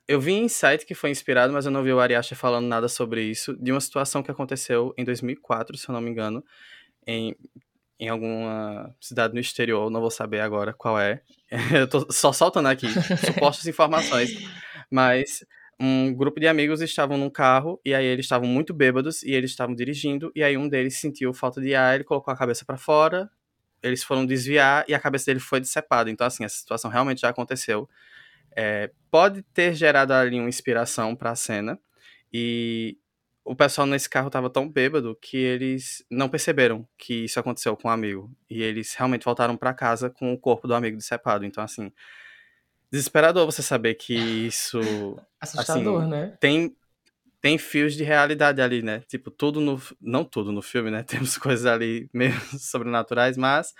eu 0.08 0.18
vi 0.18 0.32
em 0.32 0.48
site 0.48 0.86
que 0.86 0.94
foi 0.94 1.10
inspirado, 1.10 1.52
mas 1.52 1.66
eu 1.66 1.70
não 1.70 1.82
vi 1.82 1.92
o 1.92 2.00
Ariacha 2.00 2.34
falando 2.34 2.66
nada 2.66 2.88
sobre 2.88 3.22
isso, 3.22 3.54
de 3.62 3.70
uma 3.70 3.80
situação 3.80 4.22
que 4.22 4.30
aconteceu 4.30 4.94
em 4.96 5.04
2004, 5.04 5.76
se 5.76 5.88
eu 5.88 5.92
não 5.92 6.00
me 6.00 6.10
engano, 6.10 6.42
em, 7.06 7.36
em 7.98 8.08
alguma 8.08 8.94
cidade 9.00 9.34
no 9.34 9.40
exterior, 9.40 9.90
não 9.90 10.00
vou 10.00 10.10
saber 10.10 10.40
agora 10.40 10.72
qual 10.72 10.98
é. 10.98 11.22
Eu 11.72 11.88
tô 11.88 12.06
só 12.10 12.32
soltando 12.32 12.68
aqui 12.68 12.86
supostas 13.24 13.66
informações, 13.66 14.30
mas 14.90 15.44
um 15.78 16.12
grupo 16.14 16.40
de 16.40 16.46
amigos 16.46 16.80
estavam 16.80 17.16
num 17.16 17.30
carro 17.30 17.80
e 17.84 17.94
aí 17.94 18.04
eles 18.04 18.26
estavam 18.26 18.48
muito 18.48 18.72
bêbados 18.72 19.22
e 19.22 19.32
eles 19.32 19.50
estavam 19.50 19.74
dirigindo 19.74 20.30
e 20.34 20.42
aí 20.42 20.56
um 20.56 20.68
deles 20.68 20.98
sentiu 20.98 21.32
falta 21.32 21.60
de 21.60 21.74
ar, 21.74 21.94
ele 21.94 22.04
colocou 22.04 22.32
a 22.32 22.36
cabeça 22.36 22.64
para 22.64 22.76
fora, 22.76 23.30
eles 23.82 24.02
foram 24.02 24.24
desviar 24.24 24.84
e 24.88 24.94
a 24.94 25.00
cabeça 25.00 25.26
dele 25.26 25.40
foi 25.40 25.60
decepada. 25.60 26.10
Então 26.10 26.26
assim, 26.26 26.44
essa 26.44 26.56
situação 26.56 26.90
realmente 26.90 27.20
já 27.20 27.28
aconteceu. 27.28 27.88
É, 28.56 28.90
pode 29.10 29.42
ter 29.54 29.74
gerado 29.74 30.12
ali 30.12 30.38
uma 30.38 30.48
inspiração 30.48 31.14
para 31.16 31.30
a 31.30 31.36
cena 31.36 31.78
e 32.32 32.96
o 33.44 33.54
pessoal 33.54 33.86
nesse 33.86 34.08
carro 34.08 34.28
estava 34.28 34.48
tão 34.48 34.68
bêbado 34.68 35.16
que 35.20 35.36
eles 35.36 36.04
não 36.10 36.28
perceberam 36.28 36.88
que 36.96 37.24
isso 37.24 37.38
aconteceu 37.38 37.76
com 37.76 37.88
o 37.88 37.90
um 37.90 37.94
amigo 37.94 38.34
e 38.48 38.62
eles 38.62 38.94
realmente 38.94 39.24
voltaram 39.24 39.56
para 39.56 39.74
casa 39.74 40.08
com 40.08 40.32
o 40.32 40.38
corpo 40.38 40.66
do 40.66 40.74
amigo 40.74 40.96
decepado. 40.96 41.44
Então 41.44 41.62
assim, 41.62 41.92
desesperador 42.90 43.44
você 43.44 43.62
saber 43.62 43.94
que 43.94 44.14
isso. 44.14 44.80
Assustador, 45.38 46.02
assim, 46.02 46.10
né? 46.10 46.36
Tem, 46.40 46.74
tem 47.40 47.58
fios 47.58 47.94
de 47.94 48.02
realidade 48.02 48.62
ali, 48.62 48.82
né? 48.82 49.00
Tipo, 49.08 49.30
tudo 49.30 49.60
no. 49.60 49.80
Não 50.00 50.24
tudo 50.24 50.50
no 50.50 50.62
filme, 50.62 50.90
né? 50.90 51.02
Temos 51.06 51.36
coisas 51.36 51.66
ali 51.66 52.08
meio 52.14 52.32
sobrenaturais, 52.58 53.36
mas 53.36 53.74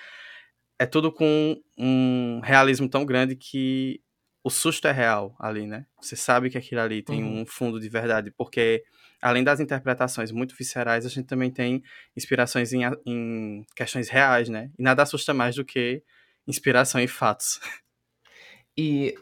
é 0.78 0.84
tudo 0.84 1.10
com 1.10 1.58
um 1.78 2.40
realismo 2.44 2.88
tão 2.88 3.06
grande 3.06 3.34
que 3.34 4.02
o 4.42 4.50
susto 4.50 4.86
é 4.86 4.92
real 4.92 5.34
ali, 5.38 5.66
né? 5.66 5.86
Você 6.02 6.16
sabe 6.16 6.50
que 6.50 6.58
aquilo 6.58 6.82
ali 6.82 7.02
tem 7.02 7.22
uhum. 7.22 7.40
um 7.40 7.46
fundo 7.46 7.80
de 7.80 7.88
verdade, 7.88 8.30
porque 8.30 8.84
além 9.24 9.42
das 9.42 9.58
interpretações 9.58 10.30
muito 10.30 10.54
viscerais, 10.54 11.06
a 11.06 11.08
gente 11.08 11.24
também 11.24 11.50
tem 11.50 11.82
inspirações 12.14 12.74
em, 12.74 12.82
em 13.06 13.64
questões 13.74 14.10
reais, 14.10 14.50
né? 14.50 14.70
E 14.78 14.82
nada 14.82 15.02
assusta 15.02 15.32
mais 15.32 15.56
do 15.56 15.64
que 15.64 16.02
inspiração 16.46 17.00
em 17.00 17.06
fatos. 17.06 17.58
E 18.76 19.14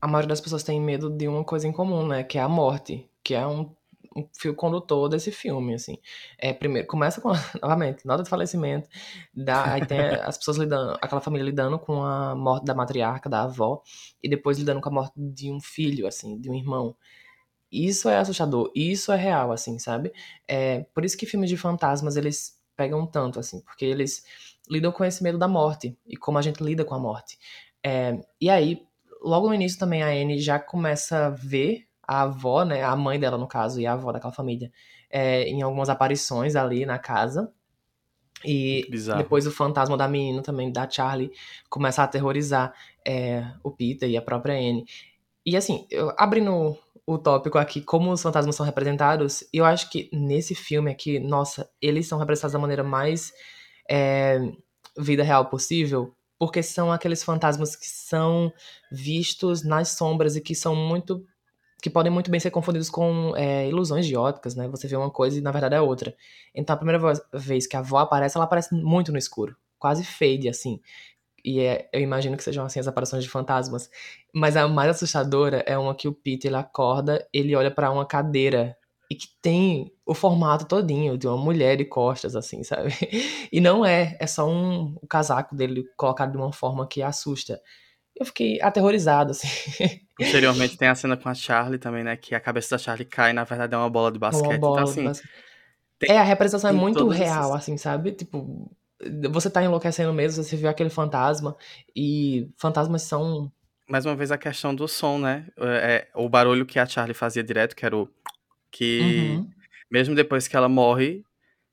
a 0.00 0.08
maioria 0.08 0.28
das 0.28 0.40
pessoas 0.40 0.64
tem 0.64 0.80
medo 0.80 1.08
de 1.08 1.28
uma 1.28 1.44
coisa 1.44 1.68
em 1.68 1.72
comum, 1.72 2.04
né? 2.04 2.24
Que 2.24 2.36
é 2.36 2.40
a 2.40 2.48
morte, 2.48 3.08
que 3.22 3.32
é 3.32 3.46
um, 3.46 3.72
um 4.16 4.28
fio 4.36 4.56
condutor 4.56 5.08
desse 5.08 5.30
filme, 5.30 5.74
assim. 5.74 5.98
É, 6.36 6.52
primeiro, 6.52 6.88
começa 6.88 7.20
com, 7.20 7.30
novamente, 7.62 8.04
nota 8.04 8.24
de 8.24 8.28
falecimento, 8.28 8.88
dá, 9.32 9.74
aí 9.74 9.86
tem 9.86 10.00
as 10.26 10.36
pessoas 10.36 10.56
lidando, 10.56 10.98
aquela 11.00 11.20
família 11.20 11.44
lidando 11.44 11.78
com 11.78 12.02
a 12.02 12.34
morte 12.34 12.64
da 12.64 12.74
matriarca, 12.74 13.30
da 13.30 13.42
avó, 13.44 13.82
e 14.20 14.28
depois 14.28 14.58
lidando 14.58 14.80
com 14.80 14.88
a 14.88 14.92
morte 14.92 15.14
de 15.16 15.52
um 15.52 15.60
filho, 15.60 16.08
assim, 16.08 16.40
de 16.40 16.50
um 16.50 16.54
irmão. 16.56 16.96
Isso 17.76 18.08
é 18.08 18.16
assustador, 18.16 18.72
isso 18.74 19.12
é 19.12 19.16
real, 19.16 19.52
assim, 19.52 19.78
sabe? 19.78 20.10
É, 20.48 20.86
por 20.94 21.04
isso 21.04 21.16
que 21.16 21.26
filmes 21.26 21.50
de 21.50 21.58
fantasmas, 21.58 22.16
eles 22.16 22.58
pegam 22.74 23.06
tanto, 23.06 23.38
assim, 23.38 23.60
porque 23.60 23.84
eles 23.84 24.24
lidam 24.70 24.90
com 24.90 25.04
esse 25.04 25.22
medo 25.22 25.36
da 25.36 25.46
morte, 25.46 25.96
e 26.06 26.16
como 26.16 26.38
a 26.38 26.42
gente 26.42 26.62
lida 26.62 26.84
com 26.84 26.94
a 26.94 26.98
morte. 26.98 27.38
É, 27.84 28.18
e 28.40 28.48
aí, 28.48 28.82
logo 29.22 29.48
no 29.48 29.54
início 29.54 29.78
também 29.78 30.02
a 30.02 30.08
Anne 30.08 30.38
já 30.38 30.58
começa 30.58 31.26
a 31.26 31.30
ver 31.30 31.86
a 32.02 32.22
avó, 32.22 32.64
né, 32.64 32.82
a 32.82 32.96
mãe 32.96 33.20
dela 33.20 33.36
no 33.36 33.46
caso, 33.46 33.78
e 33.78 33.86
a 33.86 33.92
avó 33.92 34.10
daquela 34.10 34.32
família, 34.32 34.72
é, 35.10 35.42
em 35.42 35.60
algumas 35.60 35.90
aparições 35.90 36.56
ali 36.56 36.86
na 36.86 36.98
casa. 36.98 37.52
E 38.44 38.86
depois 39.16 39.46
o 39.46 39.50
fantasma 39.50 39.96
da 39.96 40.06
menina 40.06 40.42
também, 40.42 40.70
da 40.70 40.88
Charlie, 40.88 41.32
começa 41.68 42.02
a 42.02 42.04
aterrorizar 42.04 42.72
é, 43.04 43.44
o 43.62 43.70
Peter 43.70 44.08
e 44.08 44.16
a 44.16 44.22
própria 44.22 44.54
Anne. 44.54 44.84
E 45.44 45.56
assim, 45.56 45.86
eu, 45.90 46.12
abrindo 46.16 46.76
o 47.06 47.16
tópico 47.16 47.56
aqui, 47.56 47.80
como 47.80 48.10
os 48.10 48.20
fantasmas 48.20 48.56
são 48.56 48.66
representados, 48.66 49.44
eu 49.52 49.64
acho 49.64 49.88
que 49.90 50.10
nesse 50.12 50.54
filme 50.54 50.90
aqui, 50.90 51.20
nossa, 51.20 51.70
eles 51.80 52.08
são 52.08 52.18
representados 52.18 52.52
da 52.52 52.58
maneira 52.58 52.82
mais 52.82 53.32
é, 53.88 54.40
vida 54.98 55.22
real 55.22 55.46
possível, 55.46 56.12
porque 56.38 56.62
são 56.62 56.90
aqueles 56.90 57.22
fantasmas 57.22 57.76
que 57.76 57.86
são 57.86 58.52
vistos 58.90 59.62
nas 59.64 59.90
sombras 59.90 60.34
e 60.36 60.40
que 60.40 60.54
são 60.54 60.74
muito 60.74 61.24
que 61.82 61.90
podem 61.90 62.10
muito 62.10 62.30
bem 62.30 62.40
ser 62.40 62.50
confundidos 62.50 62.90
com 62.90 63.36
é, 63.36 63.68
ilusões 63.68 64.06
de 64.06 64.16
óticas, 64.16 64.56
né? 64.56 64.66
Você 64.68 64.88
vê 64.88 64.96
uma 64.96 65.10
coisa 65.10 65.38
e 65.38 65.42
na 65.42 65.52
verdade 65.52 65.74
é 65.74 65.80
outra. 65.80 66.16
Então 66.54 66.74
a 66.74 66.76
primeira 66.76 66.98
vez 67.32 67.66
que 67.66 67.76
a 67.76 67.80
avó 67.80 67.98
aparece, 67.98 68.36
ela 68.36 68.44
aparece 68.44 68.74
muito 68.74 69.12
no 69.12 69.18
escuro, 69.18 69.54
quase 69.78 70.02
fade 70.02 70.48
assim. 70.48 70.80
E 71.46 71.60
é, 71.60 71.88
eu 71.92 72.00
imagino 72.00 72.36
que 72.36 72.42
sejam 72.42 72.66
assim 72.66 72.80
as 72.80 72.88
aparições 72.88 73.22
de 73.22 73.30
fantasmas. 73.30 73.88
Mas 74.34 74.56
a 74.56 74.66
mais 74.66 74.90
assustadora 74.90 75.62
é 75.64 75.78
uma 75.78 75.94
que 75.94 76.08
o 76.08 76.12
Peter 76.12 76.50
ele 76.50 76.56
acorda, 76.56 77.24
ele 77.32 77.54
olha 77.54 77.70
para 77.70 77.88
uma 77.92 78.04
cadeira 78.04 78.76
e 79.08 79.14
que 79.14 79.28
tem 79.40 79.92
o 80.04 80.12
formato 80.12 80.66
todinho 80.66 81.16
de 81.16 81.28
uma 81.28 81.36
mulher 81.36 81.76
de 81.76 81.84
costas, 81.84 82.34
assim, 82.34 82.64
sabe? 82.64 82.90
E 83.52 83.60
não 83.60 83.86
é, 83.86 84.16
é 84.18 84.26
só 84.26 84.44
um 84.50 84.96
o 85.00 85.06
casaco 85.06 85.54
dele 85.54 85.84
colocado 85.96 86.32
de 86.32 86.36
uma 86.36 86.52
forma 86.52 86.84
que 86.84 87.00
assusta. 87.00 87.62
Eu 88.16 88.26
fiquei 88.26 88.60
aterrorizado, 88.60 89.30
assim. 89.30 89.46
Posteriormente 90.18 90.76
tem 90.76 90.88
a 90.88 90.96
cena 90.96 91.16
com 91.16 91.28
a 91.28 91.34
Charlie 91.34 91.78
também, 91.78 92.02
né? 92.02 92.16
Que 92.16 92.34
a 92.34 92.40
cabeça 92.40 92.70
da 92.70 92.78
Charlie 92.78 93.04
cai 93.04 93.32
na 93.32 93.44
verdade 93.44 93.72
é 93.72 93.78
uma 93.78 93.88
bola 93.88 94.10
de 94.10 94.18
basquete. 94.18 94.46
Uma 94.46 94.56
então, 94.56 94.68
bola 94.68 94.80
então, 94.80 94.90
assim, 94.90 95.04
basquete. 95.04 95.30
Tem, 96.00 96.10
é, 96.10 96.18
a 96.18 96.24
representação 96.24 96.70
é 96.70 96.72
muito 96.72 97.06
real, 97.06 97.54
assim, 97.54 97.76
sabe? 97.76 98.10
Tipo, 98.12 98.68
você 99.30 99.50
tá 99.50 99.62
enlouquecendo 99.62 100.12
mesmo, 100.12 100.42
você 100.42 100.56
vê 100.56 100.68
aquele 100.68 100.90
fantasma, 100.90 101.56
e 101.94 102.48
fantasmas 102.56 103.02
são 103.02 103.50
mais 103.88 104.04
uma 104.04 104.16
vez, 104.16 104.32
a 104.32 104.38
questão 104.38 104.74
do 104.74 104.88
som, 104.88 105.16
né? 105.18 105.46
É, 105.58 106.08
o 106.14 106.28
barulho 106.28 106.66
que 106.66 106.76
a 106.78 106.84
Charlie 106.86 107.14
fazia 107.14 107.42
direto, 107.44 107.76
que 107.76 107.86
era 107.86 107.96
o. 107.96 108.08
Que 108.70 109.00
Uhum. 109.00 109.48
mesmo 109.88 110.14
depois 110.14 110.48
que 110.48 110.56
ela 110.56 110.68
morre, 110.68 111.22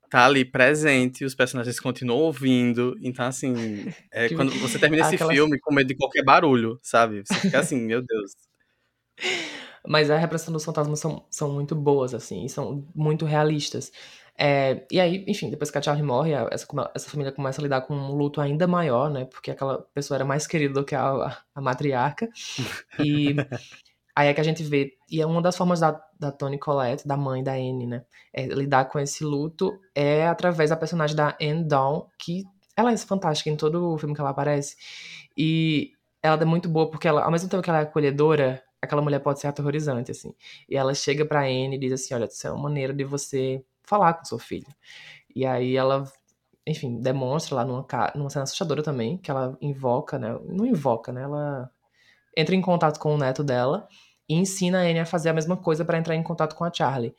tá 0.08 0.24
ali 0.26 0.44
presente, 0.44 1.24
os 1.24 1.34
personagens 1.34 1.80
continuam 1.80 2.20
ouvindo. 2.20 2.96
Então, 3.02 3.26
assim, 3.26 3.92
é, 4.12 4.28
quando 4.48 4.52
você 4.60 4.78
termina 4.78 5.02
esse 5.02 5.16
aquelas- 5.16 5.34
filme 5.34 5.58
com 5.58 5.74
medo 5.74 5.88
de 5.88 5.96
qualquer 5.96 6.22
barulho, 6.24 6.78
sabe? 6.82 7.22
Você 7.26 7.34
fica 7.34 7.58
assim, 7.58 7.80
meu 7.80 8.00
Deus. 8.00 8.30
Mas 9.86 10.10
a 10.10 10.16
representação 10.16 10.52
dos 10.52 10.64
fantasmas 10.64 10.98
são, 10.98 11.26
são 11.30 11.52
muito 11.52 11.74
boas, 11.74 12.14
assim, 12.14 12.44
e 12.44 12.48
são 12.48 12.86
muito 12.94 13.24
realistas. 13.26 13.92
É, 14.36 14.84
e 14.90 14.98
aí, 14.98 15.24
enfim, 15.28 15.48
depois 15.48 15.70
que 15.70 15.78
a 15.78 15.82
Charlie 15.82 16.04
morre, 16.04 16.32
essa, 16.50 16.66
essa 16.94 17.10
família 17.10 17.32
começa 17.32 17.60
a 17.60 17.62
lidar 17.62 17.82
com 17.82 17.94
um 17.94 18.12
luto 18.12 18.40
ainda 18.40 18.66
maior, 18.66 19.10
né? 19.10 19.26
Porque 19.26 19.50
aquela 19.50 19.82
pessoa 19.94 20.16
era 20.16 20.24
mais 20.24 20.46
querida 20.46 20.74
do 20.74 20.84
que 20.84 20.94
a, 20.94 21.38
a 21.54 21.60
matriarca. 21.60 22.28
E 22.98 23.36
aí 24.16 24.28
é 24.28 24.34
que 24.34 24.40
a 24.40 24.44
gente 24.44 24.62
vê. 24.62 24.92
E 25.10 25.20
é 25.20 25.26
uma 25.26 25.40
das 25.40 25.56
formas 25.56 25.80
da, 25.80 26.00
da 26.18 26.32
Toni 26.32 26.58
Collette, 26.58 27.06
da 27.06 27.16
mãe 27.16 27.44
da 27.44 27.52
Anne, 27.52 27.86
né? 27.86 28.04
É, 28.32 28.46
lidar 28.46 28.86
com 28.86 28.98
esse 28.98 29.22
luto 29.22 29.78
é 29.94 30.26
através 30.26 30.70
da 30.70 30.76
personagem 30.76 31.14
da 31.14 31.36
Anne 31.40 31.64
Dawn, 31.64 32.06
que 32.18 32.44
ela 32.76 32.92
é 32.92 32.96
fantástica 32.96 33.50
em 33.50 33.56
todo 33.56 33.92
o 33.92 33.98
filme 33.98 34.14
que 34.14 34.20
ela 34.20 34.30
aparece. 34.30 34.76
E 35.36 35.92
ela 36.20 36.40
é 36.40 36.44
muito 36.44 36.68
boa 36.68 36.90
porque 36.90 37.06
ela, 37.06 37.22
ao 37.22 37.30
mesmo 37.30 37.48
tempo 37.48 37.62
que 37.62 37.70
ela 37.70 37.80
é 37.80 37.82
acolhedora, 37.82 38.62
aquela 38.84 39.02
mulher 39.02 39.20
pode 39.20 39.40
ser 39.40 39.48
aterrorizante, 39.48 40.10
assim. 40.10 40.34
E 40.68 40.76
ela 40.76 40.94
chega 40.94 41.24
pra 41.24 41.42
Anne 41.42 41.76
e 41.76 41.78
diz 41.78 41.92
assim: 41.92 42.14
Olha, 42.14 42.26
isso 42.26 42.46
é 42.46 42.50
uma 42.50 42.62
maneira 42.64 42.92
de 42.92 43.04
você 43.04 43.64
falar 43.82 44.14
com 44.14 44.24
seu 44.24 44.38
filho. 44.38 44.66
E 45.34 45.44
aí 45.44 45.76
ela, 45.76 46.04
enfim, 46.66 47.00
demonstra 47.00 47.56
lá 47.56 47.64
numa, 47.64 47.86
numa 48.14 48.30
cena 48.30 48.44
assustadora 48.44 48.82
também, 48.82 49.16
que 49.18 49.30
ela 49.30 49.56
invoca, 49.60 50.18
né? 50.18 50.38
Não 50.44 50.64
invoca, 50.66 51.12
né? 51.12 51.22
Ela 51.22 51.70
entra 52.36 52.54
em 52.54 52.60
contato 52.60 52.98
com 52.98 53.14
o 53.14 53.18
neto 53.18 53.44
dela 53.44 53.88
e 54.28 54.34
ensina 54.34 54.78
a 54.78 54.82
Anne 54.82 55.00
a 55.00 55.06
fazer 55.06 55.28
a 55.30 55.34
mesma 55.34 55.56
coisa 55.56 55.84
pra 55.84 55.98
entrar 55.98 56.14
em 56.14 56.22
contato 56.22 56.54
com 56.54 56.64
a 56.64 56.72
Charlie. 56.72 57.14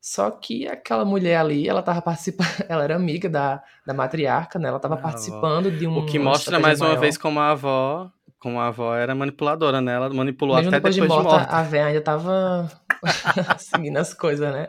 Só 0.00 0.30
que 0.30 0.66
aquela 0.66 1.04
mulher 1.04 1.36
ali, 1.36 1.68
ela 1.68 1.82
tava 1.82 2.00
participando, 2.00 2.48
ela 2.68 2.84
era 2.84 2.96
amiga 2.96 3.28
da, 3.28 3.62
da 3.86 3.92
matriarca, 3.92 4.58
né? 4.58 4.68
Ela 4.68 4.80
tava 4.80 4.94
avó. 4.94 5.02
participando 5.02 5.70
de 5.70 5.86
um. 5.86 5.98
O 5.98 6.06
que 6.06 6.18
uma 6.18 6.30
mostra 6.30 6.58
mais 6.58 6.80
uma 6.80 6.88
maior. 6.88 7.00
vez 7.00 7.18
como 7.18 7.38
a 7.38 7.50
avó. 7.50 8.10
Como 8.40 8.58
a 8.58 8.68
avó 8.68 8.94
era 8.94 9.14
manipuladora, 9.14 9.80
né? 9.80 9.92
Ela 9.92 10.08
manipulou 10.08 10.56
Mesmo 10.56 10.70
até 10.70 10.78
depois, 10.78 10.96
depois, 10.96 11.10
de, 11.10 11.18
de 11.18 11.24
morta, 11.24 11.38
morta. 11.38 11.56
a 11.56 11.62
véia 11.62 11.86
ainda 11.86 12.00
tava 12.00 12.70
seguindo 13.58 13.98
as 13.98 14.14
coisas, 14.14 14.50
né? 14.52 14.68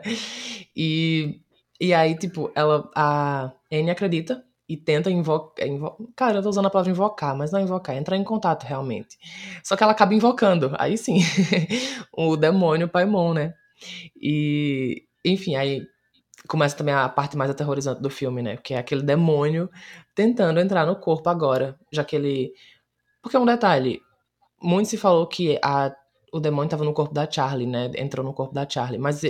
E, 0.76 1.40
e 1.80 1.94
aí, 1.94 2.14
tipo, 2.16 2.52
ela, 2.54 2.90
a 2.94 3.50
Anne 3.72 3.90
acredita 3.90 4.44
e 4.68 4.76
tenta 4.76 5.10
invocar. 5.10 5.66
Invo... 5.66 6.12
Cara, 6.14 6.38
eu 6.38 6.42
tô 6.42 6.50
usando 6.50 6.66
a 6.66 6.70
palavra 6.70 6.92
invocar, 6.92 7.36
mas 7.36 7.50
não 7.50 7.60
é 7.60 7.62
invocar, 7.62 7.94
é 7.94 7.98
entrar 7.98 8.16
em 8.16 8.24
contato 8.24 8.64
realmente. 8.64 9.18
Só 9.64 9.76
que 9.76 9.82
ela 9.82 9.92
acaba 9.92 10.14
invocando, 10.14 10.72
aí 10.78 10.96
sim, 10.96 11.20
o 12.12 12.36
demônio 12.36 12.88
Paimon, 12.88 13.34
né? 13.34 13.54
E, 14.20 15.04
enfim, 15.24 15.56
aí 15.56 15.82
começa 16.46 16.76
também 16.76 16.94
a 16.94 17.08
parte 17.08 17.36
mais 17.36 17.50
aterrorizante 17.50 18.02
do 18.02 18.10
filme, 18.10 18.42
né? 18.42 18.56
Que 18.56 18.74
é 18.74 18.78
aquele 18.78 19.02
demônio 19.02 19.70
tentando 20.14 20.60
entrar 20.60 20.86
no 20.86 20.96
corpo 20.96 21.28
agora, 21.28 21.78
já 21.92 22.04
que 22.04 22.16
ele. 22.16 22.52
Porque 23.22 23.36
é 23.36 23.40
um 23.40 23.46
detalhe, 23.46 24.02
muito 24.60 24.88
se 24.88 24.96
falou 24.96 25.26
que 25.26 25.58
a, 25.62 25.94
o 26.32 26.40
demônio 26.40 26.66
estava 26.66 26.84
no 26.84 26.92
corpo 26.92 27.14
da 27.14 27.30
Charlie, 27.30 27.66
né? 27.66 27.90
Entrou 27.96 28.24
no 28.24 28.34
corpo 28.34 28.52
da 28.54 28.68
Charlie. 28.68 28.98
Mas 28.98 29.22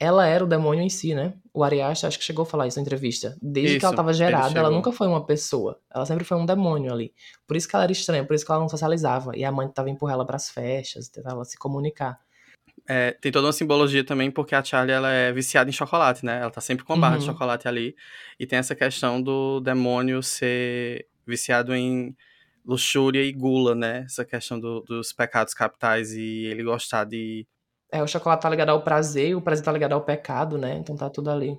ela 0.00 0.26
era 0.26 0.44
o 0.44 0.48
demônio 0.48 0.82
em 0.82 0.88
si, 0.88 1.14
né? 1.14 1.34
O 1.52 1.62
Arias 1.62 2.02
acho 2.04 2.18
que 2.18 2.24
chegou 2.24 2.42
a 2.42 2.46
falar 2.46 2.66
isso 2.66 2.78
na 2.78 2.82
entrevista. 2.82 3.36
Desde 3.40 3.76
que 3.76 3.84
ela 3.84 3.90
Isso, 3.90 3.94
estava 3.94 4.12
gerada, 4.12 4.58
ela 4.58 4.70
nunca 4.70 4.90
foi 4.92 5.06
uma 5.06 5.24
pessoa. 5.24 5.78
Ela 5.94 6.06
sempre 6.06 6.24
foi 6.24 6.36
um 6.36 6.46
demônio 6.46 6.92
ali. 6.92 7.12
Por 7.46 7.56
isso 7.56 7.68
que 7.68 7.74
ela 7.76 7.84
era 7.84 7.92
estranha, 7.92 8.24
por 8.24 8.34
isso 8.34 8.44
que 8.44 8.50
ela 8.50 8.60
não 8.60 8.68
socializava. 8.68 9.36
E 9.36 9.44
a 9.44 9.52
mãe 9.52 9.68
tava 9.68 9.90
empurrando 9.90 10.14
ela 10.16 10.26
pras 10.26 10.50
festas, 10.50 11.08
tentava 11.08 11.36
ela 11.36 11.44
se 11.44 11.56
comunicar. 11.56 12.20
É, 12.88 13.12
tem 13.20 13.30
toda 13.30 13.46
uma 13.46 13.52
simbologia 13.52 14.04
também, 14.04 14.30
porque 14.30 14.54
a 14.54 14.62
Charlie 14.64 14.92
ela 14.94 15.10
é 15.10 15.32
viciada 15.32 15.70
em 15.70 15.72
chocolate, 15.72 16.24
né? 16.24 16.40
Ela 16.40 16.50
tá 16.50 16.60
sempre 16.60 16.84
com 16.84 16.92
a 16.92 16.96
barra 16.96 17.16
de 17.16 17.24
Uhum. 17.24 17.32
chocolate 17.32 17.68
ali. 17.68 17.94
E 18.38 18.46
tem 18.46 18.58
essa 18.58 18.74
questão 18.74 19.22
do 19.22 19.60
demônio 19.60 20.22
ser 20.22 21.06
viciado 21.26 21.74
em 21.74 22.16
luxúria 22.64 23.22
e 23.22 23.32
gula, 23.32 23.74
né? 23.74 24.04
Essa 24.06 24.24
questão 24.24 24.58
do- 24.58 24.80
dos 24.80 25.12
pecados 25.12 25.54
capitais 25.54 26.12
e 26.12 26.44
ele 26.46 26.62
gostar 26.62 27.04
de. 27.04 27.46
É, 27.90 28.02
o 28.02 28.06
chocolate 28.06 28.42
tá 28.42 28.48
ligado 28.50 28.70
ao 28.70 28.82
prazer, 28.82 29.28
e 29.30 29.34
o 29.34 29.42
prazer 29.42 29.64
tá 29.64 29.72
ligado 29.72 29.92
ao 29.92 30.04
pecado, 30.04 30.56
né? 30.56 30.74
Então 30.76 30.96
tá 30.96 31.10
tudo 31.10 31.30
ali. 31.30 31.58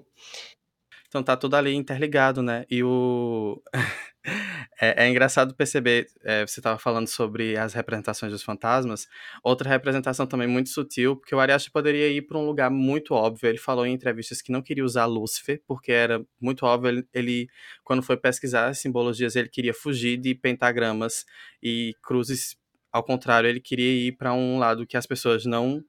Então 1.07 1.21
tá 1.21 1.37
tudo 1.37 1.55
ali 1.55 1.75
interligado, 1.75 2.41
né? 2.41 2.65
E 2.69 2.83
o. 2.83 3.61
é, 4.79 5.05
é 5.05 5.09
engraçado 5.09 5.53
perceber, 5.53 6.07
é, 6.23 6.45
você 6.45 6.59
estava 6.59 6.79
falando 6.79 7.07
sobre 7.07 7.57
as 7.57 7.73
representações 7.73 8.31
dos 8.31 8.43
fantasmas. 8.43 9.07
Outra 9.43 9.69
representação 9.69 10.25
também 10.25 10.47
muito 10.47 10.69
sutil, 10.69 11.15
porque 11.15 11.35
o 11.35 11.39
Arias 11.39 11.67
poderia 11.69 12.09
ir 12.09 12.23
para 12.23 12.37
um 12.37 12.45
lugar 12.45 12.71
muito 12.71 13.13
óbvio. 13.13 13.47
Ele 13.47 13.57
falou 13.57 13.85
em 13.85 13.93
entrevistas 13.93 14.41
que 14.41 14.51
não 14.51 14.61
queria 14.61 14.83
usar 14.83 15.05
Lúcifer, 15.05 15.61
porque 15.67 15.91
era 15.91 16.25
muito 16.39 16.65
óbvio. 16.65 16.89
Ele, 16.89 17.07
ele, 17.13 17.49
quando 17.83 18.01
foi 18.01 18.17
pesquisar 18.17 18.67
as 18.67 18.79
simbologias, 18.79 19.35
ele 19.35 19.49
queria 19.49 19.73
fugir 19.73 20.17
de 20.17 20.33
pentagramas 20.33 21.25
e 21.61 21.95
cruzes. 22.01 22.57
Ao 22.91 23.03
contrário, 23.03 23.49
ele 23.49 23.59
queria 23.59 24.07
ir 24.07 24.13
para 24.13 24.33
um 24.33 24.57
lado 24.57 24.87
que 24.87 24.97
as 24.97 25.05
pessoas 25.05 25.45
não 25.45 25.83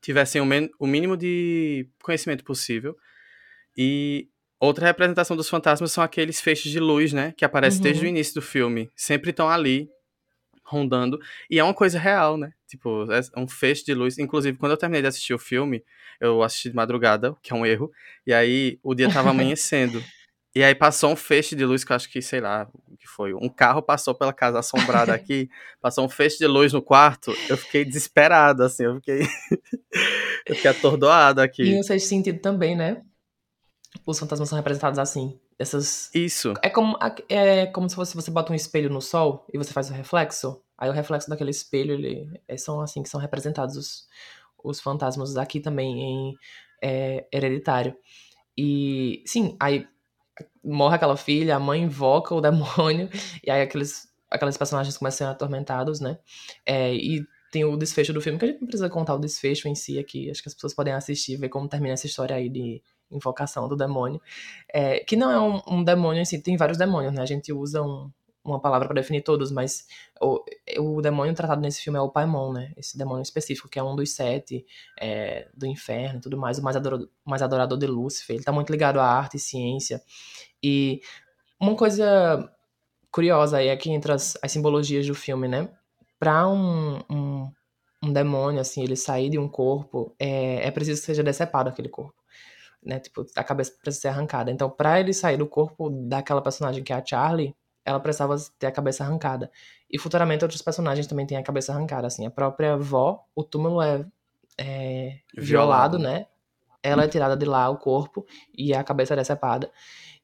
tivessem 0.00 0.40
o, 0.40 0.46
o 0.78 0.86
mínimo 0.86 1.16
de 1.16 1.86
conhecimento 2.02 2.44
possível. 2.44 2.96
E 3.76 4.28
outra 4.60 4.86
representação 4.86 5.36
dos 5.36 5.48
fantasmas 5.48 5.90
são 5.90 6.04
aqueles 6.04 6.40
feixes 6.40 6.70
de 6.70 6.78
luz, 6.78 7.12
né? 7.12 7.32
Que 7.36 7.44
aparecem 7.44 7.78
Uhum. 7.78 7.82
desde 7.84 8.04
o 8.04 8.08
início 8.08 8.34
do 8.34 8.42
filme. 8.42 8.88
Sempre 8.94 9.30
estão 9.30 9.48
ali, 9.48 9.88
rondando. 10.64 11.18
E 11.50 11.58
é 11.58 11.64
uma 11.64 11.74
coisa 11.74 11.98
real, 11.98 12.36
né? 12.36 12.52
Tipo, 12.68 13.06
é 13.10 13.20
um 13.40 13.48
feixe 13.48 13.84
de 13.84 13.94
luz. 13.94 14.18
Inclusive, 14.18 14.56
quando 14.56 14.72
eu 14.72 14.76
terminei 14.78 15.02
de 15.02 15.08
assistir 15.08 15.34
o 15.34 15.38
filme, 15.38 15.82
eu 16.20 16.42
assisti 16.42 16.70
de 16.70 16.76
madrugada, 16.76 17.34
que 17.42 17.52
é 17.52 17.56
um 17.56 17.66
erro. 17.66 17.90
E 18.26 18.32
aí, 18.32 18.78
o 18.82 18.94
dia 18.94 19.10
tava 19.10 19.30
amanhecendo. 19.30 20.02
E 20.52 20.64
aí 20.64 20.74
passou 20.74 21.12
um 21.12 21.16
feixe 21.16 21.54
de 21.54 21.64
luz, 21.64 21.84
que 21.84 21.92
eu 21.92 21.94
acho 21.96 22.10
que, 22.10 22.20
sei 22.20 22.40
lá, 22.40 22.68
o 22.88 22.96
que 22.96 23.06
foi. 23.06 23.32
Um 23.32 23.48
carro 23.48 23.80
passou 23.80 24.12
pela 24.16 24.32
casa 24.32 24.58
assombrada 24.58 25.14
aqui, 25.14 25.48
passou 25.80 26.04
um 26.04 26.08
feixe 26.08 26.38
de 26.38 26.46
luz 26.48 26.72
no 26.72 26.82
quarto. 26.82 27.32
Eu 27.48 27.56
fiquei 27.56 27.84
desesperado, 27.84 28.64
assim, 28.64 28.82
eu 28.82 28.96
fiquei. 28.96 29.20
eu 30.46 30.56
fiquei 30.56 30.68
atordoado 30.72 31.40
E 31.40 31.44
aqui. 31.44 31.76
no 31.76 31.84
sexto 31.84 32.08
sentido 32.08 32.40
também, 32.40 32.74
né? 32.76 33.00
Os 34.06 34.18
fantasmas 34.18 34.48
são 34.48 34.56
representados 34.56 34.98
assim. 34.98 35.38
Essas 35.58 36.10
Isso. 36.14 36.54
É 36.62 36.70
como, 36.70 36.96
é 37.28 37.66
como 37.66 37.88
se 37.88 37.94
fosse, 37.94 38.14
você 38.14 38.30
bota 38.30 38.52
um 38.52 38.56
espelho 38.56 38.90
no 38.90 39.00
sol 39.00 39.46
e 39.52 39.58
você 39.58 39.72
faz 39.72 39.90
o 39.90 39.92
reflexo. 39.92 40.62
Aí 40.76 40.88
o 40.88 40.92
reflexo 40.92 41.28
daquele 41.28 41.50
espelho, 41.50 41.92
ele, 41.92 42.40
é, 42.48 42.56
são 42.56 42.80
assim 42.80 43.02
que 43.02 43.08
são 43.08 43.20
representados 43.20 43.76
os, 43.76 44.08
os 44.64 44.80
fantasmas 44.80 45.36
aqui 45.36 45.60
também 45.60 46.00
em 46.00 46.34
é, 46.82 47.26
Hereditário. 47.32 47.94
E, 48.56 49.22
sim, 49.26 49.56
aí 49.60 49.86
morre 50.64 50.96
aquela 50.96 51.16
filha, 51.16 51.56
a 51.56 51.60
mãe 51.60 51.82
invoca 51.82 52.34
o 52.34 52.40
demônio, 52.42 53.10
e 53.44 53.50
aí 53.50 53.62
aqueles, 53.62 54.08
aqueles 54.30 54.56
personagens 54.56 54.96
começam 54.96 55.26
a 55.26 55.30
ser 55.30 55.34
atormentados, 55.34 56.00
né? 56.00 56.18
É, 56.64 56.94
e 56.94 57.24
tem 57.52 57.64
o 57.64 57.76
desfecho 57.76 58.12
do 58.12 58.20
filme, 58.20 58.38
que 58.38 58.44
a 58.44 58.48
gente 58.48 58.60
não 58.60 58.68
precisa 58.68 58.88
contar 58.88 59.14
o 59.14 59.18
desfecho 59.18 59.68
em 59.68 59.74
si 59.74 59.98
aqui, 59.98 60.30
acho 60.30 60.42
que 60.42 60.48
as 60.48 60.54
pessoas 60.54 60.74
podem 60.74 60.94
assistir, 60.94 61.36
ver 61.36 61.48
como 61.48 61.68
termina 61.68 61.94
essa 61.94 62.06
história 62.06 62.36
aí 62.36 62.48
de 62.48 62.82
invocação 63.10 63.68
do 63.68 63.76
demônio. 63.76 64.20
É, 64.72 65.00
que 65.00 65.16
não 65.16 65.30
é 65.30 65.40
um, 65.40 65.78
um, 65.78 65.84
demônio 65.84 66.22
em 66.22 66.24
si, 66.24 66.40
tem 66.40 66.56
vários 66.56 66.78
demônios, 66.78 67.12
né? 67.12 67.22
A 67.22 67.26
gente 67.26 67.52
usa 67.52 67.82
um, 67.82 68.10
uma 68.44 68.60
palavra 68.60 68.88
para 68.88 69.00
definir 69.00 69.22
todos, 69.22 69.50
mas 69.50 69.86
o, 70.20 70.42
o 70.78 71.00
demônio 71.02 71.34
tratado 71.34 71.60
nesse 71.60 71.82
filme 71.82 71.98
é 71.98 72.02
o 72.02 72.10
Paimon, 72.10 72.52
né? 72.52 72.72
Esse 72.76 72.96
demônio 72.96 73.22
específico, 73.22 73.68
que 73.68 73.78
é 73.78 73.82
um 73.82 73.94
dos 73.94 74.12
sete 74.12 74.64
é, 74.98 75.48
do 75.54 75.66
inferno 75.66 76.18
e 76.18 76.22
tudo 76.22 76.36
mais, 76.36 76.58
o 76.58 76.62
mais 76.62 76.76
adorador, 76.76 77.08
mais 77.24 77.42
adorador 77.42 77.78
de 77.78 77.86
Lúcifer. 77.86 78.36
Ele 78.36 78.44
tá 78.44 78.52
muito 78.52 78.70
ligado 78.70 78.98
à 78.98 79.04
arte 79.04 79.36
e 79.36 79.40
ciência. 79.40 80.02
E 80.62 81.00
uma 81.60 81.76
coisa 81.76 82.50
curiosa 83.10 83.58
aí 83.58 83.68
é 83.68 83.76
que 83.76 83.90
entre 83.90 84.12
as, 84.12 84.36
as 84.42 84.52
simbologias 84.52 85.06
do 85.06 85.14
filme, 85.14 85.48
né? 85.48 85.68
Pra 86.18 86.48
um, 86.48 87.00
um, 87.10 87.52
um, 88.02 88.12
demônio, 88.12 88.60
assim, 88.60 88.82
ele 88.82 88.96
sair 88.96 89.30
de 89.30 89.38
um 89.38 89.48
corpo, 89.48 90.14
é, 90.18 90.66
é 90.66 90.70
preciso 90.70 91.00
que 91.00 91.06
seja 91.06 91.22
decepado 91.22 91.68
aquele 91.68 91.88
corpo 91.88 92.20
né? 92.82 92.98
Tipo, 92.98 93.26
a 93.36 93.44
cabeça 93.44 93.72
precisa 93.80 94.02
ser 94.02 94.08
arrancada. 94.08 94.50
Então, 94.50 94.70
para 94.70 95.00
ele 95.00 95.12
sair 95.12 95.36
do 95.36 95.46
corpo 95.46 95.90
daquela 95.90 96.42
personagem 96.42 96.82
que 96.82 96.92
é 96.92 96.96
a 96.96 97.04
Charlie, 97.04 97.54
ela 97.84 98.00
precisava 98.00 98.36
ter 98.58 98.66
a 98.66 98.72
cabeça 98.72 99.04
arrancada. 99.04 99.50
E 99.90 99.98
futuramente 99.98 100.44
outros 100.44 100.62
personagens 100.62 101.06
também 101.06 101.26
têm 101.26 101.38
a 101.38 101.42
cabeça 101.42 101.72
arrancada, 101.72 102.06
assim. 102.06 102.26
A 102.26 102.30
própria 102.30 102.74
avó, 102.74 103.24
o 103.34 103.42
túmulo 103.42 103.82
é, 103.82 104.04
é 104.58 105.18
violado, 105.36 105.98
Violado. 105.98 105.98
né? 105.98 106.26
Ela 106.82 107.04
é 107.04 107.08
tirada 107.08 107.36
de 107.36 107.44
lá, 107.44 107.68
o 107.68 107.76
corpo, 107.76 108.26
e 108.56 108.72
a 108.72 108.82
cabeça 108.82 109.12
é 109.12 109.16
decepada. 109.16 109.70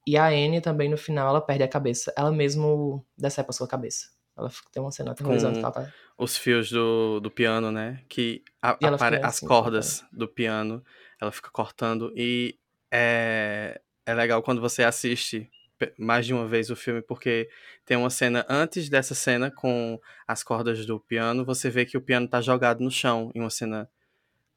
E 0.07 0.17
a 0.17 0.29
Anne 0.29 0.61
também, 0.61 0.89
no 0.89 0.97
final, 0.97 1.29
ela 1.29 1.41
perde 1.41 1.65
a 1.65 1.69
cabeça. 1.69 2.13
Ela 2.17 2.31
mesmo 2.31 3.05
decepa 3.19 3.51
a 3.51 3.53
sua 3.53 3.67
cabeça. 3.67 4.07
Ela 4.37 4.51
tem 4.71 4.83
uma 4.83 4.93
cena 4.93 5.13
aterrorizante 5.13 5.59
ela 5.59 5.71
tá... 5.73 5.93
Os 6.19 6.37
fios 6.37 6.71
do, 6.71 7.21
do 7.21 7.31
piano, 7.31 7.73
né? 7.73 8.01
Que 8.09 8.43
a, 8.63 8.71
apare... 8.71 9.17
fica 9.17 9.27
as 9.27 9.37
assim, 9.37 9.47
cordas 9.47 10.05
do 10.13 10.29
piano, 10.29 10.83
ela 11.21 11.33
fica 11.33 11.51
cortando. 11.51 12.13
E 12.17 12.59
é, 12.91 13.81
é 14.05 14.15
legal 14.15 14.43
quando 14.43 14.61
você 14.61 14.85
assiste 14.85 15.51
mais 15.99 16.25
de 16.25 16.33
uma 16.33 16.47
vez 16.47 16.71
o 16.71 16.77
filme, 16.77 17.03
porque 17.03 17.49
tem 17.85 17.97
uma 17.97 18.09
cena 18.09 18.47
antes 18.49 18.89
dessa 18.89 19.15
cena 19.15 19.51
com 19.51 20.01
as 20.27 20.43
cordas 20.43 20.87
do 20.87 20.99
piano, 20.99 21.45
você 21.45 21.69
vê 21.69 21.85
que 21.85 21.99
o 21.99 22.01
piano 22.01 22.27
tá 22.27 22.41
jogado 22.41 22.83
no 22.83 22.91
chão 22.91 23.31
em 23.35 23.41
uma 23.41 23.51
cena 23.51 23.89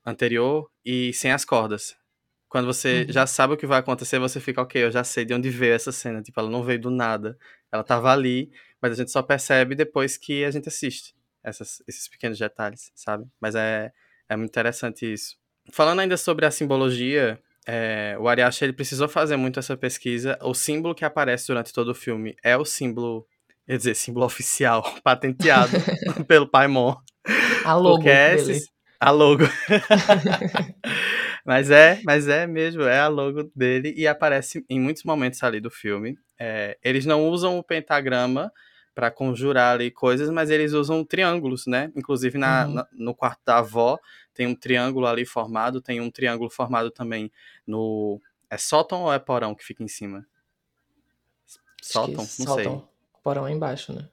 anterior 0.05 0.70
e 0.86 1.14
sem 1.14 1.32
as 1.32 1.43
cordas. 1.43 1.97
Quando 2.47 2.66
você 2.66 3.03
uhum. 3.03 3.14
já 3.14 3.28
sabe 3.28 3.53
o 3.53 3.57
que 3.57 3.68
vai 3.68 3.80
acontecer, 3.80 4.18
você 4.18 4.39
fica, 4.39 4.62
ok, 4.62 4.84
eu 4.84 4.91
já 4.91 5.03
sei 5.03 5.24
de 5.24 5.34
onde 5.34 5.49
veio 5.51 5.74
essa 5.74 5.91
cena. 5.91 6.22
Tipo, 6.22 6.39
ela 6.39 6.49
não 6.49 6.64
veio 6.64 6.82
do 6.82 6.89
nada. 6.89 7.38
Ela 7.72 7.84
tava 7.84 8.12
ali, 8.12 8.51
mas 8.82 8.93
a 8.93 8.95
gente 8.95 9.12
só 9.12 9.22
percebe 9.22 9.76
depois 9.76 10.18
que 10.18 10.43
a 10.43 10.49
gente 10.49 10.68
assiste 10.68 11.16
essas, 11.43 11.84
esses 11.88 12.07
pequenos 12.07 12.39
detalhes, 12.39 12.91
sabe? 12.95 13.28
Mas 13.39 13.53
é, 13.53 13.93
é 14.28 14.36
muito 14.36 14.49
interessante 14.49 15.12
isso. 15.12 15.38
Falando 15.72 15.99
ainda 15.99 16.17
sobre 16.17 16.45
a 16.45 16.51
simbologia, 16.51 17.39
é, 17.67 18.15
o 18.20 18.28
Ariashi 18.28 18.63
ele 18.63 18.74
precisou 18.74 19.07
fazer 19.07 19.38
muito 19.38 19.59
essa 19.59 19.78
pesquisa. 19.78 20.38
O 20.41 20.53
símbolo 20.53 20.95
que 20.95 21.05
aparece 21.05 21.47
durante 21.47 21.74
todo 21.74 21.89
o 21.89 21.95
filme 21.95 22.36
é 22.43 22.57
o 22.57 22.65
símbolo, 22.65 23.26
quer 23.67 23.78
dizer, 23.78 23.95
símbolo 23.95 24.26
oficial, 24.26 24.84
patenteado 25.03 25.74
pelo 26.28 26.47
Paimon. 26.47 26.95
A 27.63 27.76
logo 27.76 28.07
é 28.07 28.36
dele. 28.36 28.51
Esses, 28.51 28.70
a 28.99 29.11
logo. 29.11 29.43
mas 31.45 31.70
é, 31.70 32.01
mas 32.03 32.28
é 32.28 32.47
mesmo, 32.47 32.84
é 32.84 32.99
a 32.99 33.07
logo 33.07 33.43
dele 33.55 33.93
e 33.95 34.07
aparece 34.07 34.65
em 34.70 34.80
muitos 34.80 35.03
momentos 35.03 35.43
ali 35.43 35.59
do 35.59 35.70
filme. 35.70 36.17
É, 36.39 36.78
eles 36.84 37.05
não 37.05 37.30
usam 37.30 37.57
o 37.57 37.63
pentagrama 37.63 38.51
para 38.95 39.11
conjurar 39.11 39.76
ali 39.76 39.91
coisas, 39.91 40.30
mas 40.30 40.49
eles 40.49 40.74
usam 40.74 41.05
triângulos, 41.05 41.65
né? 41.67 41.91
Inclusive 41.95 42.38
na, 42.38 42.65
uhum. 42.65 42.74
na, 42.74 42.88
no 42.93 43.15
quarto 43.15 43.39
da 43.45 43.59
avó 43.59 43.97
tem 44.40 44.48
um 44.48 44.56
triângulo 44.56 45.06
ali 45.06 45.26
formado, 45.26 45.82
tem 45.82 46.00
um 46.00 46.10
triângulo 46.10 46.50
formado 46.50 46.90
também 46.90 47.30
no 47.68 48.22
é 48.50 48.58
sótão 48.58 49.02
ou 49.02 49.12
é 49.12 49.20
porão 49.20 49.54
que 49.54 49.66
fica 49.66 49.84
em 49.84 49.88
cima? 49.90 50.26
Sótão, 51.82 52.16
não 52.16 52.26
sótão. 52.26 52.80
sei. 52.80 52.90
Porão 53.22 53.46
é 53.46 53.52
embaixo, 53.52 53.92
né? 53.92 54.08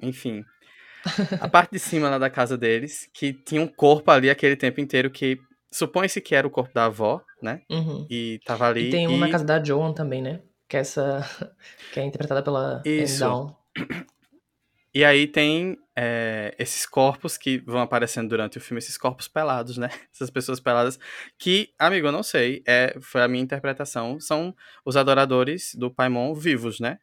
Enfim, 0.00 0.42
a 1.38 1.46
parte 1.46 1.72
de 1.72 1.78
cima 1.78 2.08
lá 2.08 2.16
da 2.16 2.30
casa 2.30 2.56
deles, 2.56 3.10
que 3.12 3.34
tinha 3.34 3.60
um 3.60 3.68
corpo 3.68 4.10
ali 4.10 4.30
aquele 4.30 4.56
tempo 4.56 4.80
inteiro 4.80 5.10
que 5.10 5.38
supõe-se 5.70 6.22
que 6.22 6.34
era 6.34 6.46
o 6.46 6.50
corpo 6.50 6.72
da 6.72 6.86
avó, 6.86 7.22
né? 7.42 7.60
Uhum. 7.70 8.06
E 8.08 8.40
tava 8.46 8.66
ali. 8.66 8.88
E 8.88 8.90
tem 8.90 9.08
um 9.08 9.16
e... 9.16 9.20
na 9.20 9.28
casa 9.28 9.44
da 9.44 9.62
Joan 9.62 9.92
também, 9.92 10.22
né? 10.22 10.40
Que 10.66 10.78
é 10.78 10.80
essa. 10.80 11.20
que 11.92 12.00
é 12.00 12.02
interpretada 12.02 12.42
pela 12.42 12.80
Isso. 12.86 13.54
E 14.94 15.04
aí 15.04 15.26
tem 15.26 15.78
é, 16.02 16.54
esses 16.58 16.86
corpos 16.86 17.36
que 17.36 17.58
vão 17.58 17.82
aparecendo 17.82 18.30
durante 18.30 18.56
o 18.56 18.60
filme, 18.60 18.78
esses 18.78 18.96
corpos 18.96 19.28
pelados, 19.28 19.76
né? 19.76 19.90
Essas 20.10 20.30
pessoas 20.30 20.58
peladas, 20.58 20.98
que, 21.38 21.74
amigo, 21.78 22.06
eu 22.06 22.12
não 22.12 22.22
sei, 22.22 22.62
é, 22.66 22.96
foi 23.02 23.20
a 23.20 23.28
minha 23.28 23.44
interpretação, 23.44 24.18
são 24.18 24.54
os 24.82 24.96
adoradores 24.96 25.74
do 25.74 25.90
Paimon 25.90 26.32
vivos, 26.32 26.80
né? 26.80 26.98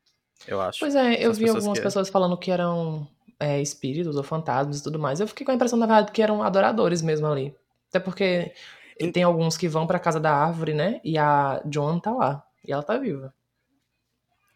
Eu 0.48 0.60
acho. 0.60 0.80
Pois 0.80 0.96
é, 0.96 1.24
eu 1.24 1.32
vi 1.32 1.48
algumas 1.48 1.78
que... 1.78 1.84
pessoas 1.84 2.10
falando 2.10 2.36
que 2.36 2.50
eram 2.50 3.08
é, 3.40 3.62
espíritos 3.62 4.16
ou 4.16 4.24
fantasmas 4.24 4.80
e 4.80 4.84
tudo 4.84 4.98
mais. 4.98 5.20
Eu 5.20 5.28
fiquei 5.28 5.46
com 5.46 5.52
a 5.52 5.56
impressão, 5.56 5.78
na 5.78 5.86
verdade, 5.86 6.12
que 6.12 6.24
eram 6.24 6.42
adoradores 6.42 7.04
mesmo 7.04 7.28
ali. 7.28 7.56
Até 7.90 8.00
porque 8.00 8.52
e... 9.00 9.12
tem 9.12 9.22
alguns 9.22 9.56
que 9.58 9.68
vão 9.68 9.86
pra 9.86 10.00
casa 10.00 10.20
da 10.20 10.34
árvore, 10.34 10.74
né? 10.74 11.00
E 11.04 11.20
a 11.20 11.62
Joan 11.72 12.00
tá 12.00 12.12
lá. 12.12 12.44
E 12.68 12.74
ela 12.74 12.82
tá 12.82 12.98
viva. 12.98 13.32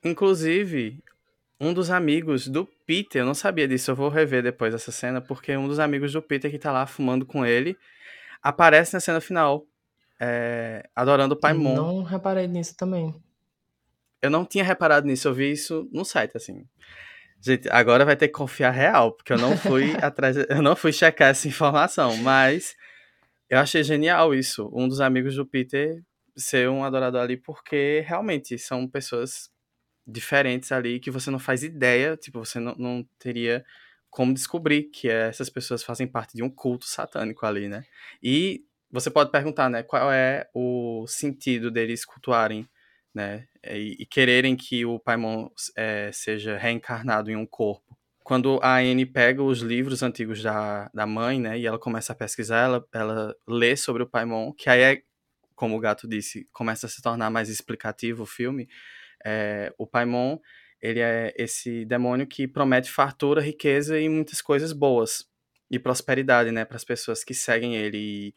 Inclusive, 0.04 1.04
um 1.62 1.76
dos 1.76 1.91
amigos 1.91 2.47
do 2.47 2.66
Peter, 2.88 3.22
eu 3.22 3.26
não 3.26 3.36
sabia 3.36 3.68
disso, 3.68 3.91
eu 3.91 3.95
vou 3.95 4.09
rever 4.09 4.41
depois 4.41 4.74
essa 4.74 4.91
cena, 4.91 5.22
porque 5.22 5.55
um 5.55 5.68
dos 5.68 5.78
amigos 5.78 6.12
do 6.12 6.20
Peter 6.20 6.49
que 6.49 6.57
tá 6.57 6.72
lá 6.72 6.88
fumando 6.88 7.24
com 7.24 7.45
ele 7.45 7.78
aparece 8.41 8.95
na 8.95 8.99
cena 8.99 9.22
final, 9.22 9.64
é, 10.20 10.89
adorando 10.95 11.36
o 11.36 11.39
Pai 11.39 11.53
Mon. 11.53 11.76
Não 11.76 12.01
reparei 12.01 12.47
nisso 12.47 12.76
também. 12.76 13.14
Eu 14.20 14.32
não 14.32 14.43
tinha 14.43 14.64
reparado 14.64 15.05
nisso, 15.05 15.28
eu 15.28 15.36
vi 15.36 15.51
isso 15.51 15.88
no 15.91 16.03
site, 16.03 16.36
assim. 16.36 16.66
Gente, 17.39 17.70
agora 17.70 18.05
vai 18.05 18.16
ter 18.16 18.28
que 18.28 18.34
confiar 18.34 18.72
real, 18.72 19.12
porque 19.12 19.32
eu 19.32 19.38
não 19.38 19.55
fui 19.55 19.95
atrás, 20.01 20.36
eu 20.38 20.64
não 20.64 20.76
fui 20.76 20.91
checar 20.91 21.30
essa 21.30 21.47
informação, 21.47 22.18
mas 22.18 22.76
eu 23.47 23.59
achei 23.59 23.84
genial 23.84 24.34
isso, 24.34 24.68
um 24.74 24.88
dos 24.88 24.99
amigos 24.99 25.36
do 25.36 25.45
Peter 25.45 26.01
ser 26.36 26.68
um 26.70 26.84
adorador 26.84 27.22
ali, 27.22 27.38
porque 27.38 28.03
realmente 28.07 28.57
são 28.57 28.88
pessoas 28.88 29.51
diferentes 30.06 30.72
ali 30.72 30.99
que 30.99 31.12
você 31.12 31.30
não 31.32 31.39
faz 31.39 31.64
ideia, 31.64 32.18
tipo, 32.18 32.39
você 32.39 32.60
não, 32.60 32.76
não 32.76 33.08
teria 33.20 33.66
como 34.10 34.34
descobrir 34.34 34.84
que 34.84 35.10
essas 35.10 35.49
pessoas 35.49 35.84
fazem 35.84 36.08
parte 36.08 36.36
de 36.36 36.43
um 36.43 36.49
culto 36.49 36.86
satânico 36.86 37.45
ali, 37.45 37.68
né? 37.68 37.86
E 38.22 38.66
você 38.91 39.10
pode 39.10 39.32
perguntar, 39.32 39.70
né, 39.70 39.84
qual 39.84 40.12
é 40.12 40.49
o 40.54 41.06
sentido 41.08 41.72
deles 41.72 42.04
cultuarem 42.04 42.68
né? 43.14 43.47
E, 43.64 43.97
e 43.99 44.06
quererem 44.06 44.56
que 44.56 44.86
o 44.86 44.99
Paimon 44.99 45.49
é, 45.76 46.12
seja 46.12 46.58
reencarnado 46.58 47.30
em 47.30 47.36
um 47.36 47.45
corpo. 47.45 47.97
Quando 48.24 48.60
a 48.62 48.78
Anne 48.78 49.06
pega 49.06 49.43
os 49.43 49.60
livros 49.60 50.02
antigos 50.04 50.41
da, 50.41 50.89
da 50.93 51.06
mãe, 51.06 51.39
né, 51.39 51.60
e 51.60 51.66
ela 51.66 51.80
começa 51.80 52.14
a 52.14 52.16
pesquisar, 52.16 52.60
ela, 52.66 52.88
ela 52.93 53.36
lê 53.47 53.76
sobre 53.76 54.04
o 54.04 54.08
Paimon, 54.08 54.54
que 54.54 54.70
aí 54.70 54.82
é, 54.82 55.02
como 55.56 55.76
o 55.76 55.80
gato 55.80 56.08
disse, 56.08 56.47
começa 56.52 56.86
a 56.86 56.89
se 56.89 57.02
tornar 57.02 57.30
mais 57.30 57.49
explicativo 57.49 58.24
o 58.24 58.28
filme. 58.28 58.70
É, 59.26 59.74
o 59.78 59.86
Paimon, 59.86 60.38
ele 60.82 60.99
é 60.99 61.34
esse 61.38 61.86
demônio 61.86 62.28
que 62.28 62.47
promete 62.47 62.91
fartura, 62.91 63.41
riqueza 63.41 63.99
e 63.99 64.09
muitas 64.09 64.41
coisas 64.41 64.74
boas 64.74 65.26
e 65.69 65.80
prosperidade, 65.80 66.51
né, 66.51 66.65
para 66.65 66.76
as 66.76 66.84
pessoas 66.84 67.24
que 67.24 67.34
seguem 67.34 67.76
ele. 67.76 67.97
E, 67.97 68.36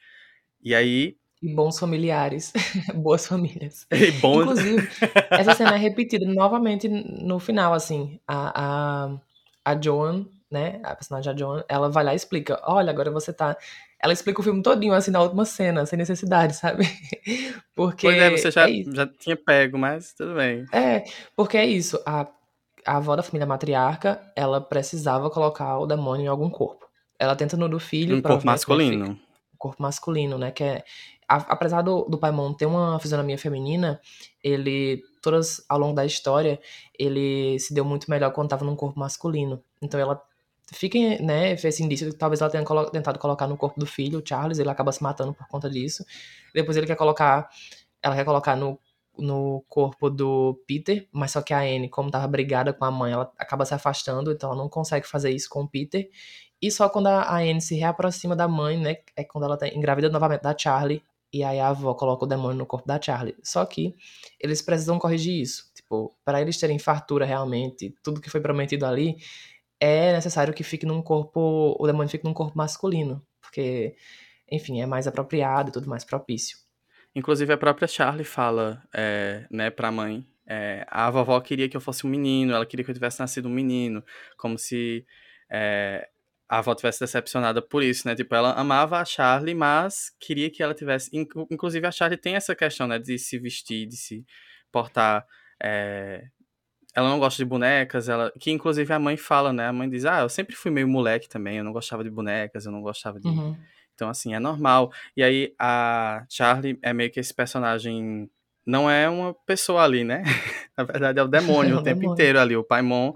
e 0.62 0.74
aí 0.74 1.16
e 1.44 1.54
bons 1.54 1.78
familiares, 1.78 2.54
boas 2.94 3.26
famílias. 3.26 3.86
E 3.92 4.12
bons... 4.12 4.42
Inclusive, 4.42 4.88
essa 5.30 5.54
cena 5.54 5.74
é 5.74 5.78
repetida 5.78 6.24
novamente 6.24 6.88
no 6.88 7.38
final, 7.38 7.74
assim. 7.74 8.18
A, 8.26 8.62
a, 8.62 9.20
a 9.62 9.80
Joan, 9.80 10.24
né, 10.50 10.80
a 10.82 10.94
personagem 10.96 11.30
da 11.30 11.38
Joan, 11.38 11.62
ela 11.68 11.90
vai 11.90 12.02
lá 12.02 12.14
e 12.14 12.16
explica, 12.16 12.58
olha, 12.64 12.90
agora 12.90 13.10
você 13.10 13.30
tá... 13.30 13.58
Ela 14.04 14.12
explica 14.12 14.38
o 14.38 14.44
filme 14.44 14.62
todinho, 14.62 14.92
assim, 14.92 15.10
na 15.10 15.22
última 15.22 15.46
cena, 15.46 15.86
sem 15.86 15.96
necessidade, 15.98 16.54
sabe? 16.54 16.84
Porque... 17.74 18.06
Pois 18.06 18.18
é, 18.20 18.30
você 18.30 18.50
já, 18.50 18.68
é 18.68 18.82
já 18.84 19.06
tinha 19.06 19.34
pego, 19.34 19.78
mas 19.78 20.12
tudo 20.12 20.34
bem. 20.34 20.66
É, 20.70 21.04
porque 21.34 21.56
é 21.56 21.64
isso, 21.64 21.98
a, 22.04 22.28
a 22.86 22.96
avó 22.98 23.16
da 23.16 23.22
família 23.22 23.46
matriarca, 23.46 24.20
ela 24.36 24.60
precisava 24.60 25.30
colocar 25.30 25.78
o 25.78 25.86
demônio 25.86 26.26
em 26.26 26.28
algum 26.28 26.50
corpo. 26.50 26.86
Ela 27.18 27.34
tenta 27.34 27.56
no 27.56 27.66
do 27.66 27.80
filho... 27.80 28.18
Um 28.18 28.20
corpo 28.20 28.44
masculino. 28.44 29.18
Corpo 29.56 29.82
masculino, 29.82 30.36
né, 30.36 30.50
que 30.50 30.62
é 30.62 30.84
a, 31.26 31.36
apesar 31.36 31.80
do, 31.80 32.04
do 32.04 32.18
Paimon 32.18 32.52
ter 32.52 32.66
uma 32.66 32.98
fisionomia 33.00 33.38
feminina, 33.38 33.98
ele, 34.42 35.02
todas 35.22 35.64
ao 35.66 35.78
longo 35.78 35.94
da 35.94 36.04
história, 36.04 36.60
ele 36.98 37.58
se 37.58 37.72
deu 37.72 37.86
muito 37.86 38.10
melhor 38.10 38.32
quando 38.32 38.48
estava 38.48 38.66
num 38.66 38.76
corpo 38.76 39.00
masculino. 39.00 39.62
Então 39.80 39.98
ela 39.98 40.22
fica, 40.72 40.98
né, 41.22 41.52
esse 41.52 41.82
indício 41.82 42.10
que 42.10 42.16
talvez 42.16 42.40
ela 42.40 42.50
tenha 42.50 42.64
colo 42.64 42.90
tentado 42.90 43.18
colocar 43.18 43.46
no 43.46 43.56
corpo 43.56 43.78
do 43.78 43.86
filho, 43.86 44.20
o 44.20 44.22
Charles, 44.26 44.58
ele 44.58 44.68
acaba 44.70 44.92
se 44.92 45.02
matando 45.02 45.34
por 45.34 45.46
conta 45.48 45.68
disso. 45.68 46.04
Depois 46.54 46.76
ele 46.76 46.86
quer 46.86 46.96
colocar, 46.96 47.48
ela 48.02 48.14
quer 48.14 48.24
colocar 48.24 48.56
no, 48.56 48.78
no 49.18 49.64
corpo 49.68 50.10
do 50.10 50.62
Peter, 50.66 51.08
mas 51.12 51.32
só 51.32 51.42
que 51.42 51.52
a 51.54 51.60
Anne, 51.60 51.88
como 51.88 52.10
tava 52.10 52.26
brigada 52.26 52.72
com 52.72 52.84
a 52.84 52.90
mãe, 52.90 53.12
ela 53.12 53.32
acaba 53.38 53.64
se 53.64 53.74
afastando, 53.74 54.32
então 54.32 54.50
ela 54.50 54.58
não 54.58 54.68
consegue 54.68 55.06
fazer 55.06 55.30
isso 55.30 55.48
com 55.48 55.62
o 55.62 55.68
Peter. 55.68 56.08
E 56.60 56.70
só 56.70 56.88
quando 56.88 57.08
a 57.08 57.36
Anne 57.36 57.60
se 57.60 57.74
reaproxima 57.74 58.34
da 58.34 58.48
mãe, 58.48 58.78
né, 58.78 58.96
é 59.16 59.24
quando 59.24 59.44
ela 59.44 59.56
tá 59.56 59.68
engravida 59.68 60.08
novamente 60.08 60.42
da 60.42 60.56
Charlie, 60.56 61.02
e 61.32 61.42
aí 61.42 61.58
a 61.58 61.68
avó 61.68 61.94
coloca 61.94 62.24
o 62.24 62.28
demônio 62.28 62.58
no 62.58 62.66
corpo 62.66 62.86
da 62.86 63.00
Charlie. 63.00 63.36
Só 63.42 63.66
que 63.66 63.96
eles 64.38 64.62
precisam 64.62 65.00
corrigir 65.00 65.42
isso. 65.42 65.64
Tipo, 65.74 66.14
para 66.24 66.40
eles 66.40 66.56
terem 66.58 66.78
fartura 66.78 67.26
realmente, 67.26 67.92
tudo 68.04 68.20
que 68.20 68.30
foi 68.30 68.40
prometido 68.40 68.86
ali, 68.86 69.16
é 69.84 70.12
necessário 70.12 70.54
que 70.54 70.62
fique 70.62 70.86
num 70.86 71.02
corpo, 71.02 71.76
o 71.78 71.86
demônio 71.86 72.10
fique 72.10 72.24
num 72.24 72.34
corpo 72.34 72.56
masculino, 72.56 73.24
porque, 73.40 73.94
enfim, 74.50 74.80
é 74.80 74.86
mais 74.86 75.06
apropriado 75.06 75.68
e 75.68 75.72
tudo 75.72 75.88
mais 75.88 76.04
propício. 76.04 76.58
Inclusive 77.14 77.52
a 77.52 77.58
própria 77.58 77.86
Charlie 77.86 78.24
fala, 78.24 78.82
é, 78.94 79.46
né, 79.50 79.70
pra 79.70 79.92
mãe, 79.92 80.26
é, 80.46 80.84
a 80.88 81.10
vovó 81.10 81.40
queria 81.40 81.68
que 81.68 81.76
eu 81.76 81.80
fosse 81.80 82.06
um 82.06 82.10
menino, 82.10 82.52
ela 82.52 82.66
queria 82.66 82.84
que 82.84 82.90
eu 82.90 82.94
tivesse 82.94 83.20
nascido 83.20 83.46
um 83.48 83.52
menino, 83.52 84.02
como 84.36 84.58
se 84.58 85.06
é, 85.50 86.08
a 86.48 86.58
avó 86.58 86.74
tivesse 86.74 87.00
decepcionada 87.00 87.62
por 87.62 87.82
isso, 87.82 88.06
né? 88.06 88.14
Tipo, 88.14 88.34
ela 88.34 88.52
amava 88.52 88.98
a 88.98 89.04
Charlie, 89.04 89.54
mas 89.54 90.14
queria 90.20 90.50
que 90.50 90.62
ela 90.62 90.74
tivesse. 90.74 91.10
Inclusive, 91.50 91.86
a 91.86 91.90
Charlie 91.90 92.18
tem 92.18 92.36
essa 92.36 92.54
questão, 92.54 92.86
né? 92.86 92.98
De 92.98 93.18
se 93.18 93.38
vestir, 93.38 93.86
de 93.86 93.96
se 93.96 94.24
portar. 94.70 95.26
É... 95.62 96.28
Ela 96.94 97.08
não 97.08 97.18
gosta 97.18 97.42
de 97.42 97.48
bonecas, 97.48 98.08
ela. 98.08 98.32
Que 98.38 98.50
inclusive 98.50 98.92
a 98.92 98.98
mãe 98.98 99.16
fala, 99.16 99.52
né? 99.52 99.66
A 99.66 99.72
mãe 99.72 99.88
diz: 99.88 100.04
Ah, 100.04 100.20
eu 100.20 100.28
sempre 100.28 100.54
fui 100.54 100.70
meio 100.70 100.88
moleque 100.88 101.28
também, 101.28 101.58
eu 101.58 101.64
não 101.64 101.72
gostava 101.72 102.04
de 102.04 102.10
bonecas, 102.10 102.66
eu 102.66 102.72
não 102.72 102.82
gostava 102.82 103.18
de. 103.18 103.28
Uhum. 103.28 103.56
Então, 103.94 104.08
assim, 104.08 104.34
é 104.34 104.40
normal. 104.40 104.92
E 105.16 105.22
aí 105.22 105.54
a 105.58 106.24
Charlie 106.28 106.78
é 106.82 106.92
meio 106.92 107.10
que 107.10 107.20
esse 107.20 107.34
personagem. 107.34 108.30
Não 108.66 108.90
é 108.90 109.08
uma 109.10 109.34
pessoa 109.34 109.82
ali, 109.82 110.04
né? 110.04 110.22
Na 110.76 110.84
verdade, 110.84 111.18
é 111.18 111.22
o 111.22 111.28
demônio 111.28 111.76
é 111.76 111.78
o 111.78 111.82
tempo 111.82 112.00
demônio. 112.00 112.14
inteiro 112.14 112.40
ali. 112.40 112.56
O 112.56 112.64
Paimon 112.64 113.14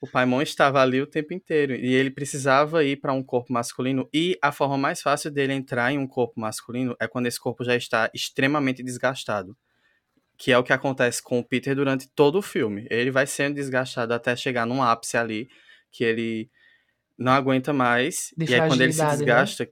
o 0.00 0.06
Paimon 0.06 0.42
estava 0.42 0.82
ali 0.82 1.00
o 1.00 1.06
tempo 1.06 1.32
inteiro 1.32 1.74
e 1.74 1.94
ele 1.94 2.10
precisava 2.10 2.84
ir 2.84 2.96
para 2.96 3.12
um 3.12 3.22
corpo 3.22 3.52
masculino 3.52 4.08
e 4.12 4.38
a 4.42 4.52
forma 4.52 4.76
mais 4.76 5.00
fácil 5.00 5.30
dele 5.30 5.54
entrar 5.54 5.90
em 5.90 5.98
um 5.98 6.06
corpo 6.06 6.38
masculino 6.38 6.94
é 7.00 7.08
quando 7.08 7.26
esse 7.26 7.40
corpo 7.40 7.64
já 7.64 7.74
está 7.74 8.10
extremamente 8.12 8.82
desgastado. 8.82 9.56
Que 10.38 10.52
é 10.52 10.58
o 10.58 10.62
que 10.64 10.72
acontece 10.72 11.22
com 11.22 11.38
o 11.38 11.44
Peter 11.44 11.74
durante 11.74 12.08
todo 12.08 12.38
o 12.38 12.42
filme. 12.42 12.86
Ele 12.90 13.10
vai 13.10 13.26
sendo 13.26 13.54
desgastado 13.54 14.12
até 14.12 14.36
chegar 14.36 14.66
num 14.66 14.82
ápice 14.82 15.16
ali, 15.16 15.48
que 15.90 16.04
ele 16.04 16.50
não 17.18 17.32
aguenta 17.32 17.72
mais. 17.72 18.32
De 18.36 18.50
e 18.50 18.54
aí 18.54 18.68
quando 18.68 18.80
ele 18.82 18.92
se 18.92 19.02
né? 19.02 19.10
desgasta. 19.10 19.68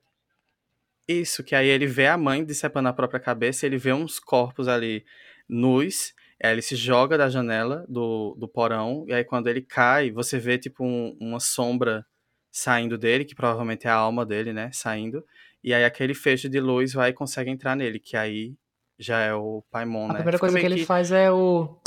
Isso, 1.07 1.45
que 1.45 1.55
aí 1.55 1.69
ele 1.69 1.87
vê 1.87 2.07
a 2.07 2.17
mãe 2.17 2.43
decepando 2.43 2.89
a 2.89 2.93
própria 2.93 3.21
cabeça, 3.21 3.67
ele 3.67 3.77
vê 3.77 3.93
uns 3.93 4.19
corpos 4.19 4.69
ali 4.69 5.05
nus, 5.47 6.15
aí 6.43 6.53
ele 6.53 6.63
se 6.63 6.77
joga 6.77 7.19
da 7.19 7.29
janela 7.29 7.85
do, 7.89 8.35
do 8.39 8.49
porão, 8.49 9.05
e 9.07 9.13
aí 9.13 9.23
quando 9.23 9.49
ele 9.49 9.61
cai, 9.61 10.11
você 10.11 10.39
vê 10.39 10.57
tipo 10.59 10.83
um- 10.83 11.15
uma 11.21 11.39
sombra 11.41 12.07
saindo 12.51 12.97
dele, 12.97 13.25
que 13.27 13.35
provavelmente 13.35 13.87
é 13.87 13.91
a 13.91 13.95
alma 13.95 14.25
dele, 14.25 14.55
né, 14.55 14.71
saindo, 14.73 15.23
e 15.63 15.75
aí 15.75 15.85
aquele 15.85 16.15
feixe 16.15 16.49
de 16.49 16.59
luz 16.59 16.95
vai 16.95 17.11
e 17.11 17.13
consegue 17.13 17.51
entrar 17.51 17.77
nele, 17.77 17.99
que 18.01 18.17
aí 18.17 18.55
já 18.99 19.21
é 19.21 19.35
o 19.35 19.63
Paimon, 19.71 20.05
A 20.05 20.09
né. 20.09 20.15
primeira 20.15 20.39
Fica 20.39 20.47
coisa 20.47 20.61
que 20.61 20.67
ele 20.67 20.85
faz 20.87 21.11
é 21.13 21.31
o. 21.31 21.79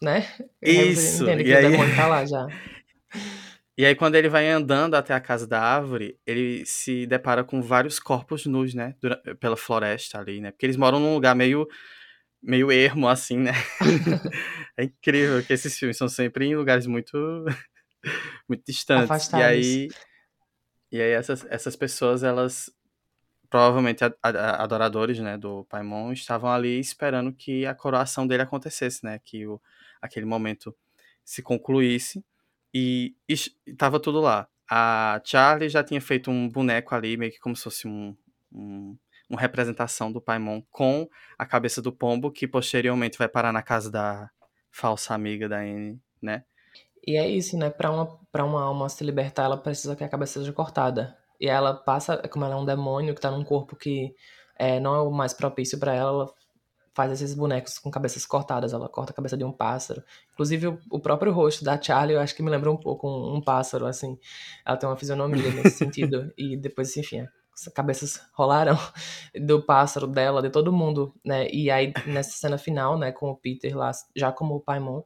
Né? 0.00 0.26
Isso, 0.60 1.22
entende 1.22 1.44
e 1.48 1.54
aí- 1.54 1.96
tá 1.96 2.06
lá 2.08 2.24
já. 2.26 2.46
E 3.76 3.86
aí, 3.86 3.94
quando 3.94 4.16
ele 4.16 4.28
vai 4.28 4.46
andando 4.50 4.94
até 4.96 5.14
a 5.14 5.20
casa 5.20 5.46
da 5.46 5.58
árvore, 5.58 6.18
ele 6.26 6.64
se 6.66 7.06
depara 7.06 7.42
com 7.42 7.62
vários 7.62 7.98
corpos 7.98 8.44
nus, 8.44 8.74
né? 8.74 8.94
pela 9.40 9.56
floresta 9.56 10.18
ali, 10.18 10.42
né? 10.42 10.50
Porque 10.50 10.66
eles 10.66 10.76
moram 10.76 11.00
num 11.00 11.14
lugar 11.14 11.34
meio, 11.34 11.66
meio 12.42 12.70
ermo, 12.70 13.08
assim, 13.08 13.38
né? 13.38 13.52
é 14.76 14.84
incrível 14.84 15.42
que 15.42 15.54
esses 15.54 15.76
filmes 15.78 15.96
são 15.96 16.06
sempre 16.06 16.44
em 16.44 16.54
lugares 16.54 16.86
muito, 16.86 17.16
muito 18.46 18.62
distantes. 18.66 19.04
Afastados. 19.10 19.46
E 19.46 19.48
aí, 19.48 19.88
e 20.92 21.00
aí 21.00 21.10
essas, 21.12 21.46
essas 21.48 21.74
pessoas, 21.74 22.22
elas 22.22 22.70
provavelmente 23.52 24.02
adoradores, 24.22 25.18
né, 25.20 25.36
do 25.38 25.64
Paimon, 25.66 26.10
estavam 26.12 26.50
ali 26.50 26.80
esperando 26.80 27.32
que 27.34 27.66
a 27.66 27.74
coroação 27.74 28.26
dele 28.26 28.42
acontecesse, 28.42 29.04
né? 29.04 29.20
Que 29.22 29.46
o, 29.46 29.60
aquele 30.00 30.26
momento 30.26 30.74
se 31.24 31.42
concluísse 31.42 32.24
e 32.74 33.14
estava 33.68 34.00
tudo 34.00 34.20
lá. 34.20 34.48
A 34.70 35.20
Charlie 35.24 35.68
já 35.68 35.84
tinha 35.84 36.00
feito 36.00 36.30
um 36.30 36.48
boneco 36.48 36.94
ali, 36.94 37.16
meio 37.18 37.30
que 37.32 37.38
como 37.40 37.54
se 37.54 37.62
fosse 37.64 37.86
um, 37.86 38.16
um- 38.50 38.96
uma 39.28 39.40
representação 39.40 40.10
do 40.12 40.20
Paimon 40.20 40.62
com 40.70 41.08
a 41.38 41.46
cabeça 41.46 41.82
do 41.82 41.92
pombo, 41.92 42.30
que 42.32 42.48
posteriormente 42.48 43.18
vai 43.18 43.28
parar 43.28 43.52
na 43.52 43.62
casa 43.62 43.90
da 43.90 44.30
falsa 44.70 45.14
amiga 45.14 45.48
da 45.48 45.58
Anne, 45.60 46.00
né? 46.22 46.44
E 47.06 47.16
é 47.16 47.28
isso, 47.28 47.56
né? 47.58 47.70
Pra 47.70 47.90
uma, 47.90 48.18
uma 48.44 48.62
alma 48.62 48.88
se 48.88 49.04
libertar, 49.04 49.44
ela 49.44 49.56
precisa 49.56 49.96
que 49.96 50.04
a 50.04 50.08
cabeça 50.08 50.40
seja 50.40 50.52
cortada. 50.52 51.16
E 51.42 51.48
ela 51.48 51.74
passa, 51.74 52.16
como 52.28 52.44
ela 52.44 52.54
é 52.54 52.56
um 52.56 52.64
demônio 52.64 53.16
que 53.16 53.20
tá 53.20 53.28
num 53.28 53.42
corpo 53.42 53.74
que 53.74 54.14
é, 54.56 54.78
não 54.78 54.94
é 54.94 55.00
o 55.02 55.10
mais 55.10 55.34
propício 55.34 55.76
pra 55.76 55.92
ela, 55.92 56.10
ela 56.10 56.34
faz 56.94 57.10
esses 57.10 57.34
bonecos 57.34 57.80
com 57.80 57.90
cabeças 57.90 58.24
cortadas. 58.24 58.72
Ela 58.72 58.88
corta 58.88 59.10
a 59.10 59.14
cabeça 59.14 59.36
de 59.36 59.42
um 59.42 59.50
pássaro. 59.50 60.04
Inclusive, 60.32 60.68
o, 60.68 60.78
o 60.88 61.00
próprio 61.00 61.32
rosto 61.32 61.64
da 61.64 61.82
Charlie, 61.82 62.14
eu 62.14 62.20
acho 62.20 62.36
que 62.36 62.44
me 62.44 62.50
lembra 62.50 62.70
um 62.70 62.76
pouco 62.76 63.08
um, 63.08 63.34
um 63.34 63.40
pássaro, 63.42 63.86
assim. 63.86 64.16
Ela 64.64 64.76
tem 64.76 64.88
uma 64.88 64.96
fisionomia 64.96 65.50
nesse 65.50 65.78
sentido. 65.78 66.32
E 66.38 66.56
depois, 66.56 66.96
enfim, 66.96 67.26
as 67.52 67.72
cabeças 67.74 68.20
rolaram 68.34 68.78
do 69.44 69.60
pássaro 69.66 70.06
dela, 70.06 70.40
de 70.42 70.48
todo 70.48 70.72
mundo, 70.72 71.12
né? 71.24 71.48
E 71.50 71.72
aí, 71.72 71.92
nessa 72.06 72.36
cena 72.36 72.56
final, 72.56 72.96
né, 72.96 73.10
com 73.10 73.30
o 73.30 73.36
Peter 73.36 73.76
lá, 73.76 73.90
já 74.14 74.30
como 74.30 74.54
o 74.54 74.60
Paimon, 74.60 75.02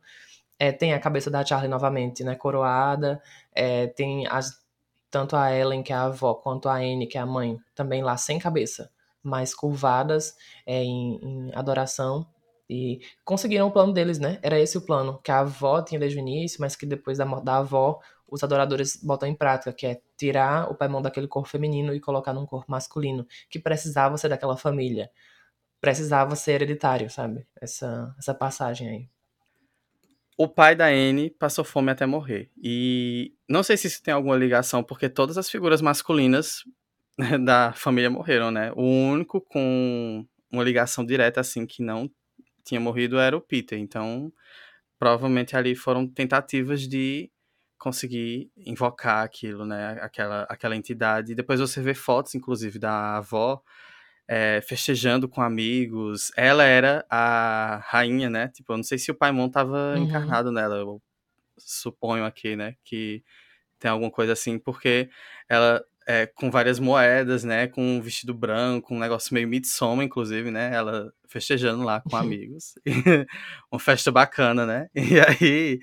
é, 0.59 0.71
tem 0.71 0.93
a 0.93 1.01
cabeça 1.01 1.31
da 1.31 1.43
Charlie 1.43 1.71
novamente, 1.71 2.23
né, 2.23 2.35
coroada, 2.35 3.23
é, 3.55 3.87
tem 3.87 4.27
as, 4.27 4.66
tanto 5.11 5.37
a 5.37 5.55
Ellen, 5.55 5.83
que 5.83 5.93
é 5.93 5.97
a 5.97 6.05
avó, 6.05 6.35
quanto 6.35 6.69
a 6.69 6.77
Anne, 6.77 7.07
que 7.07 7.19
é 7.19 7.21
a 7.21 7.27
mãe, 7.27 7.59
também 7.75 8.03
lá 8.03 8.17
sem 8.17 8.39
cabeça, 8.39 8.91
mas 9.23 9.55
curvadas 9.55 10.35
é, 10.67 10.83
em, 10.83 11.19
em 11.23 11.55
adoração, 11.55 12.27
e 12.69 13.01
conseguiram 13.25 13.69
o 13.69 13.71
plano 13.71 13.93
deles, 13.93 14.19
né, 14.19 14.39
era 14.43 14.59
esse 14.59 14.77
o 14.77 14.81
plano, 14.85 15.21
que 15.23 15.31
a 15.31 15.41
avó 15.41 15.81
tinha 15.83 16.01
desde 16.01 16.19
o 16.19 16.21
início, 16.21 16.61
mas 16.61 16.75
que 16.75 16.85
depois 16.85 17.19
da 17.19 17.25
da 17.25 17.59
avó, 17.59 18.01
os 18.29 18.43
adoradores 18.43 18.97
botam 19.03 19.29
em 19.29 19.35
prática, 19.35 19.73
que 19.73 19.87
é 19.87 20.01
tirar 20.17 20.71
o 20.71 20.75
Paimon 20.75 21.01
daquele 21.01 21.29
corpo 21.29 21.49
feminino 21.49 21.95
e 21.95 22.01
colocar 22.01 22.33
num 22.33 22.47
corpo 22.47 22.71
masculino, 22.71 23.27
que 23.49 23.59
precisava 23.59 24.19
ser 24.19 24.29
daquela 24.29 24.57
família, 24.57 25.11
precisava 25.81 26.35
ser 26.37 26.53
hereditário, 26.55 27.09
sabe, 27.11 27.47
essa, 27.61 28.15
essa 28.19 28.35
passagem 28.35 28.89
aí. 28.89 29.16
O 30.37 30.47
pai 30.49 30.77
da 30.77 30.87
Anne 30.87 31.31
passou 31.31 31.65
fome 31.65 31.91
até 31.91 32.05
morrer. 32.05 32.51
E 32.63 33.33
não 33.49 33.63
sei 33.63 33.77
se 33.77 33.87
isso 33.87 34.03
tem 34.03 34.13
alguma 34.13 34.37
ligação, 34.37 34.83
porque 34.83 35.09
todas 35.09 35.39
as 35.39 35.49
figuras 35.49 35.81
masculinas 35.81 36.63
da 37.45 37.73
família 37.73 38.11
morreram, 38.11 38.51
né? 38.51 38.71
O 38.77 38.83
único 38.83 39.41
com 39.41 40.27
uma 40.51 40.63
ligação 40.63 41.05
direta, 41.05 41.41
assim, 41.41 41.67
que 41.67 41.83
não 41.83 42.11
tinha 42.65 42.81
morrido 42.81 43.19
era 43.19 43.37
o 43.37 43.41
Peter. 43.41 43.79
Então, 43.79 44.31
provavelmente 44.99 45.57
ali 45.57 45.75
foram 45.75 46.07
tentativas 46.07 46.83
de 46.83 47.31
conseguir 47.79 48.51
invocar 48.57 49.25
aquilo, 49.25 49.65
né? 49.65 49.99
Aquela, 50.01 50.43
aquela 50.51 50.77
entidade. 50.77 51.35
Depois 51.35 51.61
você 51.61 51.81
vê 51.81 51.95
fotos, 51.95 52.35
inclusive, 52.35 52.79
da 52.79 53.17
avó 53.17 53.63
é, 54.29 54.61
festejando 54.63 55.29
com 55.29 55.41
amigos. 55.43 56.31
Ela 56.37 56.65
era 56.65 57.05
a 57.11 57.81
rainha, 57.87 58.29
né? 58.31 58.49
Tipo, 58.49 58.73
eu 58.73 58.77
não 58.79 58.85
sei 58.85 58.99
se 58.99 59.11
o 59.11 59.15
Paimon 59.15 59.49
tava 59.49 59.95
Uhum. 59.97 60.05
encarnado 60.05 60.51
nela. 60.53 60.77
Eu 60.77 61.01
suponho 61.59 62.25
aqui, 62.25 62.57
né? 62.57 62.75
Que 62.85 63.23
tem 63.79 63.91
alguma 63.91 64.11
coisa 64.11 64.33
assim, 64.33 64.59
porque 64.59 65.09
ela 65.49 65.83
é 66.09 66.27
com 66.27 66.51
várias 66.51 66.79
moedas, 66.79 67.45
né? 67.45 67.67
Com 67.67 67.83
um 67.83 68.01
vestido 68.01 68.33
branco, 68.35 68.95
um 68.95 68.99
negócio 68.99 69.35
meio 69.35 69.49
Midsommar, 69.49 70.05
inclusive, 70.07 70.51
né? 70.51 70.73
Ela 70.75 71.13
festejando 71.29 71.83
lá 71.85 72.01
com 72.01 72.17
amigos. 72.17 72.75
uma 73.71 73.79
festa 73.81 74.11
bacana, 74.13 74.65
né? 74.67 74.89
E 74.95 75.21
aí 75.21 75.81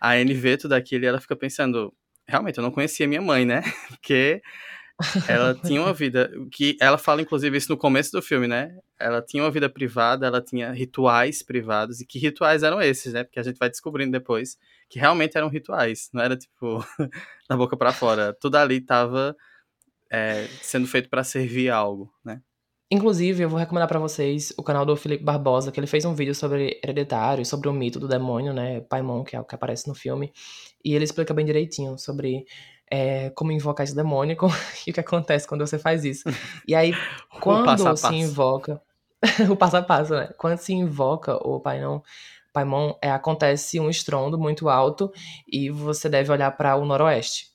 a 0.00 0.12
Anne 0.14 0.34
vê 0.34 0.56
tudo 0.56 0.72
aquilo 0.74 1.04
e 1.04 1.06
ela 1.06 1.20
fica 1.20 1.36
pensando, 1.36 1.94
realmente, 2.26 2.58
eu 2.58 2.62
não 2.62 2.70
conhecia 2.70 3.06
minha 3.08 3.22
mãe, 3.22 3.44
né? 3.44 3.62
Porque 3.88 4.42
ela 5.28 5.54
tinha 5.64 5.80
uma 5.80 5.92
vida 5.92 6.30
que 6.50 6.76
ela 6.80 6.98
fala 6.98 7.22
inclusive 7.22 7.56
isso 7.56 7.70
no 7.70 7.76
começo 7.76 8.12
do 8.12 8.22
filme, 8.22 8.46
né? 8.46 8.76
Ela 8.98 9.22
tinha 9.22 9.42
uma 9.42 9.50
vida 9.50 9.68
privada, 9.68 10.26
ela 10.26 10.40
tinha 10.40 10.72
rituais 10.72 11.42
privados 11.42 12.00
e 12.00 12.06
que 12.06 12.18
rituais 12.18 12.62
eram 12.62 12.80
esses, 12.80 13.12
né? 13.12 13.24
Porque 13.24 13.40
a 13.40 13.42
gente 13.42 13.58
vai 13.58 13.68
descobrindo 13.68 14.12
depois 14.12 14.56
que 14.88 14.98
realmente 14.98 15.36
eram 15.36 15.48
rituais, 15.48 16.08
não 16.12 16.22
era 16.22 16.36
tipo 16.36 16.84
da 17.48 17.56
boca 17.56 17.76
para 17.76 17.92
fora. 17.92 18.36
Tudo 18.40 18.56
ali 18.56 18.80
tava 18.80 19.36
é, 20.10 20.46
sendo 20.60 20.86
feito 20.86 21.08
para 21.08 21.24
servir 21.24 21.70
algo, 21.70 22.12
né? 22.24 22.40
Inclusive, 22.92 23.42
eu 23.42 23.48
vou 23.48 23.58
recomendar 23.58 23.88
pra 23.88 23.98
vocês 23.98 24.52
o 24.54 24.62
canal 24.62 24.84
do 24.84 24.94
Felipe 24.94 25.24
Barbosa, 25.24 25.72
que 25.72 25.80
ele 25.80 25.86
fez 25.86 26.04
um 26.04 26.14
vídeo 26.14 26.34
sobre 26.34 26.78
hereditário, 26.84 27.42
sobre 27.42 27.66
o 27.66 27.72
mito 27.72 27.98
do 27.98 28.06
demônio, 28.06 28.52
né? 28.52 28.82
Paimon, 28.82 29.24
que 29.24 29.34
é 29.34 29.40
o 29.40 29.44
que 29.46 29.54
aparece 29.54 29.88
no 29.88 29.94
filme. 29.94 30.30
E 30.84 30.94
ele 30.94 31.02
explica 31.02 31.32
bem 31.32 31.46
direitinho 31.46 31.96
sobre 31.96 32.44
é, 32.92 33.30
como 33.30 33.50
invocar 33.50 33.84
esse 33.84 33.96
demônio 33.96 34.36
e 34.86 34.90
o 34.90 34.92
que 34.92 35.00
acontece 35.00 35.48
quando 35.48 35.66
você 35.66 35.78
faz 35.78 36.04
isso. 36.04 36.24
E 36.68 36.74
aí, 36.74 36.92
quando 37.40 37.64
passo 37.64 37.88
a 37.88 37.96
se 37.96 38.02
passo. 38.02 38.14
invoca. 38.14 38.82
o 39.50 39.56
passo 39.56 39.76
a 39.78 39.82
passo, 39.82 40.14
né? 40.14 40.28
Quando 40.36 40.58
se 40.58 40.74
invoca 40.74 41.36
o 41.36 41.58
Paimon, 41.58 42.02
Paimon 42.52 42.94
é, 43.00 43.10
acontece 43.10 43.80
um 43.80 43.88
estrondo 43.88 44.38
muito 44.38 44.68
alto 44.68 45.10
e 45.50 45.70
você 45.70 46.06
deve 46.06 46.30
olhar 46.30 46.50
para 46.50 46.76
o 46.76 46.84
noroeste. 46.84 47.46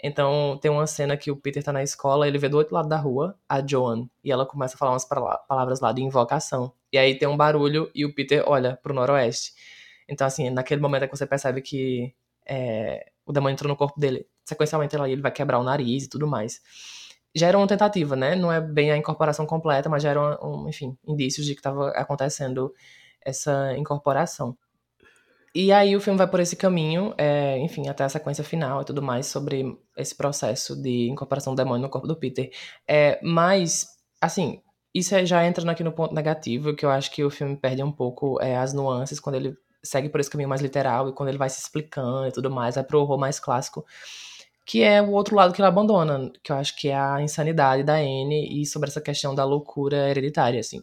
Então, 0.00 0.56
tem 0.62 0.70
uma 0.70 0.86
cena 0.86 1.16
que 1.16 1.30
o 1.30 1.36
Peter 1.36 1.64
tá 1.64 1.72
na 1.72 1.82
escola, 1.82 2.28
ele 2.28 2.38
vê 2.38 2.48
do 2.48 2.58
outro 2.58 2.74
lado 2.74 2.88
da 2.88 2.96
rua 2.96 3.36
a 3.48 3.66
Joan, 3.66 4.06
e 4.22 4.30
ela 4.30 4.44
começa 4.46 4.76
a 4.76 4.78
falar 4.78 4.92
umas 4.92 5.04
pala- 5.04 5.38
palavras 5.48 5.80
lá 5.80 5.92
de 5.92 6.02
invocação. 6.02 6.72
E 6.92 6.98
aí 6.98 7.18
tem 7.18 7.26
um 7.26 7.36
barulho 7.36 7.90
e 7.94 8.04
o 8.04 8.14
Peter 8.14 8.44
olha 8.46 8.78
pro 8.80 8.94
noroeste. 8.94 9.54
Então, 10.06 10.26
assim, 10.26 10.50
naquele 10.50 10.80
momento 10.80 11.04
é 11.04 11.08
que 11.08 11.16
você 11.16 11.26
percebe 11.26 11.62
que 11.62 12.14
é, 12.46 13.06
o 13.24 13.32
demônio 13.32 13.54
entrou 13.54 13.68
no 13.68 13.76
corpo 13.76 13.98
dele. 13.98 14.26
Sequencialmente, 14.44 14.96
ele 14.96 15.22
vai 15.22 15.32
quebrar 15.32 15.58
o 15.58 15.64
nariz 15.64 16.04
e 16.04 16.08
tudo 16.08 16.26
mais. 16.26 16.60
Já 17.34 17.48
era 17.48 17.58
uma 17.58 17.66
tentativa, 17.66 18.14
né? 18.14 18.36
Não 18.36 18.52
é 18.52 18.60
bem 18.60 18.92
a 18.92 18.96
incorporação 18.96 19.46
completa, 19.46 19.88
mas 19.88 20.02
já 20.02 20.10
eram, 20.10 20.38
um, 20.42 20.68
enfim, 20.68 20.96
indícios 21.06 21.46
de 21.46 21.54
que 21.54 21.60
estava 21.60 21.88
acontecendo 21.90 22.72
essa 23.24 23.76
incorporação. 23.76 24.56
E 25.54 25.72
aí 25.72 25.94
o 25.94 26.00
filme 26.00 26.18
vai 26.18 26.26
por 26.26 26.40
esse 26.40 26.56
caminho, 26.56 27.14
é, 27.16 27.58
enfim, 27.58 27.88
até 27.88 28.02
a 28.02 28.08
sequência 28.08 28.42
final 28.42 28.82
e 28.82 28.84
tudo 28.84 29.00
mais 29.00 29.26
sobre 29.26 29.78
esse 29.96 30.14
processo 30.14 30.74
de 30.80 31.08
incorporação 31.08 31.54
do 31.54 31.56
demônio 31.56 31.82
no 31.82 31.88
corpo 31.88 32.08
do 32.08 32.16
Peter. 32.16 32.50
É, 32.88 33.20
mas, 33.22 33.86
assim, 34.20 34.60
isso 34.92 35.14
aí 35.14 35.24
já 35.24 35.46
entra 35.46 35.68
aqui 35.70 35.84
no 35.84 35.92
ponto 35.92 36.12
negativo, 36.12 36.74
que 36.74 36.84
eu 36.84 36.90
acho 36.90 37.10
que 37.10 37.22
o 37.24 37.30
filme 37.30 37.56
perde 37.56 37.82
um 37.84 37.92
pouco 37.92 38.40
é, 38.40 38.56
as 38.56 38.72
nuances 38.72 39.20
quando 39.20 39.36
ele 39.36 39.56
segue 39.84 40.08
por 40.08 40.20
esse 40.20 40.30
caminho 40.30 40.48
mais 40.48 40.60
literal 40.60 41.08
e 41.08 41.12
quando 41.12 41.28
ele 41.28 41.38
vai 41.38 41.48
se 41.50 41.60
explicando 41.60 42.26
e 42.26 42.32
tudo 42.32 42.50
mais, 42.50 42.74
vai 42.74 42.84
pro 42.84 43.00
horror 43.00 43.18
mais 43.18 43.38
clássico, 43.38 43.84
que 44.66 44.82
é 44.82 45.02
o 45.02 45.10
outro 45.10 45.36
lado 45.36 45.52
que 45.52 45.60
ele 45.60 45.68
abandona, 45.68 46.32
que 46.42 46.50
eu 46.50 46.56
acho 46.56 46.74
que 46.76 46.88
é 46.88 46.96
a 46.96 47.20
insanidade 47.20 47.82
da 47.82 47.96
Anne 47.96 48.62
e 48.62 48.66
sobre 48.66 48.88
essa 48.88 49.00
questão 49.00 49.34
da 49.34 49.44
loucura 49.44 50.08
hereditária, 50.08 50.58
assim. 50.58 50.82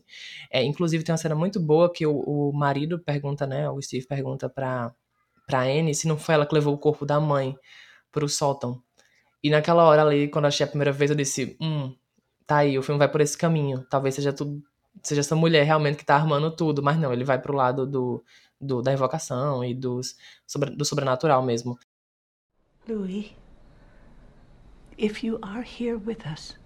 É, 0.52 0.64
inclusive 0.64 1.04
tem 1.04 1.12
uma 1.12 1.18
cena 1.18 1.36
muito 1.36 1.60
boa 1.60 1.92
que 1.92 2.06
o, 2.06 2.20
o 2.20 2.54
marido 2.54 3.00
pergunta, 3.00 3.48
né, 3.48 3.70
o 3.70 3.82
Steve 3.82 4.06
pergunta 4.06 4.48
pra, 4.48 4.94
pra 5.48 5.64
Anne 5.64 5.96
se 5.96 6.08
não 6.08 6.18
foi 6.18 6.36
ela 6.36 6.46
que 6.46 6.54
levou 6.54 6.74
o 6.74 6.78
corpo 6.78 7.06
da 7.06 7.20
mãe 7.20 7.58
pro 8.12 8.30
sótão. 8.30 8.82
E 9.44 9.50
naquela 9.50 9.84
hora 9.84 10.04
ali, 10.04 10.28
quando 10.28 10.46
eu 10.46 10.50
achei 10.50 10.64
a 10.64 10.70
primeira 10.70 10.92
vez, 10.92 11.10
eu 11.10 11.18
disse, 11.18 11.58
hum, 11.60 11.96
tá 12.46 12.58
aí, 12.58 12.78
o 12.78 12.84
filme 12.84 13.00
vai 13.00 13.10
por 13.10 13.22
esse 13.22 13.36
caminho. 13.38 13.84
Talvez 13.90 14.14
seja 14.16 14.32
tudo 14.32 14.62
seja 15.02 15.22
essa 15.22 15.36
mulher 15.36 15.64
realmente 15.64 15.98
que 15.98 16.06
tá 16.06 16.16
armando 16.16 16.52
tudo, 16.52 16.84
mas 16.84 16.98
não, 16.98 17.14
ele 17.14 17.24
vai 17.24 17.40
pro 17.40 17.56
lado 17.56 17.86
do, 17.88 18.24
do 18.62 18.82
da 18.82 18.94
invocação 18.94 19.64
e 19.64 19.74
dos, 19.74 20.16
sobre, 20.46 20.72
do 20.72 20.86
sobrenatural 20.86 21.42
mesmo. 21.42 21.80
Louis, 22.88 23.36
if 24.98 25.24
you 25.24 25.40
are 25.42 25.64
here 25.64 25.98
with 25.98 26.26
us, 26.26 26.58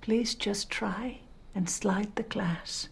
please 0.00 0.34
just 0.34 0.68
try 0.68 1.20
and 1.54 1.68
slide 1.68 2.12
the 2.16 2.24
glass. 2.24 2.88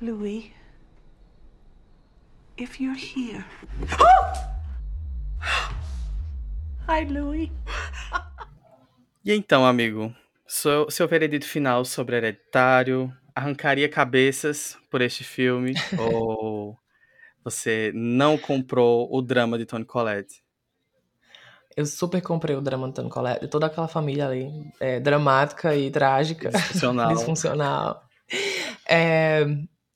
Louis, 0.00 0.52
if 2.56 2.80
you're 2.80 2.94
here. 2.94 3.44
Hi, 6.86 7.04
Louis. 7.04 7.50
E 9.24 9.32
então, 9.32 9.64
amigo, 9.64 10.12
seu, 10.52 10.90
seu 10.90 11.08
veredito 11.08 11.46
final 11.46 11.82
sobre 11.82 12.16
Hereditário 12.16 13.10
arrancaria 13.34 13.88
cabeças 13.88 14.76
por 14.90 15.00
este 15.00 15.24
filme 15.24 15.72
ou 15.98 16.76
você 17.42 17.90
não 17.94 18.36
comprou 18.36 19.08
o 19.10 19.22
drama 19.22 19.56
de 19.56 19.64
Tony 19.64 19.86
Collette? 19.86 20.44
Eu 21.74 21.86
super 21.86 22.20
comprei 22.20 22.54
o 22.54 22.60
drama 22.60 22.86
de 22.88 22.94
Tony 22.94 23.08
Collette, 23.08 23.48
toda 23.48 23.64
aquela 23.64 23.88
família 23.88 24.26
ali, 24.26 24.46
é, 24.78 25.00
dramática 25.00 25.74
e 25.74 25.90
trágica, 25.90 26.50
Disfuncional. 26.50 27.08
disfuncional. 27.16 28.02
É, 28.86 29.46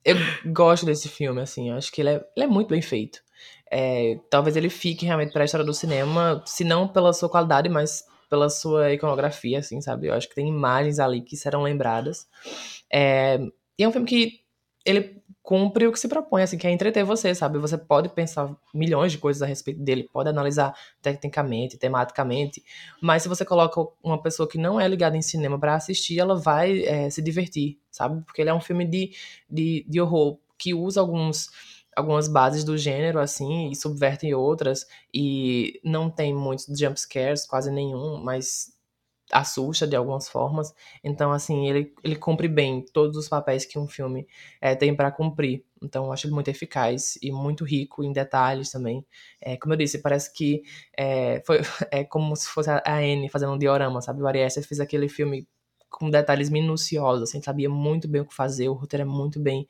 eu 0.02 0.16
gosto 0.46 0.86
desse 0.86 1.07
filme, 1.07 1.42
assim, 1.42 1.68
eu 1.68 1.76
acho 1.76 1.92
que 1.92 2.00
ele 2.00 2.11
é, 2.11 2.24
ele 2.34 2.46
é 2.46 2.48
muito 2.48 2.68
bem 2.68 2.80
feito. 2.80 3.20
É, 3.70 4.18
talvez 4.30 4.57
ele 4.57 4.70
fique 4.70 5.04
realmente 5.04 5.34
para 5.34 5.42
a 5.42 5.44
história 5.44 5.66
do 5.66 5.74
cinema, 5.74 6.42
se 6.46 6.64
não 6.64 6.88
pela 6.88 7.12
sua 7.12 7.28
qualidade, 7.28 7.68
mas 7.68 8.04
pela 8.28 8.48
sua 8.50 8.92
iconografia, 8.92 9.58
assim, 9.58 9.80
sabe? 9.80 10.08
Eu 10.08 10.14
acho 10.14 10.28
que 10.28 10.34
tem 10.34 10.48
imagens 10.48 10.98
ali 10.98 11.20
que 11.20 11.36
serão 11.36 11.62
lembradas. 11.62 12.26
É, 12.92 13.38
e 13.78 13.84
é 13.84 13.88
um 13.88 13.92
filme 13.92 14.06
que 14.06 14.40
ele 14.84 15.22
cumpre 15.42 15.86
o 15.86 15.92
que 15.92 16.00
se 16.00 16.08
propõe, 16.08 16.42
assim, 16.42 16.58
que 16.58 16.66
é 16.66 16.70
entreter 16.72 17.04
você, 17.04 17.32
sabe? 17.32 17.58
Você 17.58 17.78
pode 17.78 18.08
pensar 18.08 18.52
milhões 18.74 19.12
de 19.12 19.18
coisas 19.18 19.42
a 19.42 19.46
respeito 19.46 19.80
dele, 19.80 20.08
pode 20.12 20.28
analisar 20.28 20.76
tecnicamente, 21.00 21.78
tematicamente, 21.78 22.64
mas 23.00 23.22
se 23.22 23.28
você 23.28 23.44
coloca 23.44 23.80
uma 24.02 24.20
pessoa 24.20 24.48
que 24.48 24.58
não 24.58 24.80
é 24.80 24.88
ligada 24.88 25.16
em 25.16 25.22
cinema 25.22 25.56
para 25.56 25.76
assistir, 25.76 26.18
ela 26.18 26.34
vai 26.34 26.82
é, 26.84 27.08
se 27.10 27.22
divertir, 27.22 27.78
sabe? 27.92 28.24
Porque 28.24 28.42
ele 28.42 28.50
é 28.50 28.54
um 28.54 28.60
filme 28.60 28.84
de, 28.84 29.12
de, 29.48 29.86
de 29.88 30.00
horror 30.00 30.38
que 30.58 30.74
usa 30.74 31.00
alguns 31.00 31.50
algumas 31.97 32.28
bases 32.28 32.62
do 32.62 32.76
gênero, 32.76 33.18
assim, 33.18 33.70
e 33.70 33.74
subvertem 33.74 34.34
outras, 34.34 34.86
e 35.12 35.80
não 35.82 36.11
tem 36.11 36.34
muitos 36.34 36.66
jump 36.78 37.01
scares, 37.01 37.47
quase 37.47 37.70
nenhum, 37.70 38.22
mas 38.22 38.76
assusta 39.32 39.86
de 39.86 39.97
algumas 39.97 40.28
formas. 40.28 40.72
Então, 41.03 41.32
assim, 41.32 41.68
ele, 41.68 41.92
ele 42.05 42.16
cumpre 42.16 42.47
bem 42.49 42.84
todos 42.92 43.16
os 43.16 43.28
papéis 43.28 43.64
que 43.64 43.78
um 43.78 43.88
filme 43.88 44.26
é, 44.61 44.74
tem 44.74 44.94
para 44.94 45.11
cumprir. 45.11 45.64
Então, 45.82 46.07
eu 46.07 46.12
acho 46.12 46.26
ele 46.26 46.34
muito 46.34 46.49
eficaz 46.49 47.18
e 47.22 47.32
muito 47.32 47.64
rico 47.64 48.05
em 48.05 48.12
detalhes 48.12 48.70
também. 48.70 49.05
É, 49.40 49.57
como 49.57 49.74
eu 49.74 49.78
disse, 49.78 49.99
parece 50.01 50.32
que 50.32 50.62
é, 50.97 51.42
foi, 51.44 51.61
é 51.90 52.05
como 52.05 52.36
se 52.36 52.49
fosse 52.49 52.70
a 52.70 52.82
Anne 52.86 53.28
fazendo 53.28 53.53
um 53.53 53.59
diorama, 53.59 54.01
sabe? 54.01 54.22
O 54.22 54.26
Ari 54.26 54.49
fez 54.51 54.80
aquele 54.80 55.09
filme 55.09 55.49
com 55.88 56.11
detalhes 56.11 56.51
minuciosos, 56.51 57.22
assim, 57.30 57.40
sabia 57.40 57.70
muito 57.70 58.07
bem 58.07 58.20
o 58.20 58.26
que 58.26 58.34
fazer, 58.34 58.68
o 58.68 58.74
roteiro 58.74 59.03
é 59.03 59.07
muito 59.07 59.40
bem 59.40 59.66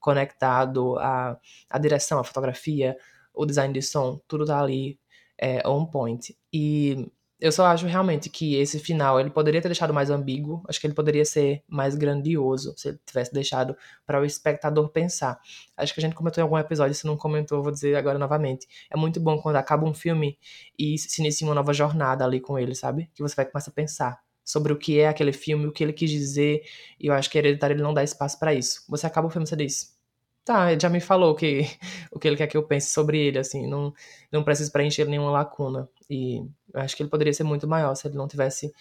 conectado, 0.00 0.98
a, 0.98 1.38
a 1.68 1.78
direção, 1.78 2.18
a 2.18 2.24
fotografia, 2.24 2.96
o 3.34 3.46
design 3.46 3.72
de 3.72 3.82
som, 3.82 4.20
tudo 4.26 4.44
tá 4.44 4.60
ali 4.60 4.98
é, 5.38 5.66
on 5.68 5.86
point. 5.86 6.36
E 6.52 7.10
eu 7.40 7.50
só 7.50 7.66
acho 7.66 7.86
realmente 7.86 8.28
que 8.28 8.56
esse 8.56 8.78
final 8.78 9.18
ele 9.18 9.30
poderia 9.30 9.62
ter 9.62 9.68
deixado 9.68 9.94
mais 9.94 10.10
ambíguo, 10.10 10.62
acho 10.68 10.78
que 10.78 10.86
ele 10.86 10.94
poderia 10.94 11.24
ser 11.24 11.64
mais 11.66 11.94
grandioso 11.94 12.74
se 12.76 12.88
ele 12.88 13.00
tivesse 13.06 13.32
deixado 13.32 13.74
para 14.06 14.20
o 14.20 14.24
espectador 14.24 14.90
pensar. 14.90 15.40
Acho 15.76 15.94
que 15.94 16.00
a 16.00 16.02
gente 16.02 16.14
comentou 16.14 16.42
em 16.42 16.44
algum 16.44 16.58
episódio, 16.58 16.94
se 16.94 17.06
não 17.06 17.16
comentou, 17.16 17.62
vou 17.62 17.72
dizer 17.72 17.96
agora 17.96 18.18
novamente. 18.18 18.66
É 18.90 18.96
muito 18.96 19.18
bom 19.20 19.40
quando 19.40 19.56
acaba 19.56 19.86
um 19.86 19.94
filme 19.94 20.38
e 20.78 20.98
se 20.98 21.20
inicia 21.22 21.46
uma 21.46 21.54
nova 21.54 21.72
jornada 21.72 22.24
ali 22.24 22.40
com 22.40 22.58
ele, 22.58 22.74
sabe? 22.74 23.10
Que 23.14 23.22
você 23.22 23.34
vai 23.34 23.46
começar 23.46 23.70
a 23.70 23.74
pensar 23.74 24.29
sobre 24.50 24.72
o 24.72 24.76
que 24.76 24.98
é 24.98 25.08
aquele 25.08 25.32
filme, 25.32 25.66
o 25.66 25.72
que 25.72 25.84
ele 25.84 25.92
quis 25.92 26.10
dizer, 26.10 26.62
e 26.98 27.06
eu 27.06 27.14
acho 27.14 27.30
que 27.30 27.38
Hereditário 27.38 27.74
ele 27.74 27.82
não 27.82 27.94
dá 27.94 28.02
espaço 28.02 28.38
para 28.38 28.54
isso. 28.54 28.84
Você 28.88 29.06
acaba 29.06 29.26
o 29.28 29.30
filme 29.30 29.44
e 29.44 29.48
você 29.48 29.56
diz, 29.56 29.96
tá, 30.44 30.72
ele 30.72 30.80
já 30.80 30.88
me 30.88 31.00
falou 31.00 31.34
que, 31.34 31.66
o 32.10 32.18
que 32.18 32.28
ele 32.28 32.36
quer 32.36 32.46
que 32.46 32.56
eu 32.56 32.62
pense 32.62 32.90
sobre 32.90 33.18
ele, 33.18 33.38
assim, 33.38 33.66
não, 33.66 33.94
não 34.30 34.42
preciso 34.42 34.72
preencher 34.72 35.04
nenhuma 35.06 35.30
lacuna. 35.30 35.88
E 36.08 36.38
eu 36.72 36.80
acho 36.80 36.96
que 36.96 37.02
ele 37.02 37.10
poderia 37.10 37.32
ser 37.32 37.44
muito 37.44 37.68
maior 37.68 37.94
se 37.94 38.08
ele 38.08 38.16
não 38.16 38.28
tivesse 38.28 38.72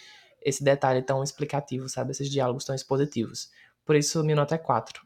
esse 0.41 0.63
detalhe 0.63 1.01
tão 1.01 1.23
explicativo, 1.23 1.87
sabe? 1.89 2.11
Esses 2.11 2.29
diálogos 2.29 2.65
tão 2.65 2.75
expositivos. 2.75 3.51
Por 3.85 3.95
isso, 3.95 4.23
minha 4.23 4.35
nota 4.35 4.55
é 4.55 4.57
4. 4.57 5.05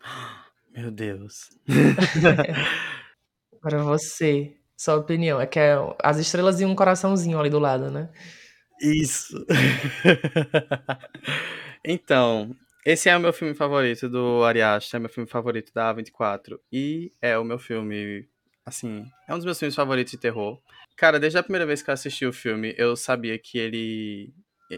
Meu 0.74 0.90
Deus. 0.90 1.50
Agora 3.62 3.82
você, 3.82 4.56
sua 4.76 4.96
opinião. 4.96 5.40
É 5.40 5.46
que 5.46 5.58
é 5.58 5.76
as 6.02 6.18
estrelas 6.18 6.60
e 6.60 6.64
um 6.64 6.74
coraçãozinho 6.74 7.38
ali 7.38 7.50
do 7.50 7.58
lado, 7.58 7.90
né? 7.90 8.08
Isso. 8.80 9.44
então, 11.84 12.56
esse 12.84 13.08
é 13.08 13.16
o 13.16 13.20
meu 13.20 13.32
filme 13.32 13.54
favorito 13.54 14.08
do 14.08 14.42
Ari 14.44 14.62
Aster, 14.62 14.98
é 14.98 15.00
meu 15.00 15.10
filme 15.10 15.28
favorito 15.28 15.72
da 15.74 15.94
A24 15.94 16.58
e 16.72 17.12
é 17.20 17.38
o 17.38 17.44
meu 17.44 17.58
filme, 17.58 18.26
assim, 18.64 19.04
é 19.28 19.34
um 19.34 19.36
dos 19.36 19.44
meus 19.44 19.58
filmes 19.58 19.74
favoritos 19.74 20.12
de 20.12 20.18
terror. 20.18 20.60
Cara, 20.96 21.20
desde 21.20 21.38
a 21.38 21.42
primeira 21.42 21.66
vez 21.66 21.82
que 21.82 21.90
eu 21.90 21.94
assisti 21.94 22.26
o 22.26 22.32
filme, 22.32 22.74
eu 22.78 22.96
sabia 22.96 23.38
que 23.38 23.58
ele 23.58 24.32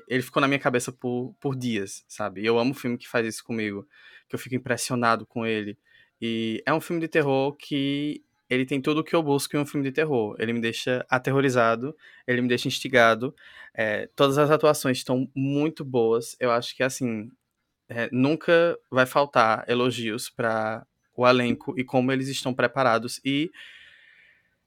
ele 0.09 0.23
ficou 0.23 0.41
na 0.41 0.49
minha 0.49 0.59
cabeça 0.59 0.91
por, 0.91 1.35
por 1.39 1.55
dias, 1.55 2.03
sabe? 2.09 2.45
Eu 2.45 2.59
amo 2.59 2.73
filme 2.73 2.97
que 2.97 3.07
faz 3.07 3.27
isso 3.27 3.45
comigo, 3.45 3.87
que 4.27 4.35
eu 4.35 4.39
fico 4.39 4.55
impressionado 4.55 5.27
com 5.27 5.45
ele. 5.45 5.77
E 6.21 6.63
é 6.65 6.73
um 6.73 6.81
filme 6.81 7.01
de 7.01 7.09
terror 7.09 7.55
que 7.57 8.25
ele 8.53 8.67
tem 8.67 8.81
tudo 8.81 9.01
o 9.01 9.05
que 9.05 9.15
eu 9.17 9.23
busco 9.23 9.57
em 9.57 9.61
um 9.61 9.67
filme 9.67 9.87
de 9.89 9.93
terror. 9.93 10.37
Ele 10.39 10.53
me 10.53 10.61
deixa 10.61 11.07
aterrorizado, 11.09 11.97
ele 12.27 12.43
me 12.43 12.49
deixa 12.49 12.69
instigado. 12.69 13.35
É, 13.75 14.09
todas 14.15 14.37
as 14.37 14.51
atuações 14.51 14.99
estão 14.99 15.27
muito 15.35 15.85
boas. 15.85 16.37
Eu 16.39 16.51
acho 16.51 16.77
que, 16.77 16.83
assim, 16.83 17.31
é, 17.89 18.11
nunca 18.13 18.79
vai 18.91 19.07
faltar 19.07 19.65
elogios 19.69 20.29
para 20.29 20.87
o 21.17 21.27
elenco 21.27 21.75
e 21.79 21.85
como 21.85 22.13
eles 22.13 22.29
estão 22.29 22.53
preparados. 22.53 23.21
E 23.25 23.51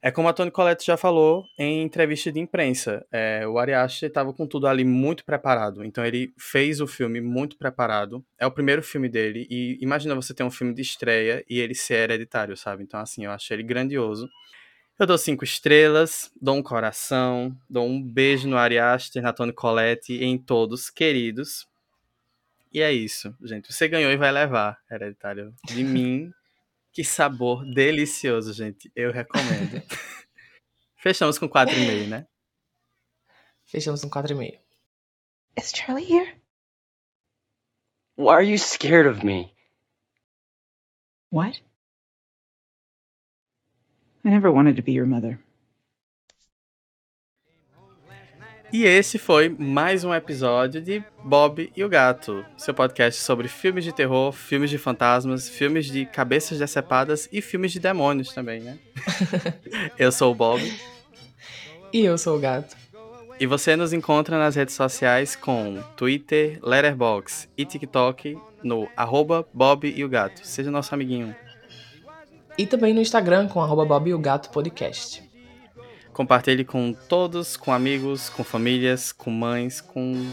é 0.06 0.12
como 0.12 0.28
a 0.28 0.32
Toni 0.32 0.52
Collette 0.52 0.86
já 0.86 0.96
falou 0.96 1.44
em 1.58 1.82
entrevista 1.82 2.30
de 2.30 2.38
imprensa, 2.38 3.04
é, 3.10 3.44
o 3.44 3.58
Ari 3.58 3.74
Aster 3.74 4.08
estava 4.08 4.32
com 4.32 4.46
tudo 4.46 4.68
ali 4.68 4.84
muito 4.84 5.24
preparado. 5.24 5.84
Então 5.84 6.06
ele 6.06 6.32
fez 6.38 6.80
o 6.80 6.86
filme 6.86 7.20
muito 7.20 7.58
preparado. 7.58 8.24
É 8.38 8.46
o 8.46 8.50
primeiro 8.52 8.84
filme 8.84 9.08
dele 9.08 9.48
e 9.50 9.76
imagina 9.82 10.14
você 10.14 10.32
ter 10.32 10.44
um 10.44 10.50
filme 10.50 10.72
de 10.72 10.80
estreia 10.80 11.44
e 11.50 11.58
ele 11.58 11.74
ser 11.74 12.04
hereditário, 12.04 12.56
sabe? 12.56 12.84
Então 12.84 13.00
assim, 13.00 13.24
eu 13.24 13.32
achei 13.32 13.56
ele 13.56 13.64
grandioso. 13.64 14.28
Eu 14.96 15.08
dou 15.08 15.18
cinco 15.18 15.42
estrelas, 15.42 16.30
dou 16.40 16.54
um 16.54 16.62
coração, 16.62 17.52
dou 17.68 17.84
um 17.84 18.00
beijo 18.00 18.46
no 18.46 18.56
Ari 18.56 18.78
Aster, 18.78 19.20
na 19.20 19.32
Toni 19.32 19.52
Collette 19.52 20.12
e 20.12 20.24
em 20.24 20.38
todos 20.38 20.88
queridos. 20.88 21.66
E 22.72 22.80
é 22.80 22.92
isso, 22.92 23.34
gente. 23.42 23.72
Você 23.72 23.88
ganhou 23.88 24.12
e 24.12 24.16
vai 24.16 24.30
levar, 24.30 24.78
hereditário. 24.88 25.52
De 25.66 25.82
mim, 25.82 26.30
que 26.96 27.04
sabor 27.04 27.62
delicioso, 27.66 28.54
gente. 28.54 28.90
Eu 28.96 29.12
recomendo. 29.12 29.82
Fechamos 30.96 31.38
com 31.38 31.46
4,5, 31.46 32.08
né? 32.08 32.26
Fechamos 33.66 34.00
com 34.00 34.08
4,5. 34.08 34.58
Is 35.58 35.72
Charlie 35.76 36.10
here? 36.10 36.40
Why 38.16 38.36
are 38.36 38.50
you 38.50 38.56
scared 38.56 39.06
of 39.06 39.22
me? 39.22 39.54
What? 41.30 41.60
I 44.24 44.30
never 44.30 44.50
wanted 44.50 44.76
to 44.76 44.82
be 44.82 44.92
your 44.92 45.06
mother. 45.06 45.38
E 48.72 48.84
esse 48.84 49.16
foi 49.16 49.48
mais 49.48 50.02
um 50.02 50.12
episódio 50.12 50.80
de 50.82 51.02
Bob 51.22 51.70
e 51.74 51.84
o 51.84 51.88
Gato, 51.88 52.44
seu 52.56 52.74
podcast 52.74 53.22
sobre 53.22 53.46
filmes 53.46 53.84
de 53.84 53.92
terror, 53.92 54.32
filmes 54.32 54.70
de 54.70 54.76
fantasmas, 54.76 55.48
filmes 55.48 55.86
de 55.86 56.04
cabeças 56.04 56.58
decepadas 56.58 57.28
e 57.32 57.40
filmes 57.40 57.70
de 57.70 57.78
demônios 57.78 58.32
também, 58.32 58.60
né? 58.60 58.78
eu 59.96 60.10
sou 60.10 60.32
o 60.32 60.34
Bob. 60.34 60.60
E 61.92 62.04
eu 62.04 62.18
sou 62.18 62.36
o 62.36 62.40
Gato. 62.40 62.76
E 63.38 63.46
você 63.46 63.76
nos 63.76 63.92
encontra 63.92 64.36
nas 64.36 64.56
redes 64.56 64.74
sociais 64.74 65.36
com 65.36 65.80
Twitter, 65.96 66.58
Letterboxd 66.60 67.48
e 67.56 67.64
TikTok 67.64 68.36
no 68.62 68.88
arroba 68.96 69.46
Bob 69.54 69.88
e 69.88 70.04
o 70.04 70.08
Gato. 70.08 70.40
Seja 70.44 70.70
nosso 70.72 70.92
amiguinho. 70.92 71.36
E 72.58 72.66
também 72.66 72.92
no 72.92 73.00
Instagram 73.00 73.46
com 73.46 73.60
arroba 73.60 73.84
Bob 73.84 74.10
e 74.10 74.14
o 74.14 74.18
Gato 74.18 74.50
Podcast. 74.50 75.25
Compartilhe 76.16 76.64
com 76.64 76.94
todos, 76.94 77.58
com 77.58 77.70
amigos, 77.70 78.30
com 78.30 78.42
famílias, 78.42 79.12
com 79.12 79.30
mães, 79.30 79.82
com 79.82 80.26